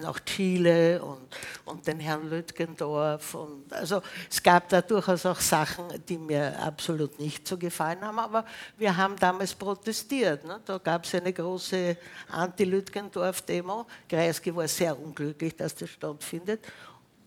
nach 0.02 0.20
Chile 0.22 1.02
und, 1.02 1.28
und 1.66 1.86
den 1.86 2.00
Herrn 2.00 2.30
Lütgendorf. 2.30 3.36
Und, 3.36 3.72
also 3.74 4.02
es 4.30 4.42
gab 4.42 4.70
da 4.70 4.82
durchaus 4.82 5.26
auch 5.26 5.40
Sachen, 5.40 5.86
die 6.08 6.18
mir 6.18 6.58
absolut 6.60 7.20
nicht 7.20 7.48
so 7.48 7.58
gefallen 7.58 8.02
haben, 8.02 8.20
aber 8.20 8.46
wir 8.78 8.96
haben 8.96 9.16
damals 9.18 9.54
protestiert. 9.54 10.46
Ne? 10.46 10.60
Da 10.66 10.78
gab 10.78 11.06
es 11.06 11.16
eine 11.16 11.34
große 11.34 11.98
Anti-Lütgendorf-Demo. 12.32 13.86
Kreisky 14.08 14.56
war 14.56 14.68
sehr 14.68 14.98
unglücklich, 14.98 15.56
dass 15.56 15.76
das 15.76 15.90
stattfindet. 15.90 16.62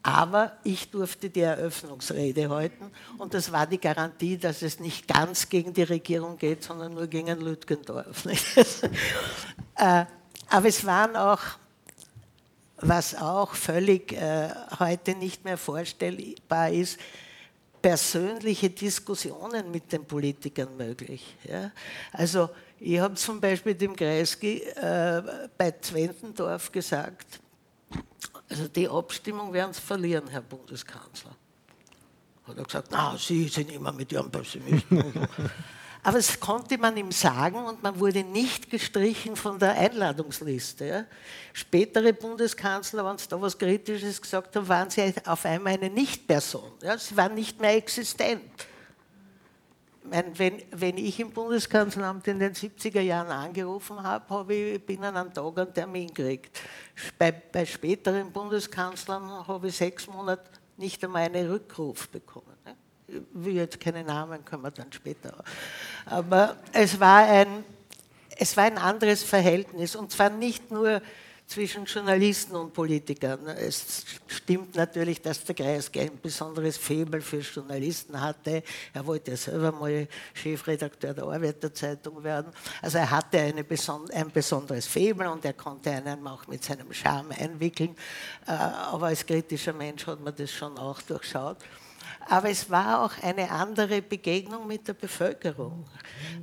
Aber 0.05 0.59
ich 0.64 0.91
durfte 0.91 1.30
die 1.30 1.43
Eröffnungsrede 1.43 2.51
halten 2.51 2.91
und 3.18 3.35
das 3.35 3.53
war 3.53 3.68
die 3.68 3.78
Garantie, 3.78 4.37
dass 4.37 4.62
es 4.62 4.80
nicht 4.80 5.07
ganz 5.07 5.49
gegen 5.49 5.72
die 5.72 5.85
Regierung 5.85 6.37
geht, 6.37 6.64
sondern 6.64 6.95
nur 6.95 7.07
gegen 7.07 7.41
Lütgendorf. 7.41 8.24
Äh, 9.74 10.05
aber 10.51 10.68
es 10.68 10.85
waren 10.85 11.16
auch 11.16 11.41
was 12.83 13.14
auch 13.14 13.55
völlig 13.55 14.12
äh, 14.12 14.51
heute 14.78 15.14
nicht 15.14 15.45
mehr 15.45 15.57
vorstellbar 15.57 16.70
ist, 16.70 16.99
persönliche 17.80 18.70
Diskussionen 18.70 19.70
mit 19.70 19.93
den 19.93 20.05
Politikern 20.05 20.76
möglich. 20.76 21.37
Ja? 21.45 21.72
Also 22.12 22.51
ich 22.78 22.99
habe 22.99 23.14
zum 23.14 23.41
Beispiel 23.41 23.74
dem 23.74 23.95
Kreisky 23.95 24.59
äh, 24.59 25.22
bei 25.57 25.72
Zwentendorf 25.80 26.70
gesagt, 26.70 27.41
also 28.49 28.68
die 28.68 28.89
Abstimmung 28.89 29.53
werden 29.53 29.72
Sie 29.72 29.80
verlieren, 29.80 30.28
Herr 30.28 30.43
Bundeskanzler. 30.43 31.35
Hat 32.45 32.59
er 32.59 32.64
gesagt, 32.64 32.89
na, 32.91 33.16
Sie 33.16 33.49
sind 33.49 33.70
immer 33.72 33.93
mit 33.93 34.12
Ihrem 34.12 34.30
Pessimisten. 34.30 35.28
Aber 36.05 36.17
das 36.17 36.41
konnte 36.41 36.77
man 36.79 36.97
ihm 36.97 37.13
sagen 37.13 37.65
und 37.65 37.81
man 37.81 37.99
wurde 37.99 38.25
nicht 38.25 38.69
gestrichen 38.69 39.37
von 39.37 39.59
der 39.59 39.79
Einladungsliste. 39.79 41.07
Spätere 41.53 42.13
Bundeskanzler, 42.13 43.05
wenn 43.05 43.19
sie 43.19 43.29
da 43.29 43.41
was 43.41 43.57
Kritisches 43.57 44.21
gesagt 44.21 44.57
haben, 44.57 44.67
waren 44.67 44.91
sie 44.91 45.15
auf 45.25 45.45
einmal 45.45 45.75
eine 45.75 45.91
Nicht-Person. 45.91 46.73
Sie 46.99 47.17
waren 47.17 47.35
nicht 47.35 47.61
mehr 47.61 47.77
existent. 47.77 48.43
Wenn, 50.05 50.99
ich 50.99 51.21
im 51.21 51.31
Bundeskanzleramt 51.31 52.27
in 52.27 52.41
den 52.41 52.53
70er 52.53 53.01
Jahren 53.01 53.31
angerufen 53.31 54.03
habe, 54.03 54.29
habe 54.35 54.55
ich 54.55 54.85
binnen 54.85 55.17
einem 55.17 55.33
Tag 55.33 55.57
einen 55.57 55.73
Termin 55.73 56.09
gekriegt. 56.09 56.61
Bei, 57.17 57.31
bei 57.31 57.65
späteren 57.65 58.33
Bundeskanzlern 58.33 59.47
habe 59.47 59.69
ich 59.69 59.77
sechs 59.77 60.09
Monate 60.09 60.51
nicht 60.77 61.03
einmal 61.05 61.23
einen 61.23 61.49
Rückruf 61.49 62.09
bekommen. 62.09 62.52
Ne 63.09 63.23
will 63.33 63.57
jetzt 63.57 63.81
keine 63.81 64.05
Namen, 64.05 64.45
können 64.45 64.63
wir 64.63 64.71
dann 64.71 64.93
später. 64.93 65.45
Aber 66.07 66.57
es 66.73 66.99
war 66.99 67.25
ein, 67.25 67.65
es 68.37 68.57
war 68.57 68.65
ein 68.65 68.79
anderes 68.79 69.23
Verhältnis 69.23 69.97
und 69.97 70.11
zwar 70.11 70.31
nicht 70.31 70.71
nur 70.71 71.03
zwischen 71.47 71.85
Journalisten 71.85 72.57
und 72.57 72.73
Politikern. 72.73 73.47
Es 73.49 74.05
stimmt 74.27 74.75
natürlich, 74.75 75.21
dass 75.21 75.45
der 75.45 75.55
Kreisky 75.55 76.01
ein 76.01 76.19
besonderes 76.21 76.79
Faible 76.79 77.21
für 77.21 77.41
Journalisten 77.41 78.19
hatte. 78.19 78.63
Er 78.95 79.07
wollte 79.07 79.33
ja 79.33 79.37
selber 79.37 79.73
mal 79.73 80.09
Chefredakteur 80.33 81.13
der 81.13 81.25
Arbeiterzeitung 81.25 82.25
werden. 82.25 82.53
Also 82.81 82.99
er 82.99 83.11
hatte 83.11 83.53
beson 83.65 84.11
ein 84.13 84.31
besonderes 84.31 84.87
Faible 84.87 85.31
und 85.31 85.45
er 85.45 85.53
konnte 85.53 85.91
einen 85.91 86.27
auch 86.27 86.47
mit 86.47 86.65
seinem 86.65 86.91
Charme 86.93 87.33
einwickeln. 87.33 87.95
Äh, 88.47 88.53
aber 88.53 89.09
als 89.09 89.27
kritischer 89.27 89.75
Mensch 89.75 90.07
hat 90.07 90.21
man 90.21 90.35
das 90.35 90.51
schon 90.51 90.79
auch 90.79 91.03
durchschaut. 91.03 91.59
Aber 92.29 92.51
es 92.51 92.70
war 92.70 93.05
auch 93.05 93.12
eine 93.23 93.51
andere 93.51 94.03
Begegnung 94.03 94.66
mit 94.66 94.89
der 94.89 94.95
Bevölkerung. 94.95 95.85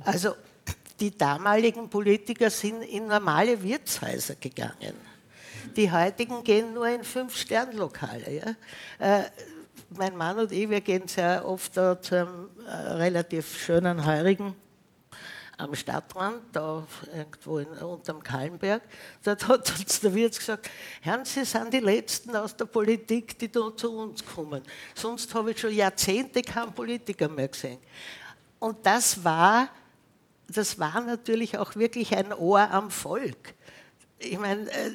Also 0.04 0.34
die 0.98 1.16
damaligen 1.16 1.88
Politiker 1.88 2.50
sind 2.50 2.82
in 2.82 3.06
normale 3.06 3.62
Wirtshäuser 3.62 4.34
gegangen. 4.34 4.94
Die 5.76 5.90
heutigen 5.90 6.42
gehen 6.42 6.74
nur 6.74 6.88
in 6.88 7.04
Fünf-Stern-Lokale. 7.04 8.30
Ja? 8.30 9.18
Äh, 9.18 9.24
mein 9.90 10.16
Mann 10.16 10.38
und 10.38 10.52
ich, 10.52 10.68
wir 10.68 10.80
gehen 10.80 11.08
sehr 11.08 11.46
oft 11.46 11.74
zu 11.74 11.98
einem 12.12 12.48
äh, 12.66 12.70
relativ 12.70 13.58
schönen 13.58 14.04
Heurigen 14.04 14.54
am 15.60 15.74
Stadtrand, 15.74 16.42
da 16.52 16.86
irgendwo 17.14 17.58
in, 17.58 17.68
unterm 17.68 18.22
Kallenberg. 18.22 18.82
Dort 19.22 19.46
hat 19.48 19.70
uns 19.78 20.00
der 20.00 20.14
Wirt 20.14 20.36
gesagt, 20.36 20.70
Herrn, 21.00 21.24
Sie 21.24 21.44
sind 21.44 21.72
die 21.72 21.80
Letzten 21.80 22.34
aus 22.34 22.56
der 22.56 22.64
Politik, 22.64 23.38
die 23.38 23.50
da 23.50 23.74
zu 23.76 23.92
uns 23.96 24.24
kommen. 24.24 24.62
Sonst 24.94 25.34
habe 25.34 25.52
ich 25.52 25.60
schon 25.60 25.74
Jahrzehnte 25.74 26.42
keinen 26.42 26.72
Politiker 26.72 27.28
mehr 27.28 27.48
gesehen. 27.48 27.78
Und 28.58 28.84
das 28.84 29.22
war 29.22 29.68
das 30.52 30.78
war 30.78 31.00
natürlich 31.00 31.56
auch 31.58 31.76
wirklich 31.76 32.16
ein 32.16 32.32
Ohr 32.32 32.70
am 32.70 32.90
Volk. 32.90 33.54
Ich 34.18 34.38
meine, 34.38 34.68
äh, 34.70 34.90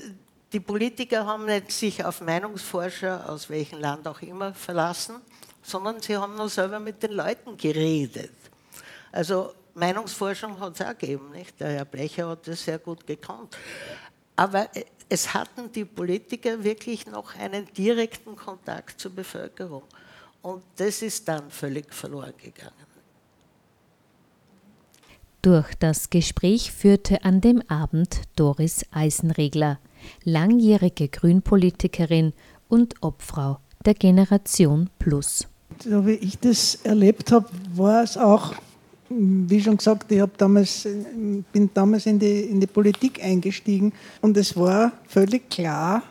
die 0.52 0.60
Politiker 0.60 1.26
haben 1.26 1.46
nicht 1.46 1.72
sich 1.72 2.04
auf 2.04 2.22
Meinungsforscher 2.22 3.30
aus 3.30 3.50
welchem 3.50 3.80
Land 3.80 4.08
auch 4.08 4.22
immer 4.22 4.54
verlassen, 4.54 5.16
sondern 5.64 6.02
sie 6.02 6.18
haben 6.18 6.36
nur 6.36 6.50
selber 6.50 6.80
mit 6.80 7.02
den 7.02 7.12
Leuten 7.12 7.58
geredet. 7.58 8.32
Also 9.12 9.54
Meinungsforschung 9.76 10.60
hat 10.60 10.80
es 10.80 10.86
auch 10.86 10.98
gegeben, 10.98 11.32
nicht? 11.32 11.60
Der 11.60 11.70
Herr 11.70 11.86
Blecher 11.86 12.30
hat 12.30 12.48
das 12.48 12.64
sehr 12.64 12.80
gut 12.80 13.06
gekannt. 13.06 13.58
Aber 14.36 14.76
äh, 14.76 14.86
es 15.08 15.34
hatten 15.34 15.72
die 15.72 15.86
Politiker 15.86 16.64
wirklich 16.64 17.06
noch 17.06 17.36
einen 17.36 17.68
direkten 17.74 18.36
Kontakt 18.36 19.00
zur 19.00 19.12
Bevölkerung. 19.12 19.84
Und 20.42 20.64
das 20.78 21.02
ist 21.02 21.28
dann 21.28 21.50
völlig 21.50 21.94
verloren 21.94 22.34
gegangen. 22.38 22.74
Durch 25.42 25.76
das 25.76 26.10
Gespräch 26.10 26.72
führte 26.72 27.24
an 27.24 27.40
dem 27.40 27.62
Abend 27.70 28.22
Doris 28.36 28.84
Eisenregler, 28.92 29.80
langjährige 30.24 31.08
Grünpolitikerin 31.08 32.34
und 32.68 32.96
Obfrau 33.04 33.60
der 33.86 33.94
Generation 33.94 34.90
Plus. 34.98 35.48
So 35.84 36.06
wie 36.08 36.14
ich 36.14 36.40
das 36.40 36.76
erlebt 36.84 37.32
habe, 37.32 37.48
war 37.76 38.02
es 38.02 38.18
auch, 38.18 38.56
wie 39.10 39.62
schon 39.62 39.78
gesagt, 39.78 40.12
ich 40.12 40.22
damals, 40.38 40.88
bin 41.52 41.70
damals 41.74 42.06
in 42.06 42.20
die, 42.20 42.42
in 42.42 42.60
die 42.60 42.68
Politik 42.68 43.24
eingestiegen 43.24 43.94
und 44.22 44.38
es 44.38 44.56
war 44.58 44.92
völlig 45.08 45.50
klar, 45.50 46.04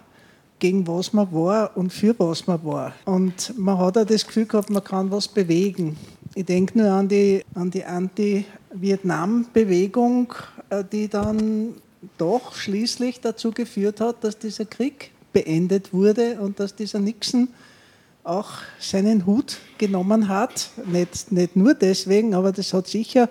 gegen 0.59 0.85
was 0.87 1.13
man 1.13 1.31
war 1.33 1.77
und 1.77 1.93
für 1.93 2.19
was 2.19 2.47
man 2.47 2.65
war. 2.65 2.95
Und 3.05 3.53
man 3.59 3.77
hat 3.79 3.99
auch 3.99 4.07
das 4.07 4.27
Gefühl 4.27 4.47
gehabt, 4.47 4.71
man 4.71 4.83
kann 4.83 5.11
was 5.11 5.29
bewegen. 5.29 5.99
Ich 6.35 6.47
denke 6.47 6.79
nur 6.79 6.91
an 6.91 7.07
die, 7.09 7.45
an 7.55 7.71
die 7.71 7.85
Anti-Vietnam-Bewegung, 7.85 10.33
äh, 10.71 10.83
die 10.91 11.09
dann 11.09 11.75
doch 12.19 12.55
schließlich 12.55 13.21
dazu 13.21 13.51
geführt 13.51 14.01
hat, 14.01 14.25
dass 14.25 14.39
dieser 14.39 14.65
Krieg 14.65 15.11
beendet 15.33 15.93
wurde 15.93 16.41
und 16.41 16.59
dass 16.61 16.75
dieser 16.75 16.99
Nixon 16.99 17.49
auch 18.25 18.49
seinen 18.81 19.27
Hut 19.27 19.59
genommen 19.79 20.29
hat. 20.29 20.71
Nicht, 20.87 21.31
nicht 21.31 21.57
nur 21.57 21.75
deswegen, 21.75 22.35
aber 22.35 22.53
das 22.53 22.73
hat 22.73 22.89
sicher 22.89 23.29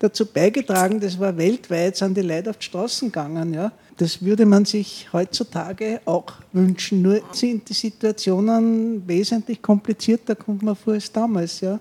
dazu 0.00 0.26
beigetragen, 0.26 0.98
das 0.98 1.18
war 1.18 1.36
weltweit, 1.36 1.96
sind 1.96 2.16
die 2.16 2.22
Leute 2.22 2.50
auf 2.50 2.58
die 2.58 2.64
Straßen 2.64 3.08
gegangen. 3.08 3.54
Ja. 3.54 3.72
Das 3.96 4.20
würde 4.20 4.44
man 4.44 4.64
sich 4.64 5.08
heutzutage 5.12 6.00
auch 6.04 6.32
wünschen. 6.52 7.02
Nur 7.02 7.22
sind 7.30 7.68
die 7.68 7.74
Situationen 7.74 9.06
wesentlich 9.06 9.62
komplizierter, 9.62 10.34
kommt 10.34 10.62
man 10.62 10.74
vor, 10.74 10.94
als 10.94 11.12
damals. 11.12 11.60
Ja. 11.60 11.78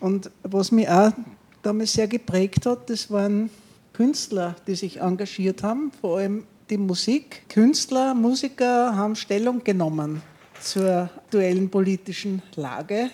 Und 0.00 0.30
was 0.42 0.72
mich 0.72 0.88
auch 0.88 1.12
damals 1.62 1.92
sehr 1.92 2.08
geprägt 2.08 2.66
hat, 2.66 2.90
das 2.90 3.10
waren 3.10 3.48
Künstler, 3.92 4.56
die 4.66 4.74
sich 4.74 5.00
engagiert 5.00 5.62
haben, 5.62 5.92
vor 6.00 6.18
allem 6.18 6.44
die 6.68 6.78
Musik. 6.78 7.48
Künstler, 7.48 8.14
Musiker 8.14 8.96
haben 8.96 9.14
Stellung 9.14 9.62
genommen 9.62 10.22
zur 10.60 11.10
aktuellen 11.16 11.70
politischen 11.70 12.42
Lage 12.56 13.10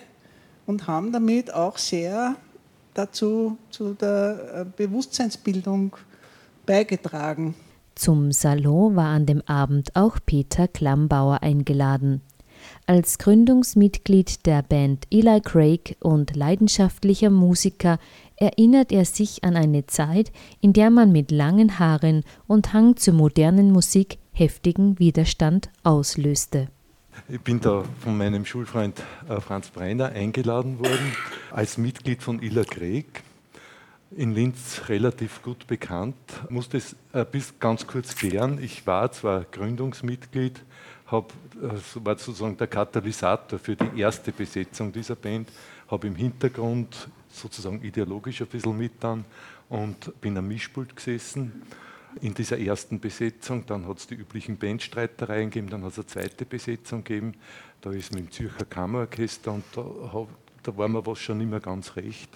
und 0.65 0.87
haben 0.87 1.11
damit 1.11 1.53
auch 1.53 1.77
sehr 1.77 2.35
dazu 2.93 3.57
zu 3.69 3.93
der 3.93 4.39
äh, 4.53 4.65
Bewusstseinsbildung 4.75 5.95
beigetragen. 6.65 7.55
Zum 7.95 8.31
Salon 8.31 8.95
war 8.95 9.07
an 9.07 9.25
dem 9.25 9.41
Abend 9.41 9.95
auch 9.95 10.17
Peter 10.25 10.67
Klammbauer 10.67 11.41
eingeladen. 11.41 12.21
Als 12.85 13.17
Gründungsmitglied 13.17 14.45
der 14.45 14.61
Band 14.61 15.07
Eli 15.11 15.41
Craig 15.41 15.97
und 15.99 16.35
leidenschaftlicher 16.35 17.29
Musiker 17.29 17.99
erinnert 18.35 18.91
er 18.91 19.05
sich 19.05 19.43
an 19.43 19.55
eine 19.55 19.87
Zeit, 19.87 20.31
in 20.61 20.73
der 20.73 20.89
man 20.89 21.11
mit 21.11 21.31
langen 21.31 21.79
Haaren 21.79 22.23
und 22.47 22.73
Hang 22.73 22.95
zur 22.95 23.13
modernen 23.13 23.71
Musik 23.71 24.17
heftigen 24.31 24.99
Widerstand 24.99 25.69
auslöste. 25.83 26.69
Ich 27.29 27.41
bin 27.41 27.59
da 27.59 27.83
von 27.99 28.17
meinem 28.17 28.45
Schulfreund 28.45 29.03
äh, 29.27 29.41
Franz 29.41 29.69
Brenner 29.69 30.13
eingeladen 30.13 30.79
worden 30.79 31.13
als 31.51 31.77
Mitglied 31.77 32.23
von 32.23 32.41
Illa 32.41 32.63
Craig. 32.63 33.21
In 34.11 34.33
Linz 34.33 34.83
relativ 34.87 35.41
gut 35.43 35.67
bekannt. 35.67 36.15
Ich 36.45 36.49
musste 36.51 36.77
es 36.77 36.95
äh, 37.11 37.25
bis 37.29 37.59
ganz 37.59 37.85
kurz 37.85 38.15
klären. 38.15 38.63
Ich 38.63 38.87
war 38.87 39.11
zwar 39.11 39.43
Gründungsmitglied, 39.43 40.63
hab, 41.07 41.33
äh, 41.61 41.75
war 41.95 42.17
sozusagen 42.17 42.55
der 42.55 42.67
Katalysator 42.67 43.59
für 43.59 43.75
die 43.75 43.99
erste 43.99 44.31
Besetzung 44.31 44.93
dieser 44.93 45.17
Band, 45.17 45.49
habe 45.91 46.07
im 46.07 46.15
Hintergrund 46.15 47.09
sozusagen 47.29 47.81
ideologisch 47.83 48.39
ein 48.39 48.47
bisschen 48.47 48.77
mit 48.77 48.93
dann 49.01 49.25
und 49.67 50.13
bin 50.21 50.37
am 50.37 50.47
Mischpult 50.47 50.95
gesessen 50.95 51.63
in 52.21 52.33
dieser 52.33 52.59
ersten 52.59 52.99
Besetzung. 52.99 53.65
Dann 53.65 53.87
hat 53.87 53.97
es 53.99 54.07
die 54.07 54.15
üblichen 54.15 54.57
Bandstreitereien 54.57 55.49
gegeben, 55.49 55.69
dann 55.69 55.83
hat 55.83 55.91
es 55.91 55.99
eine 55.99 56.07
zweite 56.07 56.45
Besetzung 56.45 57.03
gegeben. 57.03 57.33
Da 57.81 57.91
ist 57.91 58.13
mit 58.13 58.25
dem 58.25 58.31
Zürcher 58.31 58.65
Kammerorchester 58.65 59.53
und 59.53 59.63
da, 59.73 60.27
da 60.63 60.77
war 60.77 60.87
mir 60.87 61.05
was 61.05 61.19
schon 61.19 61.47
mehr 61.49 61.59
ganz 61.59 61.95
recht. 61.95 62.29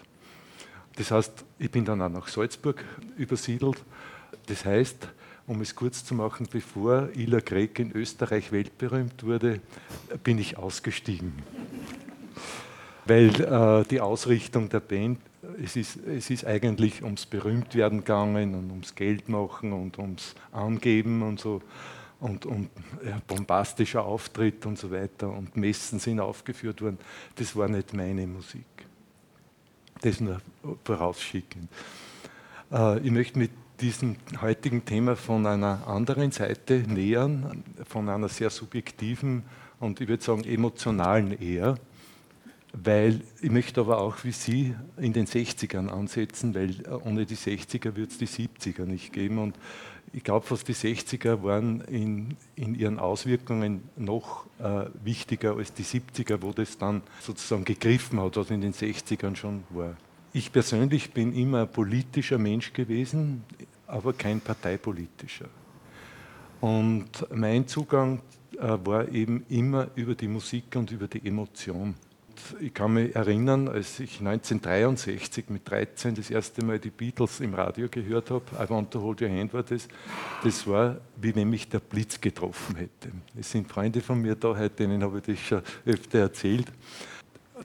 Das 0.95 1.11
heißt, 1.11 1.45
ich 1.57 1.71
bin 1.71 1.85
dann 1.85 2.01
auch 2.01 2.09
nach 2.09 2.27
Salzburg 2.27 2.83
übersiedelt. 3.17 3.83
Das 4.47 4.65
heißt, 4.65 5.07
um 5.47 5.61
es 5.61 5.75
kurz 5.75 6.05
zu 6.05 6.13
machen, 6.13 6.47
bevor 6.51 7.09
Ila 7.15 7.39
Greg 7.39 7.79
in 7.79 7.91
Österreich 7.91 8.51
weltberühmt 8.51 9.23
wurde, 9.23 9.61
bin 10.23 10.37
ich 10.37 10.57
ausgestiegen. 10.57 11.33
Weil 13.05 13.29
äh, 13.41 13.83
die 13.89 13.99
Ausrichtung 13.99 14.69
der 14.69 14.79
Band, 14.79 15.19
es 15.63 15.75
ist, 15.75 15.97
es 16.05 16.29
ist 16.29 16.45
eigentlich 16.45 17.03
ums 17.03 17.25
Berühmtwerden 17.25 17.99
gegangen 17.99 18.55
und 18.55 18.69
ums 18.69 18.95
Geld 18.95 19.29
machen 19.29 19.73
und 19.73 19.97
ums 19.97 20.35
Angeben 20.51 21.21
und 21.21 21.39
so 21.39 21.61
und, 22.19 22.45
und 22.45 22.69
ja, 23.03 23.19
bombastischer 23.27 24.05
Auftritt 24.05 24.65
und 24.65 24.77
so 24.77 24.91
weiter 24.91 25.29
und 25.29 25.57
Messen 25.57 25.99
sind 25.99 26.19
aufgeführt 26.19 26.81
worden. 26.81 26.99
Das 27.35 27.55
war 27.55 27.67
nicht 27.67 27.93
meine 27.93 28.27
Musik. 28.27 28.65
Das 30.01 30.19
nur 30.19 30.39
vorausschicken. 30.83 31.67
Äh, 32.71 32.99
ich 32.99 33.11
möchte 33.11 33.39
mit 33.39 33.51
diesem 33.81 34.15
heutigen 34.39 34.85
Thema 34.85 35.15
von 35.15 35.45
einer 35.47 35.87
anderen 35.87 36.31
Seite 36.31 36.83
nähern, 36.87 37.63
von 37.87 38.07
einer 38.07 38.29
sehr 38.29 38.51
subjektiven 38.51 39.43
und 39.79 39.99
ich 39.99 40.07
würde 40.07 40.23
sagen 40.23 40.43
emotionalen 40.43 41.39
eher, 41.41 41.75
weil 42.73 43.21
ich 43.41 43.51
möchte 43.51 43.81
aber 43.81 43.99
auch 43.99 44.23
wie 44.23 44.31
Sie 44.31 44.75
in 44.97 45.13
den 45.13 45.27
60ern 45.27 45.89
ansetzen, 45.89 46.55
weil 46.55 46.75
ohne 47.03 47.25
die 47.25 47.35
60er 47.35 47.95
wird 47.95 48.11
es 48.11 48.17
die 48.17 48.27
70er 48.27 48.85
nicht 48.85 49.13
geben 49.13 49.37
und 49.37 49.55
ich 50.13 50.25
glaube, 50.25 50.45
fast 50.45 50.67
die 50.67 50.73
60er 50.73 51.41
waren 51.41 51.81
in, 51.81 52.35
in 52.57 52.75
ihren 52.75 52.99
Auswirkungen 52.99 53.83
noch 53.95 54.45
äh, 54.59 54.85
wichtiger 55.03 55.55
als 55.55 55.73
die 55.73 55.85
70er, 55.85 56.41
wo 56.41 56.51
das 56.51 56.77
dann 56.77 57.01
sozusagen 57.21 57.63
gegriffen 57.63 58.19
hat, 58.19 58.35
was 58.35 58.49
in 58.49 58.59
den 58.59 58.73
60ern 58.73 59.37
schon 59.37 59.63
war. 59.69 59.95
Ich 60.33 60.51
persönlich 60.51 61.11
bin 61.11 61.33
immer 61.33 61.61
ein 61.61 61.71
politischer 61.71 62.37
Mensch 62.37 62.73
gewesen 62.73 63.43
aber 63.91 64.13
kein 64.13 64.39
parteipolitischer. 64.39 65.49
Und 66.61 67.09
mein 67.33 67.67
Zugang 67.67 68.21
äh, 68.57 68.77
war 68.83 69.07
eben 69.09 69.45
immer 69.49 69.87
über 69.95 70.15
die 70.15 70.27
Musik 70.27 70.75
und 70.75 70.91
über 70.91 71.07
die 71.07 71.25
Emotion. 71.27 71.95
Ich 72.59 72.73
kann 72.73 72.93
mich 72.93 73.15
erinnern, 73.15 73.67
als 73.67 73.99
ich 73.99 74.19
1963 74.19 75.49
mit 75.49 75.69
13 75.69 76.15
das 76.15 76.29
erste 76.29 76.63
Mal 76.65 76.79
die 76.79 76.89
Beatles 76.89 77.39
im 77.39 77.53
Radio 77.53 77.87
gehört 77.89 78.29
habe, 78.29 78.45
I 78.59 78.69
Want 78.69 78.91
to 78.91 79.01
Hold 79.01 79.21
Your 79.21 79.29
Hand 79.29 79.53
war 79.53 79.63
das, 79.63 79.87
das 80.43 80.65
war, 80.67 80.97
wie 81.17 81.35
wenn 81.35 81.49
mich 81.49 81.69
der 81.69 81.79
Blitz 81.79 82.19
getroffen 82.19 82.75
hätte. 82.75 83.11
Es 83.37 83.51
sind 83.51 83.67
Freunde 83.67 84.01
von 84.01 84.21
mir 84.21 84.35
da, 84.35 84.53
denen 84.69 85.03
habe 85.03 85.19
ich 85.19 85.25
das 85.25 85.39
schon 85.39 85.61
öfter 85.85 86.19
erzählt. 86.19 86.67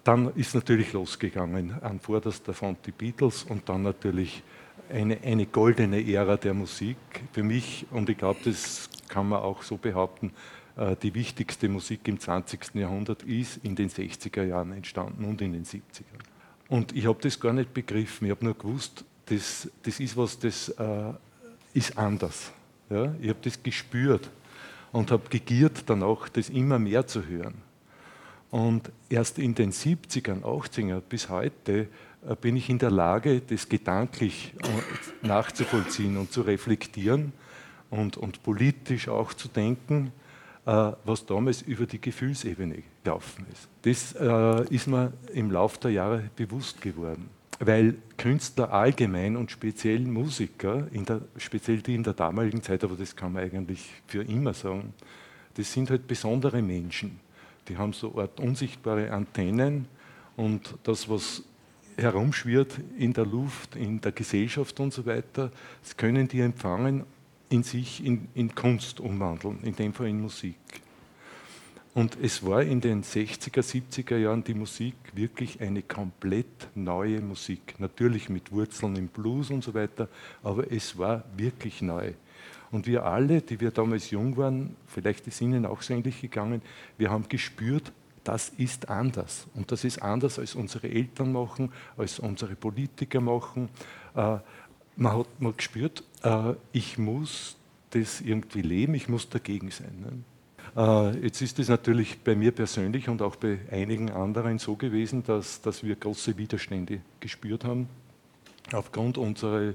Dann 0.04 0.32
ist 0.34 0.54
natürlich 0.54 0.92
losgegangen, 0.92 1.74
an 1.82 2.00
vorderster 2.00 2.52
Front 2.52 2.86
die 2.86 2.92
Beatles 2.92 3.44
und 3.44 3.68
dann 3.68 3.82
natürlich 3.82 4.42
eine, 4.90 5.18
eine 5.22 5.46
goldene 5.46 6.06
Ära 6.06 6.36
der 6.36 6.54
Musik 6.54 6.96
für 7.32 7.42
mich 7.42 7.86
und 7.90 8.08
ich 8.08 8.18
glaube, 8.18 8.40
das 8.44 8.88
kann 9.08 9.28
man 9.28 9.40
auch 9.40 9.62
so 9.62 9.76
behaupten, 9.76 10.32
die 11.02 11.14
wichtigste 11.14 11.70
Musik 11.70 12.06
im 12.06 12.20
20. 12.20 12.74
Jahrhundert 12.74 13.22
ist 13.22 13.64
in 13.64 13.74
den 13.74 13.88
60er 13.88 14.42
Jahren 14.42 14.72
entstanden 14.72 15.24
und 15.24 15.40
in 15.40 15.54
den 15.54 15.64
70er. 15.64 15.80
Und 16.68 16.94
ich 16.94 17.06
habe 17.06 17.18
das 17.22 17.40
gar 17.40 17.52
nicht 17.52 17.72
begriffen. 17.72 18.26
Ich 18.26 18.30
habe 18.30 18.44
nur 18.44 18.54
gewusst, 18.56 19.04
das, 19.26 19.70
das 19.82 20.00
ist 20.00 20.16
was, 20.16 20.38
das 20.38 20.68
äh, 20.68 21.12
ist 21.74 21.96
anders. 21.96 22.52
Ja? 22.90 23.14
Ich 23.20 23.28
habe 23.28 23.38
das 23.42 23.62
gespürt 23.62 24.28
und 24.92 25.10
habe 25.10 25.28
gegiert 25.28 25.84
danach, 25.86 26.28
das 26.28 26.48
immer 26.50 26.78
mehr 26.78 27.06
zu 27.06 27.26
hören. 27.26 27.54
Und 28.50 28.90
erst 29.08 29.38
in 29.38 29.54
den 29.54 29.72
70ern, 29.72 30.42
80ern 30.42 31.00
bis 31.00 31.28
heute 31.28 31.88
äh, 32.28 32.36
bin 32.40 32.56
ich 32.56 32.68
in 32.68 32.78
der 32.78 32.90
Lage, 32.90 33.40
das 33.40 33.68
gedanklich 33.68 34.52
äh, 34.62 35.26
nachzuvollziehen 35.26 36.16
und 36.16 36.32
zu 36.32 36.42
reflektieren 36.42 37.32
und, 37.90 38.16
und 38.16 38.42
politisch 38.42 39.08
auch 39.08 39.32
zu 39.32 39.48
denken 39.48 40.08
äh, 40.08 40.25
was 40.66 41.24
damals 41.24 41.62
über 41.62 41.86
die 41.86 42.00
Gefühlsebene 42.00 42.82
gelaufen 43.04 43.46
ist. 43.52 43.68
Das 43.82 44.14
äh, 44.20 44.74
ist 44.74 44.88
mir 44.88 45.12
im 45.32 45.50
Laufe 45.52 45.78
der 45.78 45.92
Jahre 45.92 46.30
bewusst 46.34 46.80
geworden, 46.80 47.30
weil 47.60 47.94
Künstler 48.16 48.72
allgemein 48.72 49.36
und 49.36 49.50
speziell 49.52 50.00
Musiker, 50.00 50.88
der, 50.92 51.20
speziell 51.36 51.82
die 51.82 51.94
in 51.94 52.02
der 52.02 52.14
damaligen 52.14 52.62
Zeit, 52.62 52.82
aber 52.82 52.96
das 52.96 53.14
kann 53.14 53.32
man 53.32 53.44
eigentlich 53.44 53.88
für 54.08 54.24
immer 54.24 54.54
sagen, 54.54 54.92
das 55.54 55.72
sind 55.72 55.88
halt 55.88 56.08
besondere 56.08 56.60
Menschen. 56.60 57.20
Die 57.68 57.76
haben 57.76 57.92
so 57.92 58.18
Art 58.18 58.40
unsichtbare 58.40 59.12
Antennen 59.12 59.86
und 60.36 60.74
das, 60.82 61.08
was 61.08 61.44
herumschwirrt 61.96 62.78
in 62.98 63.12
der 63.12 63.24
Luft, 63.24 63.76
in 63.76 64.00
der 64.00 64.12
Gesellschaft 64.12 64.78
und 64.80 64.92
so 64.92 65.06
weiter, 65.06 65.50
das 65.82 65.96
können 65.96 66.28
die 66.28 66.40
empfangen 66.40 67.04
in 67.48 67.62
sich 67.62 68.04
in, 68.04 68.28
in 68.34 68.54
Kunst 68.54 69.00
umwandeln, 69.00 69.60
in 69.62 69.76
dem 69.76 69.92
Fall 69.92 70.08
in 70.08 70.20
Musik. 70.20 70.56
Und 71.94 72.18
es 72.20 72.44
war 72.44 72.62
in 72.62 72.82
den 72.82 73.02
60er, 73.02 73.62
70er 73.62 74.18
Jahren 74.18 74.44
die 74.44 74.52
Musik 74.52 74.94
wirklich 75.14 75.62
eine 75.62 75.80
komplett 75.80 76.68
neue 76.74 77.22
Musik. 77.22 77.76
Natürlich 77.78 78.28
mit 78.28 78.52
Wurzeln 78.52 78.96
im 78.96 79.08
Blues 79.08 79.50
und 79.50 79.64
so 79.64 79.72
weiter, 79.72 80.08
aber 80.42 80.70
es 80.70 80.98
war 80.98 81.24
wirklich 81.38 81.80
neu. 81.80 82.12
Und 82.70 82.86
wir 82.86 83.06
alle, 83.06 83.40
die 83.40 83.60
wir 83.60 83.70
damals 83.70 84.10
jung 84.10 84.36
waren, 84.36 84.76
vielleicht 84.86 85.26
ist 85.26 85.40
Ihnen 85.40 85.64
auch 85.64 85.80
so 85.80 85.94
ähnlich 85.94 86.20
gegangen, 86.20 86.60
wir 86.98 87.10
haben 87.10 87.28
gespürt, 87.30 87.92
das 88.24 88.50
ist 88.50 88.90
anders. 88.90 89.46
Und 89.54 89.72
das 89.72 89.84
ist 89.84 90.02
anders, 90.02 90.38
als 90.38 90.54
unsere 90.54 90.88
Eltern 90.88 91.32
machen, 91.32 91.72
als 91.96 92.18
unsere 92.18 92.56
Politiker 92.56 93.20
machen. 93.20 93.70
Man 94.96 95.18
hat 95.18 95.40
mal 95.40 95.52
gespürt, 95.52 96.02
äh, 96.22 96.54
ich 96.72 96.98
muss 96.98 97.56
das 97.90 98.20
irgendwie 98.20 98.62
leben, 98.62 98.94
ich 98.94 99.08
muss 99.08 99.28
dagegen 99.28 99.70
sein. 99.70 100.24
Ne? 100.74 101.12
Äh, 101.14 101.24
jetzt 101.24 101.40
ist 101.42 101.58
es 101.58 101.68
natürlich 101.68 102.18
bei 102.20 102.34
mir 102.34 102.52
persönlich 102.52 103.08
und 103.08 103.22
auch 103.22 103.36
bei 103.36 103.58
einigen 103.70 104.10
anderen 104.10 104.58
so 104.58 104.74
gewesen, 104.74 105.22
dass, 105.24 105.60
dass 105.60 105.84
wir 105.84 105.96
große 105.96 106.36
Widerstände 106.36 107.00
gespürt 107.20 107.64
haben 107.64 107.88
aufgrund 108.72 109.18
unserer 109.18 109.74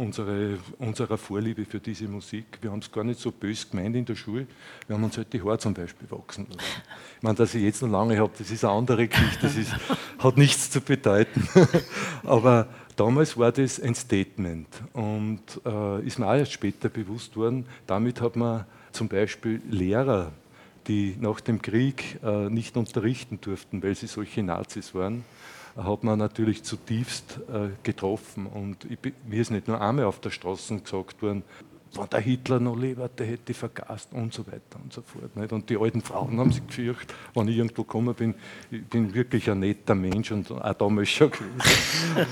unsere, 0.00 0.58
unserer 0.78 1.18
Vorliebe 1.18 1.64
für 1.64 1.78
diese 1.78 2.08
Musik. 2.08 2.58
Wir 2.60 2.70
haben 2.70 2.80
es 2.80 2.90
gar 2.90 3.04
nicht 3.04 3.20
so 3.20 3.30
bös 3.30 3.68
gemeint 3.70 3.94
in 3.94 4.04
der 4.04 4.14
Schule. 4.14 4.46
Wir 4.86 4.96
haben 4.96 5.04
uns 5.04 5.16
halt 5.16 5.32
die 5.32 5.42
Haare 5.42 5.58
zum 5.58 5.74
Beispiel 5.74 6.10
wachsen 6.10 6.46
lassen. 6.48 6.82
Ich 7.18 7.22
meine, 7.22 7.36
dass 7.36 7.54
ich 7.54 7.62
jetzt 7.62 7.82
noch 7.82 7.90
lange 7.90 8.18
habe, 8.18 8.32
das 8.36 8.50
ist 8.50 8.64
eine 8.64 8.72
andere 8.72 9.06
Geschichte, 9.06 9.38
das 9.42 9.56
ist, 9.56 9.72
hat 10.18 10.36
nichts 10.36 10.70
zu 10.70 10.80
bedeuten. 10.80 11.46
Aber 12.24 12.68
damals 13.00 13.38
war 13.38 13.50
das 13.50 13.80
ein 13.80 13.94
Statement 13.94 14.68
und 14.92 15.40
äh, 15.64 16.06
ist 16.06 16.18
mir 16.18 16.26
auch 16.26 16.34
erst 16.34 16.52
später 16.52 16.90
bewusst 16.90 17.34
worden. 17.34 17.64
Damit 17.86 18.20
hat 18.20 18.36
man 18.36 18.66
zum 18.92 19.08
Beispiel 19.08 19.62
Lehrer, 19.70 20.32
die 20.86 21.16
nach 21.18 21.40
dem 21.40 21.62
Krieg 21.62 22.18
äh, 22.22 22.50
nicht 22.50 22.76
unterrichten 22.76 23.40
durften, 23.40 23.82
weil 23.82 23.94
sie 23.94 24.06
solche 24.06 24.42
Nazis 24.42 24.94
waren, 24.94 25.24
hat 25.76 26.04
man 26.04 26.18
natürlich 26.18 26.62
zutiefst 26.62 27.40
äh, 27.50 27.70
getroffen. 27.82 28.44
Und 28.46 28.84
ich, 28.84 28.98
mir 29.26 29.40
ist 29.40 29.50
nicht 29.50 29.66
nur 29.66 29.80
einmal 29.80 30.04
auf 30.04 30.20
der 30.20 30.30
Straße 30.30 30.78
gesagt 30.78 31.22
worden, 31.22 31.42
wenn 31.94 32.08
der 32.08 32.20
Hitler 32.20 32.60
noch 32.60 32.76
lebt, 32.76 33.18
der 33.18 33.26
hätte 33.26 33.54
vergast 33.54 34.12
und 34.12 34.32
so 34.32 34.46
weiter 34.46 34.78
und 34.82 34.92
so 34.92 35.02
fort. 35.02 35.36
Nicht? 35.36 35.52
Und 35.52 35.68
die 35.68 35.76
alten 35.76 36.00
Frauen 36.00 36.38
haben 36.38 36.52
sich 36.52 36.66
gefürchtet, 36.66 37.14
wenn 37.34 37.48
ich 37.48 37.56
irgendwo 37.56 37.82
gekommen 37.82 38.14
bin, 38.14 38.34
ich 38.70 38.84
bin 38.84 39.12
wirklich 39.12 39.50
ein 39.50 39.60
netter 39.60 39.94
Mensch 39.94 40.30
und 40.30 40.50
auch 40.50 40.74
damals 40.74 41.08
schon 41.08 41.30
gewesen. 41.30 42.26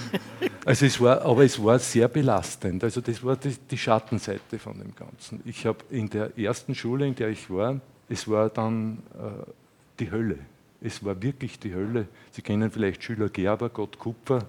also 0.64 0.86
es 0.86 1.00
war, 1.00 1.22
aber 1.22 1.44
es 1.44 1.62
war 1.62 1.78
sehr 1.78 2.08
belastend. 2.08 2.84
Also 2.84 3.00
das 3.00 3.22
war 3.24 3.36
die, 3.36 3.54
die 3.70 3.78
Schattenseite 3.78 4.58
von 4.58 4.78
dem 4.78 4.94
Ganzen. 4.94 5.40
Ich 5.44 5.66
habe 5.66 5.78
in 5.90 6.08
der 6.08 6.36
ersten 6.38 6.74
Schule, 6.74 7.06
in 7.06 7.14
der 7.14 7.28
ich 7.28 7.50
war, 7.50 7.80
es 8.08 8.28
war 8.28 8.48
dann 8.48 8.98
äh, 9.14 9.50
die 9.98 10.10
Hölle. 10.10 10.38
Es 10.80 11.04
war 11.04 11.20
wirklich 11.20 11.58
die 11.58 11.74
Hölle. 11.74 12.06
Sie 12.30 12.42
kennen 12.42 12.70
vielleicht 12.70 13.02
Schüler 13.02 13.28
Gerber, 13.28 13.68
Gott 13.68 13.98
Kupfer. 13.98 14.46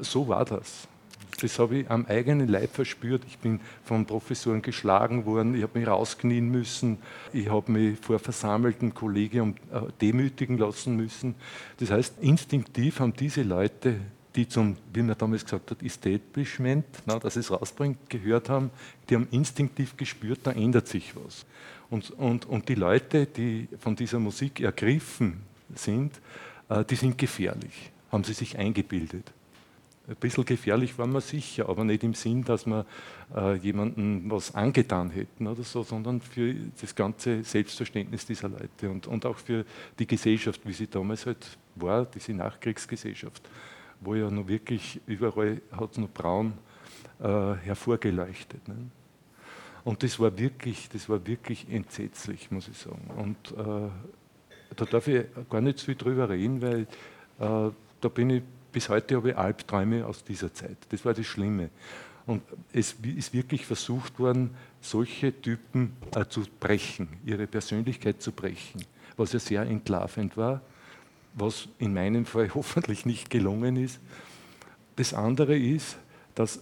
So 0.00 0.26
war 0.26 0.44
das. 0.44 0.88
Das 1.40 1.58
habe 1.60 1.78
ich 1.78 1.90
am 1.90 2.04
eigenen 2.06 2.48
Leib 2.48 2.74
verspürt. 2.74 3.22
Ich 3.28 3.38
bin 3.38 3.60
von 3.84 4.06
Professoren 4.06 4.60
geschlagen 4.60 5.24
worden, 5.24 5.54
ich 5.54 5.62
habe 5.62 5.78
mich 5.78 5.88
rausknien 5.88 6.50
müssen, 6.50 6.98
ich 7.32 7.48
habe 7.48 7.70
mich 7.70 7.98
vor 8.00 8.18
versammelten 8.18 8.92
Kollegium 8.92 9.54
äh, 9.72 9.80
demütigen 10.00 10.58
lassen 10.58 10.96
müssen. 10.96 11.36
Das 11.78 11.92
heißt, 11.92 12.14
instinktiv 12.20 12.98
haben 12.98 13.12
diese 13.12 13.42
Leute, 13.42 13.96
die 14.34 14.48
zum, 14.48 14.76
wie 14.92 15.02
man 15.02 15.16
damals 15.16 15.44
gesagt 15.44 15.70
hat, 15.70 15.82
Establishment, 15.82 16.84
na, 17.06 17.18
dass 17.20 17.36
es 17.36 17.50
rausbringt, 17.52 18.10
gehört 18.10 18.48
haben, 18.48 18.70
die 19.08 19.14
haben 19.14 19.28
instinktiv 19.30 19.96
gespürt, 19.96 20.40
da 20.42 20.50
ändert 20.50 20.88
sich 20.88 21.14
was. 21.14 21.46
Und, 21.88 22.10
und, 22.10 22.46
und 22.46 22.68
die 22.68 22.74
Leute, 22.74 23.26
die 23.26 23.68
von 23.78 23.94
dieser 23.94 24.18
Musik 24.18 24.60
ergriffen 24.60 25.40
sind, 25.74 26.20
äh, 26.68 26.84
die 26.84 26.96
sind 26.96 27.16
gefährlich, 27.16 27.92
haben 28.10 28.24
sie 28.24 28.34
sich 28.34 28.58
eingebildet. 28.58 29.32
Ein 30.08 30.16
bisschen 30.16 30.46
gefährlich 30.46 30.96
waren 30.98 31.12
wir 31.12 31.20
sicher, 31.20 31.68
aber 31.68 31.84
nicht 31.84 32.02
im 32.02 32.14
Sinn, 32.14 32.42
dass 32.42 32.64
wir 32.64 32.86
äh, 33.36 33.56
jemandem 33.56 34.30
was 34.30 34.54
angetan 34.54 35.10
hätten 35.10 35.46
oder 35.46 35.62
so, 35.62 35.82
sondern 35.82 36.22
für 36.22 36.54
das 36.80 36.94
ganze 36.94 37.44
Selbstverständnis 37.44 38.24
dieser 38.24 38.48
Leute 38.48 38.88
und, 38.88 39.06
und 39.06 39.26
auch 39.26 39.36
für 39.36 39.66
die 39.98 40.06
Gesellschaft, 40.06 40.62
wie 40.64 40.72
sie 40.72 40.86
damals 40.86 41.26
halt 41.26 41.58
war, 41.74 42.06
diese 42.06 42.32
Nachkriegsgesellschaft, 42.32 43.50
wo 44.00 44.14
ja 44.14 44.30
noch 44.30 44.48
wirklich 44.48 44.98
überall 45.06 45.60
hat 45.72 45.98
noch 45.98 46.08
braun 46.08 46.54
äh, 47.20 47.26
hervorgeleuchtet. 47.26 48.66
Ne? 48.66 48.76
Und 49.84 50.02
das 50.02 50.18
war 50.18 50.38
wirklich, 50.38 50.88
das 50.88 51.10
war 51.10 51.26
wirklich 51.26 51.66
entsetzlich, 51.70 52.50
muss 52.50 52.68
ich 52.68 52.78
sagen. 52.78 53.10
Und 53.14 53.36
äh, 53.58 53.90
da 54.74 54.84
darf 54.86 55.06
ich 55.06 55.26
gar 55.50 55.60
nicht 55.60 55.78
so 55.78 55.86
viel 55.86 55.96
drüber 55.96 56.30
reden, 56.30 56.62
weil 56.62 56.80
äh, 57.40 57.70
da 58.00 58.08
bin 58.08 58.30
ich 58.30 58.42
bis 58.72 58.88
heute 58.88 59.16
habe 59.16 59.30
ich 59.30 59.36
Albträume 59.36 60.06
aus 60.06 60.24
dieser 60.24 60.52
Zeit. 60.52 60.76
Das 60.90 61.04
war 61.04 61.14
das 61.14 61.26
Schlimme. 61.26 61.70
Und 62.26 62.42
es 62.72 62.94
ist 63.02 63.32
wirklich 63.32 63.64
versucht 63.64 64.18
worden, 64.18 64.50
solche 64.82 65.32
Typen 65.40 65.96
äh, 66.14 66.26
zu 66.28 66.42
brechen, 66.60 67.08
ihre 67.24 67.46
Persönlichkeit 67.46 68.20
zu 68.20 68.32
brechen, 68.32 68.84
was 69.16 69.32
ja 69.32 69.38
sehr 69.38 69.62
entlarvend 69.62 70.36
war, 70.36 70.60
was 71.34 71.68
in 71.78 71.94
meinem 71.94 72.26
Fall 72.26 72.50
hoffentlich 72.54 73.06
nicht 73.06 73.30
gelungen 73.30 73.76
ist. 73.76 73.98
Das 74.96 75.14
andere 75.14 75.56
ist, 75.56 75.96
dass 76.34 76.60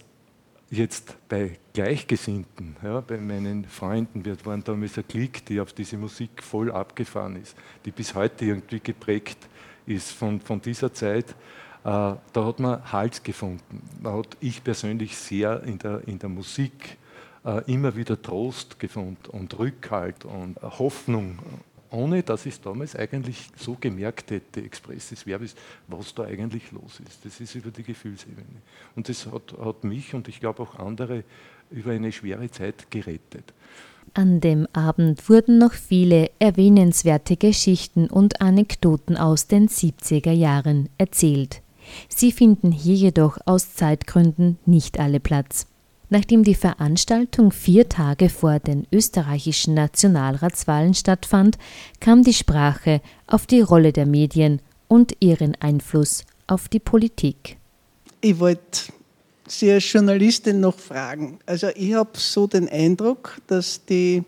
jetzt 0.69 1.15
bei 1.27 1.57
Gleichgesinnten, 1.73 2.75
ja, 2.83 3.01
bei 3.01 3.17
meinen 3.17 3.65
Freunden, 3.65 4.23
wir 4.25 4.37
waren 4.45 4.63
damals 4.63 4.97
ein 4.97 5.07
Klick, 5.07 5.45
die 5.45 5.59
auf 5.59 5.73
diese 5.73 5.97
Musik 5.97 6.43
voll 6.43 6.71
abgefahren 6.71 7.35
ist, 7.35 7.55
die 7.85 7.91
bis 7.91 8.15
heute 8.15 8.45
irgendwie 8.45 8.79
geprägt 8.79 9.37
ist 9.85 10.11
von, 10.11 10.39
von 10.41 10.61
dieser 10.61 10.93
Zeit, 10.93 11.35
da 11.87 12.45
hat 12.45 12.59
man 12.59 12.91
Halt 12.91 13.23
gefunden. 13.23 13.81
Da 14.03 14.13
hat 14.13 14.35
ich 14.41 14.63
persönlich 14.63 15.15
sehr 15.15 15.63
in 15.63 15.79
der, 15.79 16.05
in 16.05 16.19
der 16.19 16.27
Musik 16.27 16.97
äh, 17.45 17.63
immer 17.71 17.95
wieder 17.95 18.21
Trost 18.21 18.77
gefunden 18.77 19.29
und 19.31 19.57
Rückhalt 19.57 20.25
und 20.25 20.61
Hoffnung. 20.61 21.39
ohne 21.89 22.21
dass 22.21 22.45
ich 22.45 22.55
es 22.55 22.61
damals 22.61 22.97
eigentlich 22.97 23.49
so 23.55 23.77
gemerkt 23.79 24.31
hätte, 24.31 24.61
expressis 24.61 25.23
verbis, 25.23 25.55
was 25.87 26.13
da 26.13 26.23
eigentlich 26.23 26.73
los 26.73 26.99
ist. 27.07 27.23
Das 27.23 27.39
ist 27.39 27.55
über 27.55 27.71
die 27.71 27.83
Gefühlsebene. 27.83 28.61
Und 28.97 29.07
das 29.07 29.25
hat, 29.25 29.55
hat 29.57 29.85
mich 29.85 30.13
und 30.13 30.27
ich 30.27 30.41
glaube 30.41 30.63
auch 30.63 30.77
andere 30.79 31.23
über 31.71 31.91
eine 31.91 32.11
schwere 32.11 32.51
Zeit 32.51 32.91
gerettet. 32.91 33.53
An 34.13 34.41
dem 34.41 34.67
Abend 34.73 35.29
wurden 35.29 35.57
noch 35.57 35.71
viele 35.71 36.31
erwähnenswerte 36.39 37.37
Geschichten 37.37 38.09
und 38.09 38.41
Anekdoten 38.41 39.15
aus 39.15 39.47
den 39.47 39.69
70er 39.69 40.31
Jahren 40.31 40.89
erzählt. 40.97 41.61
Sie 42.09 42.31
finden 42.31 42.71
hier 42.71 42.95
jedoch 42.95 43.37
aus 43.45 43.73
Zeitgründen 43.73 44.57
nicht 44.65 44.99
alle 44.99 45.19
Platz. 45.19 45.67
Nachdem 46.09 46.43
die 46.43 46.55
Veranstaltung 46.55 47.51
vier 47.51 47.89
Tage 47.89 48.29
vor 48.29 48.59
den 48.59 48.87
österreichischen 48.91 49.73
Nationalratswahlen 49.73 50.93
stattfand, 50.93 51.57
kam 51.99 52.23
die 52.23 52.33
Sprache 52.33 53.01
auf 53.27 53.45
die 53.45 53.61
Rolle 53.61 53.91
der 53.91 54.05
Medien 54.05 54.61
und 54.87 55.17
ihren 55.19 55.55
Einfluss 55.55 56.23
auf 56.47 56.69
die 56.69 56.79
Politik. 56.79 57.57
Ich 58.21 58.39
wollte 58.39 58.93
Sie 59.47 59.71
als 59.71 59.91
Journalistin 59.91 60.59
noch 60.59 60.77
fragen. 60.77 61.39
Also 61.45 61.67
ich 61.75 61.93
habe 61.93 62.11
so 62.15 62.47
den 62.47 62.67
Eindruck, 62.67 63.37
dass 63.47 63.83
die 63.85 64.23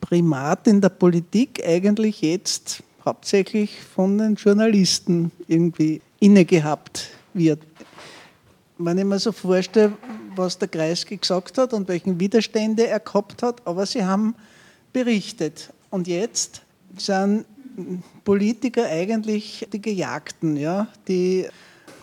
Primat 0.00 0.66
in 0.66 0.80
der 0.80 0.90
Politik 0.90 1.62
eigentlich 1.66 2.20
jetzt 2.20 2.82
hauptsächlich 3.04 3.80
von 3.80 4.18
den 4.18 4.34
Journalisten 4.34 5.32
irgendwie 5.46 6.02
innegehabt 6.20 7.08
wird. 7.34 7.60
Wenn 8.78 8.98
ich 8.98 9.04
mir 9.04 9.18
so 9.18 9.32
vorstelle, 9.32 9.92
was 10.36 10.58
der 10.58 10.68
Kreisky 10.68 11.16
gesagt 11.16 11.58
hat 11.58 11.72
und 11.72 11.88
welchen 11.88 12.20
Widerstände 12.20 12.86
er 12.86 13.00
gehabt 13.00 13.42
hat, 13.42 13.66
aber 13.66 13.86
sie 13.86 14.04
haben 14.04 14.34
berichtet. 14.92 15.72
Und 15.90 16.06
jetzt 16.06 16.62
sind 16.96 17.44
Politiker 18.24 18.86
eigentlich 18.86 19.66
die 19.72 19.82
Gejagten, 19.82 20.56
ja, 20.56 20.88
die 21.06 21.46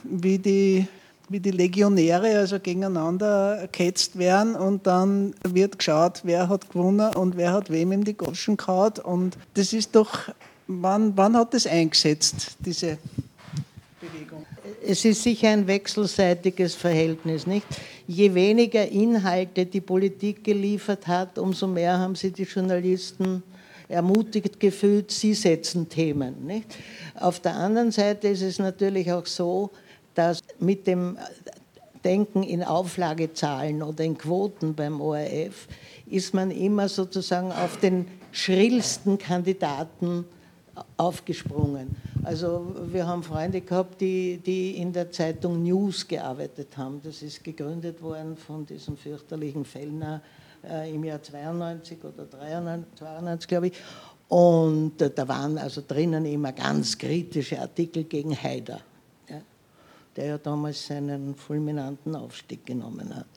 wie 0.03 0.38
die 0.38 0.88
wie 1.30 1.39
die 1.39 1.51
Legionäre 1.51 2.38
also 2.38 2.59
gegeneinander 2.59 3.68
ketzt 3.72 4.18
werden 4.18 4.55
und 4.55 4.86
dann 4.86 5.34
wird 5.43 5.80
geschaut, 5.80 6.22
wer 6.24 6.49
hat 6.49 6.70
gewonnen 6.70 7.16
und 7.16 7.36
wer 7.36 7.51
hat 7.51 7.70
wem 7.72 7.91
in 7.91 8.03
die 8.03 8.16
Goschen 8.16 8.57
gehauen. 8.57 8.93
Und 9.03 9.38
das 9.55 9.74
ist 9.74 9.95
doch, 9.95 10.30
wann, 10.68 11.18
wann 11.18 11.36
hat 11.36 11.53
das 11.53 11.66
eingesetzt, 11.66 12.57
diese 12.59 12.97
Bewegung? 14.12 14.45
Es 14.86 15.06
ist 15.06 15.24
sicher 15.24 15.49
ein 15.49 15.68
wechselseitiges 15.68 16.76
Verhältnis, 16.76 17.47
nicht? 17.47 17.66
Je 18.08 18.34
weniger 18.34 18.88
Inhalte 18.88 19.66
die 19.66 19.82
Politik 19.82 20.43
geliefert 20.43 21.08
hat, 21.08 21.38
umso 21.38 21.68
mehr 21.68 21.97
haben 21.97 22.16
sie 22.16 22.32
die 22.32 22.43
Journalisten 22.43 23.43
ermutigt 23.88 24.60
gefühlt, 24.60 25.12
sie 25.12 25.34
setzen 25.34 25.89
Themen. 25.89 26.45
Nicht? 26.45 26.76
Auf 27.16 27.39
der 27.39 27.56
anderen 27.56 27.91
Seite 27.91 28.30
ist 28.30 28.41
es 28.41 28.60
natürlich 28.60 29.12
auch 29.12 29.26
so, 29.26 29.72
dass 30.14 30.41
mit 30.60 30.88
dem 30.88 31.18
Denken 32.03 32.43
in 32.43 32.64
Auflagezahlen 32.64 33.82
oder 33.82 34.03
in 34.03 34.18
Quoten 34.18 34.76
beim 34.76 35.01
ORF 35.01 35.68
ist 36.06 36.34
man 36.34 36.51
immer 36.51 36.88
sozusagen 36.88 37.51
auf 37.51 37.78
den 37.78 38.08
schrillsten 38.32 39.18
Kandidaten 39.18 40.26
aufgesprungen. 40.97 41.95
Also 42.23 42.76
wir 42.91 43.07
haben 43.07 43.23
Freunde 43.23 43.61
gehabt, 43.61 44.01
die, 44.01 44.38
die 44.38 44.78
in 44.78 44.91
der 44.91 45.11
Zeitung 45.11 45.63
News 45.63 46.07
gearbeitet 46.07 46.78
haben. 46.78 47.01
Das 47.03 47.21
ist 47.21 47.43
gegründet 47.43 48.01
worden 48.01 48.36
von 48.38 48.65
diesem 48.65 48.97
fürchterlichen 48.97 49.65
Fellner 49.65 50.21
äh, 50.63 50.93
im 50.93 51.03
Jahr 51.03 51.21
92 51.21 52.03
oder 52.03 52.26
93, 52.26 52.95
92, 52.97 53.47
glaube 53.47 53.67
ich. 53.67 53.73
Und 54.28 55.01
äh, 55.01 55.11
da 55.11 55.28
waren 55.28 55.57
also 55.57 55.82
drinnen 55.88 56.26
immer 56.26 56.51
ganz 56.51 56.97
kritische 56.97 57.59
Artikel 57.59 58.05
gegen 58.05 58.36
Haider 58.36 58.80
der 60.15 60.26
ja 60.26 60.38
damals 60.38 60.88
seinen 60.88 61.36
fulminanten 61.36 62.15
Aufstieg 62.15 62.65
genommen 62.65 63.13
hat. 63.15 63.28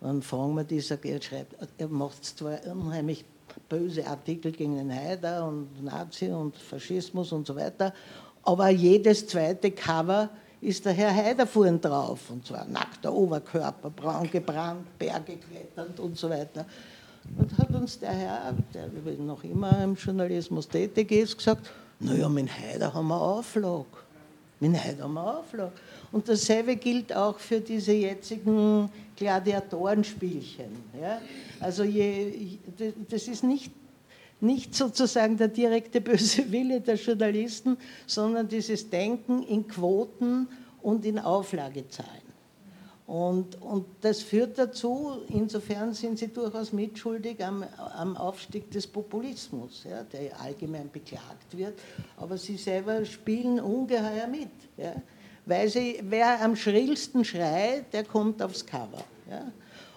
Und 0.00 0.24
fragen 0.24 0.54
wir 0.56 0.64
dieser, 0.64 1.02
er 1.04 1.22
schreibt, 1.22 1.54
er 1.78 1.88
macht 1.88 2.24
zwar 2.24 2.58
unheimlich 2.66 3.24
böse 3.68 4.06
Artikel 4.06 4.52
gegen 4.52 4.76
den 4.76 4.92
Haider 4.92 5.46
und 5.46 5.82
Nazi 5.82 6.28
und 6.30 6.56
Faschismus 6.56 7.32
und 7.32 7.46
so 7.46 7.56
weiter, 7.56 7.92
aber 8.42 8.68
jedes 8.68 9.26
zweite 9.26 9.70
Cover 9.70 10.28
ist 10.60 10.84
der 10.84 10.92
Herr 10.92 11.14
Haider 11.14 11.46
vorn 11.46 11.80
drauf, 11.80 12.30
und 12.30 12.46
zwar 12.46 12.66
nackter 12.66 13.12
Oberkörper, 13.12 13.90
braun 13.90 14.30
gebrannt, 14.30 14.98
Berge 14.98 15.36
kletternd 15.36 16.00
und 16.00 16.16
so 16.16 16.30
weiter. 16.30 16.64
Und 17.38 17.56
hat 17.56 17.70
uns 17.70 17.98
der 17.98 18.12
Herr, 18.12 18.54
der 18.72 18.88
noch 19.18 19.44
immer 19.44 19.82
im 19.82 19.94
Journalismus 19.94 20.68
tätig 20.68 21.10
ist, 21.10 21.36
gesagt, 21.36 21.70
naja, 22.00 22.28
mit 22.28 22.48
Haider 22.50 22.92
haben 22.92 23.08
wir 23.08 23.20
Auflag. 23.20 23.86
Mit 24.60 24.74
Haider 24.82 25.04
haben 25.04 25.14
wir 25.14 25.38
Auflag. 25.38 25.72
Und 26.12 26.28
dasselbe 26.28 26.76
gilt 26.76 27.14
auch 27.14 27.38
für 27.38 27.60
diese 27.60 27.92
jetzigen 27.92 28.90
Gladiatorenspielchen. 29.16 30.66
Ja? 31.00 31.20
Also 31.64 31.82
je, 31.82 32.58
das 33.08 33.26
ist 33.26 33.42
nicht, 33.42 33.72
nicht 34.40 34.74
sozusagen 34.74 35.36
der 35.36 35.48
direkte 35.48 36.00
böse 36.00 36.50
Wille 36.52 36.80
der 36.80 36.96
Journalisten, 36.96 37.78
sondern 38.06 38.48
dieses 38.48 38.90
Denken 38.90 39.42
in 39.44 39.66
Quoten 39.66 40.46
und 40.82 41.04
in 41.06 41.18
Auflagezahlen. 41.18 42.24
Und, 43.06 43.60
und 43.60 43.86
das 44.00 44.22
führt 44.22 44.58
dazu, 44.58 45.12
insofern 45.28 45.92
sind 45.92 46.18
sie 46.18 46.28
durchaus 46.28 46.72
mitschuldig 46.72 47.44
am, 47.44 47.64
am 47.96 48.16
Aufstieg 48.16 48.70
des 48.70 48.86
Populismus, 48.86 49.84
ja, 49.88 50.02
der 50.04 50.40
allgemein 50.40 50.90
beklagt 50.90 51.56
wird, 51.56 51.78
aber 52.16 52.38
sie 52.38 52.56
selber 52.56 53.04
spielen 53.04 53.60
ungeheuer 53.60 54.26
mit. 54.26 54.48
Ja 54.76 54.94
weil 55.46 55.68
sie, 55.68 56.00
wer 56.02 56.40
am 56.42 56.56
schrillsten 56.56 57.24
schreit, 57.24 57.92
der 57.92 58.04
kommt 58.04 58.42
aufs 58.42 58.64
Cover. 58.64 59.04
Ja? 59.30 59.52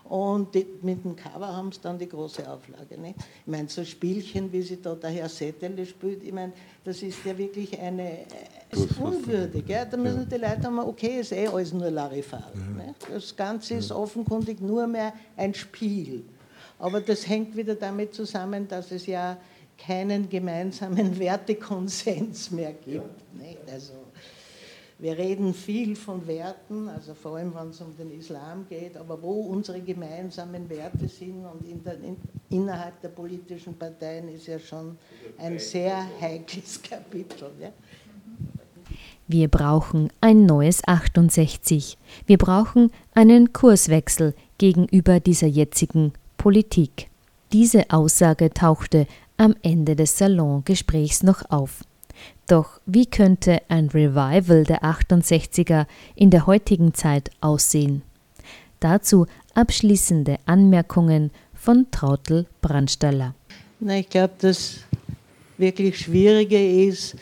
Und 0.10 0.56
die, 0.56 0.66
mit 0.82 1.04
dem 1.04 1.16
Cover 1.16 1.48
haben 1.48 1.72
sie 1.72 1.82
dann 1.82 2.00
die 2.00 2.08
große 2.08 2.50
Auflage. 2.50 2.98
Nicht? 2.98 3.18
Ich 3.18 3.52
meine, 3.52 3.68
so 3.68 3.84
Spielchen, 3.84 4.52
wie 4.52 4.62
sie 4.62 4.82
da 4.82 4.96
der 4.96 5.10
Herr 5.10 5.30
Settele 5.30 5.86
spielt, 5.86 6.24
ich 6.24 6.32
meine, 6.32 6.54
das 6.84 7.02
ist 7.02 7.26
ja 7.26 7.38
wirklich 7.38 7.78
eine, 7.78 8.26
ist 8.72 8.98
unwürdig. 9.00 9.68
Ja? 9.68 9.84
Da 9.86 9.98
müssen 9.98 10.28
die 10.30 10.36
Leute 10.36 10.64
haben, 10.64 10.80
okay, 10.80 11.20
ist 11.20 11.34
eh 11.34 11.48
alles 11.48 11.74
nur 11.74 11.92
Larifal. 11.92 12.52
Ja. 12.56 12.94
Das 13.14 13.36
Ganze 13.36 13.76
ist 13.76 13.92
offenkundig 13.92 14.62
nur 14.62 14.88
mehr 14.88 15.14
ein 15.36 15.54
Spiel. 15.54 16.24
Aber 16.80 17.02
das 17.02 17.28
hängt 17.28 17.56
wieder 17.58 17.76
damit 17.76 18.14
zusammen, 18.14 18.68
dass 18.68 18.92
es 18.92 19.08
ja 19.08 19.38
keinen 19.78 20.30
gemeinsamen 20.30 21.20
Wertekonsens 21.20 22.52
mehr 22.52 22.74
gibt. 22.74 23.36
Nicht? 23.38 23.60
Also, 23.72 23.94
wir 25.00 25.18
reden 25.18 25.54
viel 25.54 25.96
von 25.96 26.26
Werten, 26.26 26.90
also 26.90 27.14
vor 27.14 27.38
allem 27.38 27.54
wenn 27.54 27.70
es 27.70 27.82
um 27.82 27.96
den 27.96 28.12
Islam 28.18 28.66
geht, 28.68 28.98
aber 28.98 29.22
wo 29.22 29.42
unsere 29.42 29.80
gemeinsamen 29.80 30.68
Werte 30.70 31.08
sind 31.08 31.46
und 31.46 31.68
in 31.68 31.84
der, 31.84 32.00
in, 32.02 32.18
innerhalb 32.50 33.00
der 33.02 33.10
politischen 33.10 33.76
Parteien 33.76 34.28
ist 34.30 34.48
ja 34.48 34.58
schon 34.58 34.98
ein 35.38 35.60
sehr 35.60 36.04
heikles 36.20 36.82
Kapitel. 36.90 37.52
Ja? 37.62 37.70
Wir 39.28 39.48
brauchen 39.50 40.10
ein 40.20 40.46
neues 40.46 40.82
68. 40.88 41.98
Wir 42.26 42.38
brauchen 42.38 42.92
einen 43.14 43.54
Kurswechsel 43.54 44.34
gegenüber 44.58 45.20
dieser 45.20 45.48
jetzigen 45.48 46.14
Politik. 46.38 47.10
Diese 47.54 47.92
Aussage 47.92 48.50
tauchte 48.52 49.06
am 49.38 49.56
Ende 49.62 49.96
des 49.96 50.18
Salongesprächs 50.18 51.22
noch 51.22 51.52
auf. 51.52 51.84
Doch 52.48 52.80
wie 52.86 53.06
könnte 53.06 53.62
ein 53.68 53.88
Revival 53.90 54.64
der 54.64 54.84
68er 54.84 55.86
in 56.16 56.30
der 56.30 56.48
heutigen 56.48 56.94
Zeit 56.94 57.30
aussehen? 57.42 58.04
Dazu 58.80 59.26
abschließende 59.54 60.38
Anmerkungen 60.46 61.32
von 61.54 61.88
Trautel 61.92 62.46
Brandstaller. 62.62 63.34
Na, 63.80 63.98
ich 63.98 64.10
glaube, 64.10 64.34
das 64.40 64.82
wirklich 65.58 66.00
Schwierige 66.00 66.88
ist, 66.88 67.16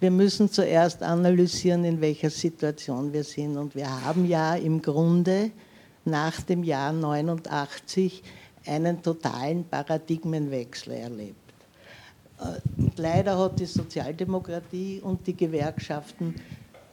wir 0.00 0.10
müssen 0.10 0.50
zuerst 0.50 1.02
analysieren, 1.02 1.84
in 1.84 2.00
welcher 2.00 2.30
Situation 2.30 3.12
wir 3.12 3.22
sind. 3.24 3.58
Und 3.58 3.74
wir 3.74 3.88
haben 4.04 4.26
ja 4.26 4.54
im 4.54 4.80
Grunde 4.80 5.50
nach 6.04 6.40
dem 6.40 6.64
Jahr 6.64 6.92
89 6.92 8.22
einen 8.66 9.02
totalen 9.02 9.64
Paradigmenwechsel 9.64 10.94
erlebt. 10.94 11.39
Und 12.40 12.98
leider 12.98 13.38
hat 13.38 13.60
die 13.60 13.66
Sozialdemokratie 13.66 15.00
und 15.02 15.26
die 15.26 15.36
Gewerkschaften 15.36 16.34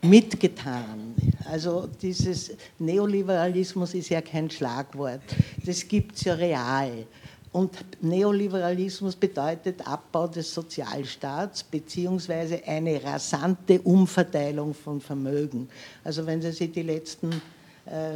mitgetan. 0.01 1.15
Also 1.49 1.87
dieses 2.01 2.51
Neoliberalismus 2.79 3.93
ist 3.93 4.09
ja 4.09 4.21
kein 4.21 4.49
Schlagwort. 4.49 5.21
Das 5.65 5.87
gibt 5.87 6.15
es 6.15 6.25
ja 6.25 6.33
real. 6.33 7.05
Und 7.53 7.71
Neoliberalismus 8.01 9.15
bedeutet 9.15 9.87
Abbau 9.87 10.27
des 10.27 10.53
Sozialstaats 10.53 11.63
beziehungsweise 11.63 12.61
eine 12.65 13.01
rasante 13.03 13.81
Umverteilung 13.81 14.73
von 14.73 14.99
Vermögen. 14.99 15.69
Also 16.03 16.25
wenn 16.25 16.41
Sie 16.41 16.51
sich 16.51 16.71
die 16.71 16.83
letzten 16.83 17.31
äh, 17.31 17.35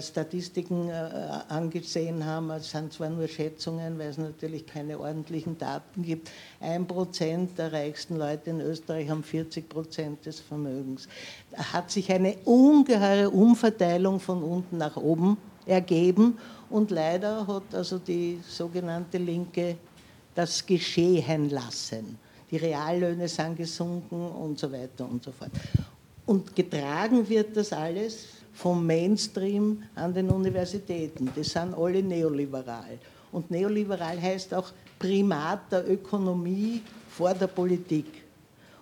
Statistiken 0.01 0.89
äh, 0.89 0.93
angesehen 1.47 2.26
haben. 2.26 2.49
Es 2.51 2.72
sind 2.72 2.91
zwar 2.91 3.09
nur 3.09 3.28
Schätzungen, 3.28 3.97
weil 3.97 4.09
es 4.09 4.17
natürlich 4.17 4.65
keine 4.65 4.99
ordentlichen 4.99 5.57
Daten 5.57 6.03
gibt. 6.03 6.30
Ein 6.59 6.86
Prozent 6.86 7.57
der 7.57 7.72
reichsten 7.72 8.17
Leute 8.17 8.49
in 8.49 8.61
Österreich 8.61 9.09
haben 9.09 9.24
40 9.24 9.69
Prozent 9.69 10.26
des 10.26 10.39
Vermögens. 10.39 11.07
Da 11.51 11.74
hat 11.74 11.89
sich 11.89 12.11
eine 12.11 12.36
ungeheure 12.45 13.30
Umverteilung 13.30 14.19
von 14.19 14.43
unten 14.43 14.78
nach 14.78 14.97
oben 14.97 15.38
ergeben 15.65 16.38
und 16.69 16.91
leider 16.91 17.45
hat 17.47 17.74
also 17.74 17.97
die 17.97 18.39
sogenannte 18.47 19.17
Linke 19.17 19.78
das 20.36 20.65
geschehen 20.65 21.49
lassen. 21.49 22.17
Die 22.49 22.57
Reallöhne 22.57 23.28
sind 23.28 23.55
gesunken 23.55 24.32
und 24.32 24.59
so 24.59 24.72
weiter 24.72 25.07
und 25.09 25.24
so 25.24 25.32
fort. 25.32 25.51
Und 26.26 26.55
getragen 26.55 27.28
wird 27.28 27.55
das 27.55 27.72
alles 27.72 28.41
vom 28.54 28.86
Mainstream 28.86 29.84
an 29.95 30.14
den 30.14 30.30
Universitäten. 30.30 31.32
Die 31.36 31.43
sind 31.43 31.74
alle 31.74 32.04
neoliberal. 32.04 32.99
Und 33.32 33.49
neoliberal 33.49 34.22
heißt 34.22 34.54
auch 34.54 34.72
Primat 34.99 35.72
der 35.72 35.89
Ökonomie 35.89 36.82
vor 37.10 37.34
der 37.34 37.47
Politik. 37.47 38.06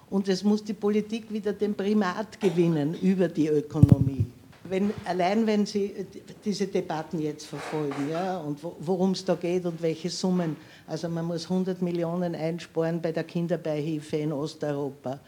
Und 0.10 0.28
es 0.28 0.44
muss 0.44 0.64
die 0.64 0.74
Politik 0.74 1.32
wieder 1.32 1.54
den 1.54 1.76
Primat 1.76 2.40
gewinnen 2.40 2.96
über 3.00 3.28
die 3.28 3.48
Ökonomie. 3.48 4.26
Wenn, 4.64 4.92
allein 5.06 5.48
wenn 5.48 5.66
Sie 5.66 5.94
diese 6.44 6.68
Debatten 6.68 7.20
jetzt 7.20 7.46
verfolgen 7.46 8.10
ja, 8.12 8.38
und 8.38 8.60
worum 8.80 9.12
es 9.12 9.26
da 9.26 9.36
geht 9.36 9.66
und 9.66 9.82
welche 9.82 10.10
Summen, 10.10 10.56
also 10.86 11.10
man 11.10 11.26
muss 11.26 11.50
100 11.50 11.82
Millionen 11.82 12.36
einsparen 12.36 13.02
bei 13.02 13.12
der 13.12 13.24
Kinderbeihilfe 13.24 14.18
in 14.18 14.32
Osteuropa. 14.32 15.20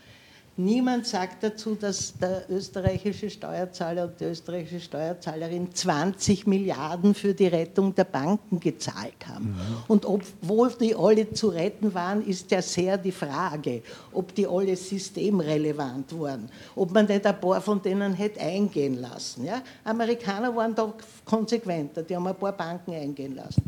Niemand 0.58 1.08
sagt 1.08 1.43
dazu, 1.43 1.76
dass 1.76 2.14
der 2.18 2.43
österreichische 2.49 3.30
Steuerzahler 3.30 4.04
und 4.04 4.20
die 4.20 4.26
österreichische 4.26 4.82
Steuerzahlerin 4.82 5.74
20 5.74 6.45
Milliarden 6.45 7.16
für 7.16 7.34
die 7.34 7.47
Rettung 7.47 7.95
der 7.95 8.04
Banken 8.04 8.60
gezahlt 8.60 9.26
haben. 9.28 9.45
Mhm. 9.45 9.56
Und 9.88 10.06
obwohl 10.06 10.70
die 10.74 10.93
alle 10.93 11.32
zu 11.32 11.47
retten 11.47 11.93
waren, 11.93 12.26
ist 12.28 12.52
ja 12.52 12.62
sehr 12.62 12.97
die 12.97 13.14
Frage, 13.14 13.82
ob 14.12 14.36
die 14.36 14.45
alle 14.45 14.76
systemrelevant 14.76 16.20
waren, 16.20 16.49
ob 16.76 16.91
man 16.91 17.06
nicht 17.06 17.26
ein 17.26 17.39
paar 17.39 17.62
von 17.62 17.82
denen 17.82 18.14
hätte 18.14 18.41
eingehen 18.41 18.99
lassen. 18.99 19.45
Ja? 19.45 19.62
Amerikaner 19.86 20.54
waren 20.54 20.76
da 20.76 20.93
konsequenter, 21.24 22.04
die 22.04 22.14
haben 22.14 22.28
ein 22.28 22.36
paar 22.36 22.52
Banken 22.52 22.93
eingehen 22.93 23.36
lassen. 23.36 23.64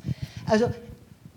Also 0.45 0.69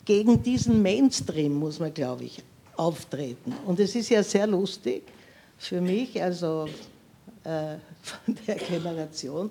gegen 0.04 0.42
diesen 0.42 0.82
Mainstream 0.82 1.54
muss 1.54 1.78
man, 1.78 1.94
glaube 1.94 2.24
ich, 2.24 2.42
auftreten. 2.76 3.54
Und 3.64 3.78
es 3.78 3.94
ist 3.94 4.08
ja 4.08 4.22
sehr 4.24 4.48
lustig, 4.48 5.04
für 5.58 5.80
mich, 5.80 6.22
also 6.22 6.66
äh, 7.44 7.76
von 8.02 8.36
der 8.46 8.56
Generation, 8.56 9.50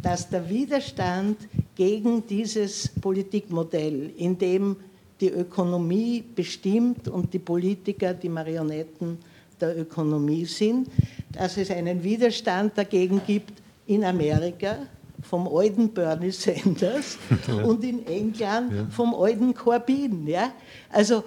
dass 0.00 0.28
der 0.28 0.48
Widerstand 0.48 1.36
gegen 1.74 2.26
dieses 2.26 2.88
Politikmodell, 3.00 4.10
in 4.16 4.38
dem 4.38 4.76
die 5.20 5.30
Ökonomie 5.30 6.22
bestimmt 6.34 7.08
und 7.08 7.32
die 7.34 7.40
Politiker 7.40 8.14
die 8.14 8.28
Marionetten 8.28 9.18
der 9.60 9.76
Ökonomie 9.78 10.44
sind, 10.44 10.88
dass 11.32 11.56
es 11.56 11.70
einen 11.70 12.02
Widerstand 12.02 12.78
dagegen 12.78 13.20
gibt 13.26 13.60
in 13.86 14.04
Amerika 14.04 14.78
vom 15.22 15.48
alten 15.48 15.88
Bernie 15.88 16.30
Sanders 16.30 17.18
ja. 17.48 17.64
und 17.64 17.82
in 17.82 18.06
England 18.06 18.72
ja. 18.72 18.86
vom 18.90 19.14
alten 19.14 19.52
Corbyn. 19.52 20.26
Ja? 20.26 20.52
Also 20.90 21.24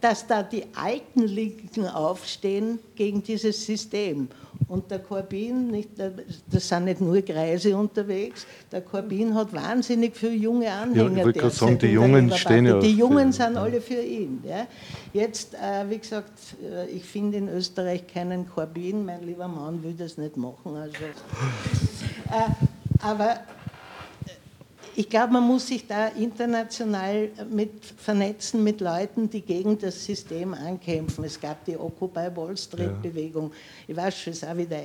dass 0.00 0.26
da 0.26 0.42
die 0.42 0.64
alten 0.74 1.22
Linken 1.22 1.86
aufstehen 1.86 2.78
gegen 2.94 3.22
dieses 3.22 3.64
System. 3.64 4.28
Und 4.68 4.90
der 4.90 5.00
Corbyn, 5.00 5.70
nicht, 5.70 5.90
das 6.50 6.68
sind 6.68 6.86
nicht 6.86 7.00
nur 7.00 7.20
Kreise 7.22 7.76
unterwegs, 7.76 8.46
der 8.72 8.80
Corbyn 8.80 9.34
hat 9.34 9.52
wahnsinnig 9.52 10.16
viele 10.16 10.34
junge 10.34 10.70
Anhänger. 10.70 11.10
Ja, 11.10 11.18
ich 11.18 11.24
wollte 11.24 11.50
sagen, 11.50 11.78
die 11.78 11.88
Jungen 11.88 12.32
stehen 12.32 12.66
ja 12.66 12.78
Die 12.78 12.96
Jungen 12.96 13.32
sind 13.32 13.56
alle 13.56 13.80
für 13.80 14.00
ihn. 14.00 14.42
Ja. 14.42 14.66
Jetzt, 15.12 15.54
äh, 15.54 15.88
wie 15.88 15.98
gesagt, 15.98 16.32
äh, 16.62 16.88
ich 16.88 17.04
finde 17.04 17.38
in 17.38 17.48
Österreich 17.48 18.06
keinen 18.06 18.48
Corbyn, 18.48 19.04
mein 19.04 19.22
lieber 19.24 19.48
Mann 19.48 19.82
will 19.82 19.94
das 19.94 20.16
nicht 20.16 20.36
machen. 20.36 20.76
Also, 20.76 21.04
äh, 22.30 22.50
aber 23.00 23.40
ich 24.96 25.08
glaube, 25.08 25.32
man 25.32 25.44
muss 25.44 25.66
sich 25.66 25.86
da 25.86 26.08
international 26.08 27.28
mit 27.50 27.84
vernetzen 27.84 28.62
mit 28.62 28.80
Leuten, 28.80 29.28
die 29.28 29.40
gegen 29.40 29.78
das 29.78 30.04
System 30.04 30.54
ankämpfen. 30.54 31.24
Es 31.24 31.40
gab 31.40 31.64
die 31.64 31.76
Occupy 31.76 32.28
Wall 32.34 32.56
Street 32.56 33.02
Bewegung. 33.02 33.50
Ich 33.88 33.96
weiß 33.96 34.16
schon, 34.16 34.32
ist 34.32 34.46
auch 34.46 34.56
wieder 34.56 34.78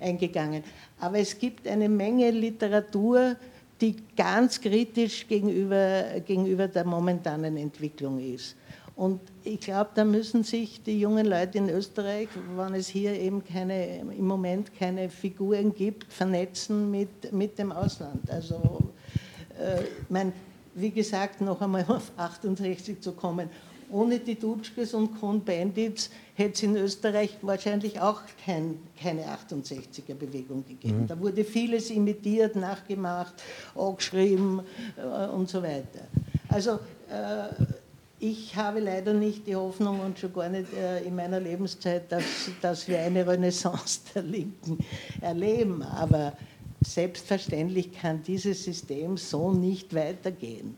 eingegangen. 0.00 0.64
Aber 0.98 1.18
es 1.18 1.38
gibt 1.38 1.66
eine 1.68 1.88
Menge 1.88 2.30
Literatur, 2.30 3.36
die 3.80 3.96
ganz 4.16 4.60
kritisch 4.60 5.26
gegenüber, 5.26 6.04
gegenüber 6.26 6.68
der 6.68 6.84
momentanen 6.84 7.56
Entwicklung 7.56 8.18
ist. 8.18 8.56
Und 8.96 9.20
ich 9.44 9.60
glaube, 9.60 9.90
da 9.94 10.04
müssen 10.04 10.44
sich 10.44 10.82
die 10.82 11.00
jungen 11.00 11.24
Leute 11.24 11.58
in 11.58 11.70
Österreich, 11.70 12.28
wenn 12.54 12.74
es 12.74 12.88
hier 12.88 13.18
eben 13.18 13.42
keine, 13.42 14.00
im 14.00 14.26
Moment 14.26 14.76
keine 14.78 15.08
Figuren 15.08 15.74
gibt, 15.74 16.12
vernetzen 16.12 16.90
mit, 16.90 17.32
mit 17.32 17.58
dem 17.58 17.72
Ausland. 17.72 18.30
Also 18.30 18.90
äh, 19.60 19.82
mein, 20.08 20.32
wie 20.74 20.90
gesagt, 20.90 21.40
noch 21.40 21.60
einmal 21.60 21.84
auf 21.88 22.12
68 22.16 23.00
zu 23.00 23.12
kommen. 23.12 23.50
Ohne 23.92 24.20
die 24.20 24.38
Dutschkes 24.38 24.94
und 24.94 25.18
Kohn-Bandits 25.18 26.10
hätte 26.34 26.52
es 26.52 26.62
in 26.62 26.76
Österreich 26.76 27.36
wahrscheinlich 27.42 28.00
auch 28.00 28.22
kein, 28.44 28.78
keine 29.00 29.24
68er-Bewegung 29.24 30.64
gegeben. 30.64 31.02
Mhm. 31.02 31.06
Da 31.08 31.18
wurde 31.18 31.44
vieles 31.44 31.90
imitiert, 31.90 32.54
nachgemacht, 32.54 33.34
angeschrieben 33.74 34.60
äh, 34.96 35.26
und 35.28 35.48
so 35.48 35.60
weiter. 35.62 36.06
Also 36.48 36.78
äh, 37.10 37.48
ich 38.20 38.54
habe 38.54 38.80
leider 38.80 39.14
nicht 39.14 39.46
die 39.46 39.56
Hoffnung 39.56 40.00
und 40.00 40.18
schon 40.18 40.32
gar 40.32 40.48
nicht 40.48 40.72
äh, 40.74 41.02
in 41.02 41.16
meiner 41.16 41.40
Lebenszeit, 41.40 42.12
dass, 42.12 42.22
dass 42.60 42.86
wir 42.86 43.00
eine 43.00 43.26
Renaissance 43.26 44.00
der 44.14 44.22
Linken 44.22 44.78
erleben. 45.20 45.82
Aber 45.82 46.34
Selbstverständlich 46.82 47.92
kann 47.92 48.22
dieses 48.22 48.64
System 48.64 49.16
so 49.16 49.52
nicht 49.52 49.94
weitergehen. 49.94 50.76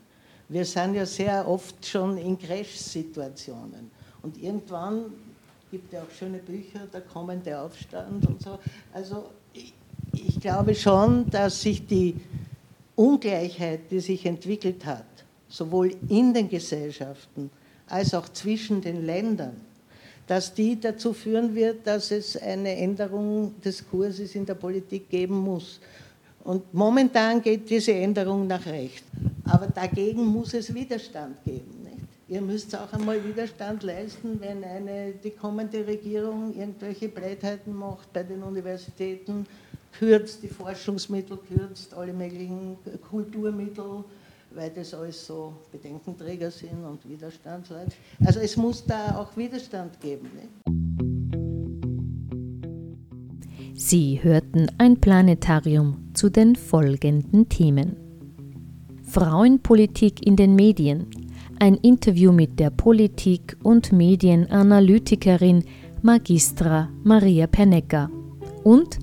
Wir 0.49 0.65
sind 0.65 0.95
ja 0.95 1.07
sehr 1.07 1.49
oft 1.49 1.87
schon 1.87 2.19
in 2.19 2.39
Crash-Situationen. 2.39 3.91
Und 4.23 4.41
irgendwann 4.43 5.05
gibt 5.71 5.87
es 5.87 5.93
ja 5.93 6.03
auch 6.03 6.11
schöne 6.11 6.39
Bücher, 6.39 6.87
der 6.93 7.01
kommende 7.01 7.59
Aufstand 7.59 8.27
und 8.27 8.43
so. 8.43 8.59
Also 8.93 9.31
ich, 9.55 9.73
ich 10.13 10.41
glaube 10.41 10.75
schon, 10.75 11.31
dass 11.31 11.63
sich 11.63 11.87
die 11.87 12.17
Ungleichheit, 12.95 13.91
die 13.91 14.01
sich 14.01 14.27
entwickelt 14.27 14.85
hat, 14.85 15.07
sowohl 15.49 15.95
in 16.09 16.35
den 16.35 16.49
Gesellschaften 16.49 17.51
als 17.87 18.13
auch 18.15 18.29
zwischen 18.29 18.81
den 18.81 19.07
Ländern, 19.07 19.61
dass 20.27 20.55
die 20.55 20.79
dazu 20.79 21.13
führen 21.13 21.55
wird, 21.55 21.87
dass 21.87 22.11
es 22.11 22.37
eine 22.37 22.77
Änderung 22.77 23.55
des 23.65 23.87
Kurses 23.89 24.35
in 24.35 24.47
der 24.47 24.55
Politik 24.55 25.09
geben 25.09 25.39
muss. 25.39 25.81
Und 26.45 26.73
momentan 26.75 27.41
geht 27.41 27.69
diese 27.69 27.93
Änderung 27.93 28.47
nach 28.47 28.65
rechts. 28.67 29.05
Aber 29.45 29.67
dagegen 29.67 30.25
muss 30.25 30.55
es 30.55 30.73
Widerstand 30.75 31.43
geben. 31.45 31.85
Nicht? 31.85 31.97
Ihr 32.29 32.41
müsst 32.41 32.75
auch 32.75 32.93
einmal 32.93 33.23
Widerstand 33.25 33.83
leisten, 33.83 34.41
wenn 34.41 34.65
eine, 34.65 35.13
die 35.23 35.31
kommende 35.31 35.87
Regierung 35.87 36.55
irgendwelche 36.57 37.09
Blödheiten 37.09 37.75
macht 37.75 38.13
bei 38.13 38.23
den 38.23 38.43
Universitäten, 38.43 39.47
kürzt 39.93 40.43
die 40.43 40.49
Forschungsmittel, 40.49 41.39
kürzt 41.49 41.95
alle 41.95 42.13
möglichen 42.13 42.77
Kulturmittel, 43.09 44.05
weil 44.55 44.71
das 44.71 44.95
alles 44.95 45.27
so 45.27 45.55
Bedenkenträger 45.71 46.51
sind 46.51 46.85
und 46.85 47.09
Widerstandsleute. 47.09 47.93
Also 48.25 48.41
es 48.41 48.57
muss 48.57 48.85
da 48.85 49.17
auch 49.19 49.37
Widerstand 49.37 50.01
geben. 50.01 50.31
Nicht? 50.35 50.49
Sie 53.75 54.23
hörten 54.23 54.69
ein 54.79 55.01
Planetarium 55.01 56.11
zu 56.15 56.31
den 56.31 56.57
folgenden 56.57 57.49
Themen. 57.49 57.97
Frauenpolitik 59.03 60.25
in 60.27 60.37
den 60.37 60.55
Medien. 60.55 61.07
Ein 61.59 61.75
Interview 61.77 62.33
mit 62.33 62.59
der 62.61 62.71
Politik- 62.71 63.57
und 63.63 63.93
Medienanalytikerin 63.93 65.65
Magistra 66.03 66.89
Maria 67.03 67.47
Pernecker. 67.47 68.11
Und 68.65 68.99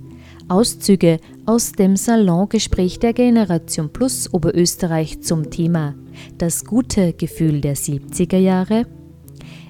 Auszüge 0.47 1.19
aus 1.49 1.71
dem 1.71 1.95
Salongespräch 1.95 2.99
der 2.99 3.13
Generation 3.13 3.89
Plus 3.91 4.31
Oberösterreich 4.31 5.21
zum 5.21 5.49
Thema 5.49 5.95
Das 6.37 6.63
gute 6.63 7.13
Gefühl 7.13 7.59
der 7.59 7.75
70er 7.75 8.37
Jahre 8.37 8.85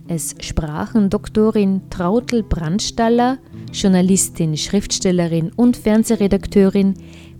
es 0.10 0.36
sprachen 0.42 1.10
Doktorin 1.10 1.84
Trautl 1.90 2.44
Brandstaller, 2.44 3.38
Journalistin, 3.72 4.58
Schriftstellerin 4.58 5.54
und 5.56 5.78
Fernsehredakteurin 5.78 6.96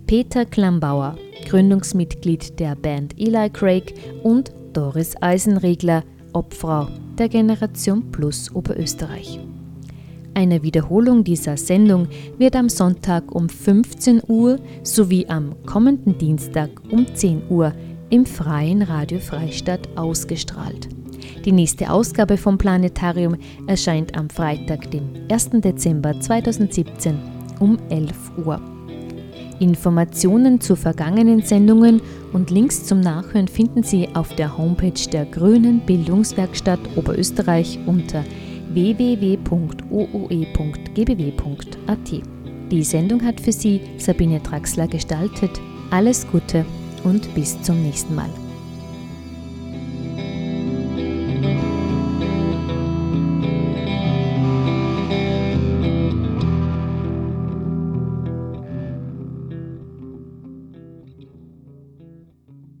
Peter 0.06 0.46
Klambauer, 0.46 1.18
Gründungsmitglied 1.46 2.58
der 2.58 2.76
Band 2.76 3.14
Eli 3.18 3.50
Craig 3.50 3.92
und 4.22 4.52
Doris 4.72 5.20
Eisenregler, 5.20 6.02
Obfrau 6.32 6.88
der 7.18 7.28
Generation 7.28 8.10
Plus 8.10 8.50
Oberösterreich. 8.54 9.38
Eine 10.40 10.62
Wiederholung 10.62 11.22
dieser 11.22 11.58
Sendung 11.58 12.08
wird 12.38 12.56
am 12.56 12.70
Sonntag 12.70 13.30
um 13.34 13.50
15 13.50 14.22
Uhr 14.26 14.58
sowie 14.82 15.26
am 15.28 15.54
kommenden 15.66 16.16
Dienstag 16.16 16.70
um 16.90 17.06
10 17.14 17.42
Uhr 17.50 17.74
im 18.08 18.24
freien 18.24 18.80
Radio 18.80 19.18
Freistadt 19.18 19.86
ausgestrahlt. 19.96 20.88
Die 21.44 21.52
nächste 21.52 21.90
Ausgabe 21.90 22.38
vom 22.38 22.56
Planetarium 22.56 23.36
erscheint 23.66 24.16
am 24.16 24.30
Freitag, 24.30 24.90
den 24.90 25.30
1. 25.30 25.50
Dezember 25.60 26.18
2017 26.18 27.18
um 27.58 27.76
11 27.90 28.10
Uhr. 28.42 28.62
Informationen 29.58 30.58
zu 30.58 30.74
vergangenen 30.74 31.42
Sendungen 31.42 32.00
und 32.32 32.50
Links 32.50 32.86
zum 32.86 33.00
Nachhören 33.00 33.46
finden 33.46 33.82
Sie 33.82 34.08
auf 34.14 34.34
der 34.36 34.56
Homepage 34.56 35.10
der 35.12 35.26
Grünen 35.26 35.80
Bildungswerkstatt 35.80 36.80
Oberösterreich 36.96 37.78
unter 37.84 38.24
www.ooe.gbw.at. 38.74 39.50
Die 42.70 42.84
Sendung 42.84 43.24
hat 43.24 43.40
für 43.40 43.52
Sie 43.52 43.80
Sabine 43.98 44.42
Traxler 44.42 44.86
gestaltet. 44.86 45.60
Alles 45.90 46.26
Gute 46.30 46.64
und 47.04 47.34
bis 47.34 47.60
zum 47.62 47.82
nächsten 47.82 48.14
Mal. 48.14 48.30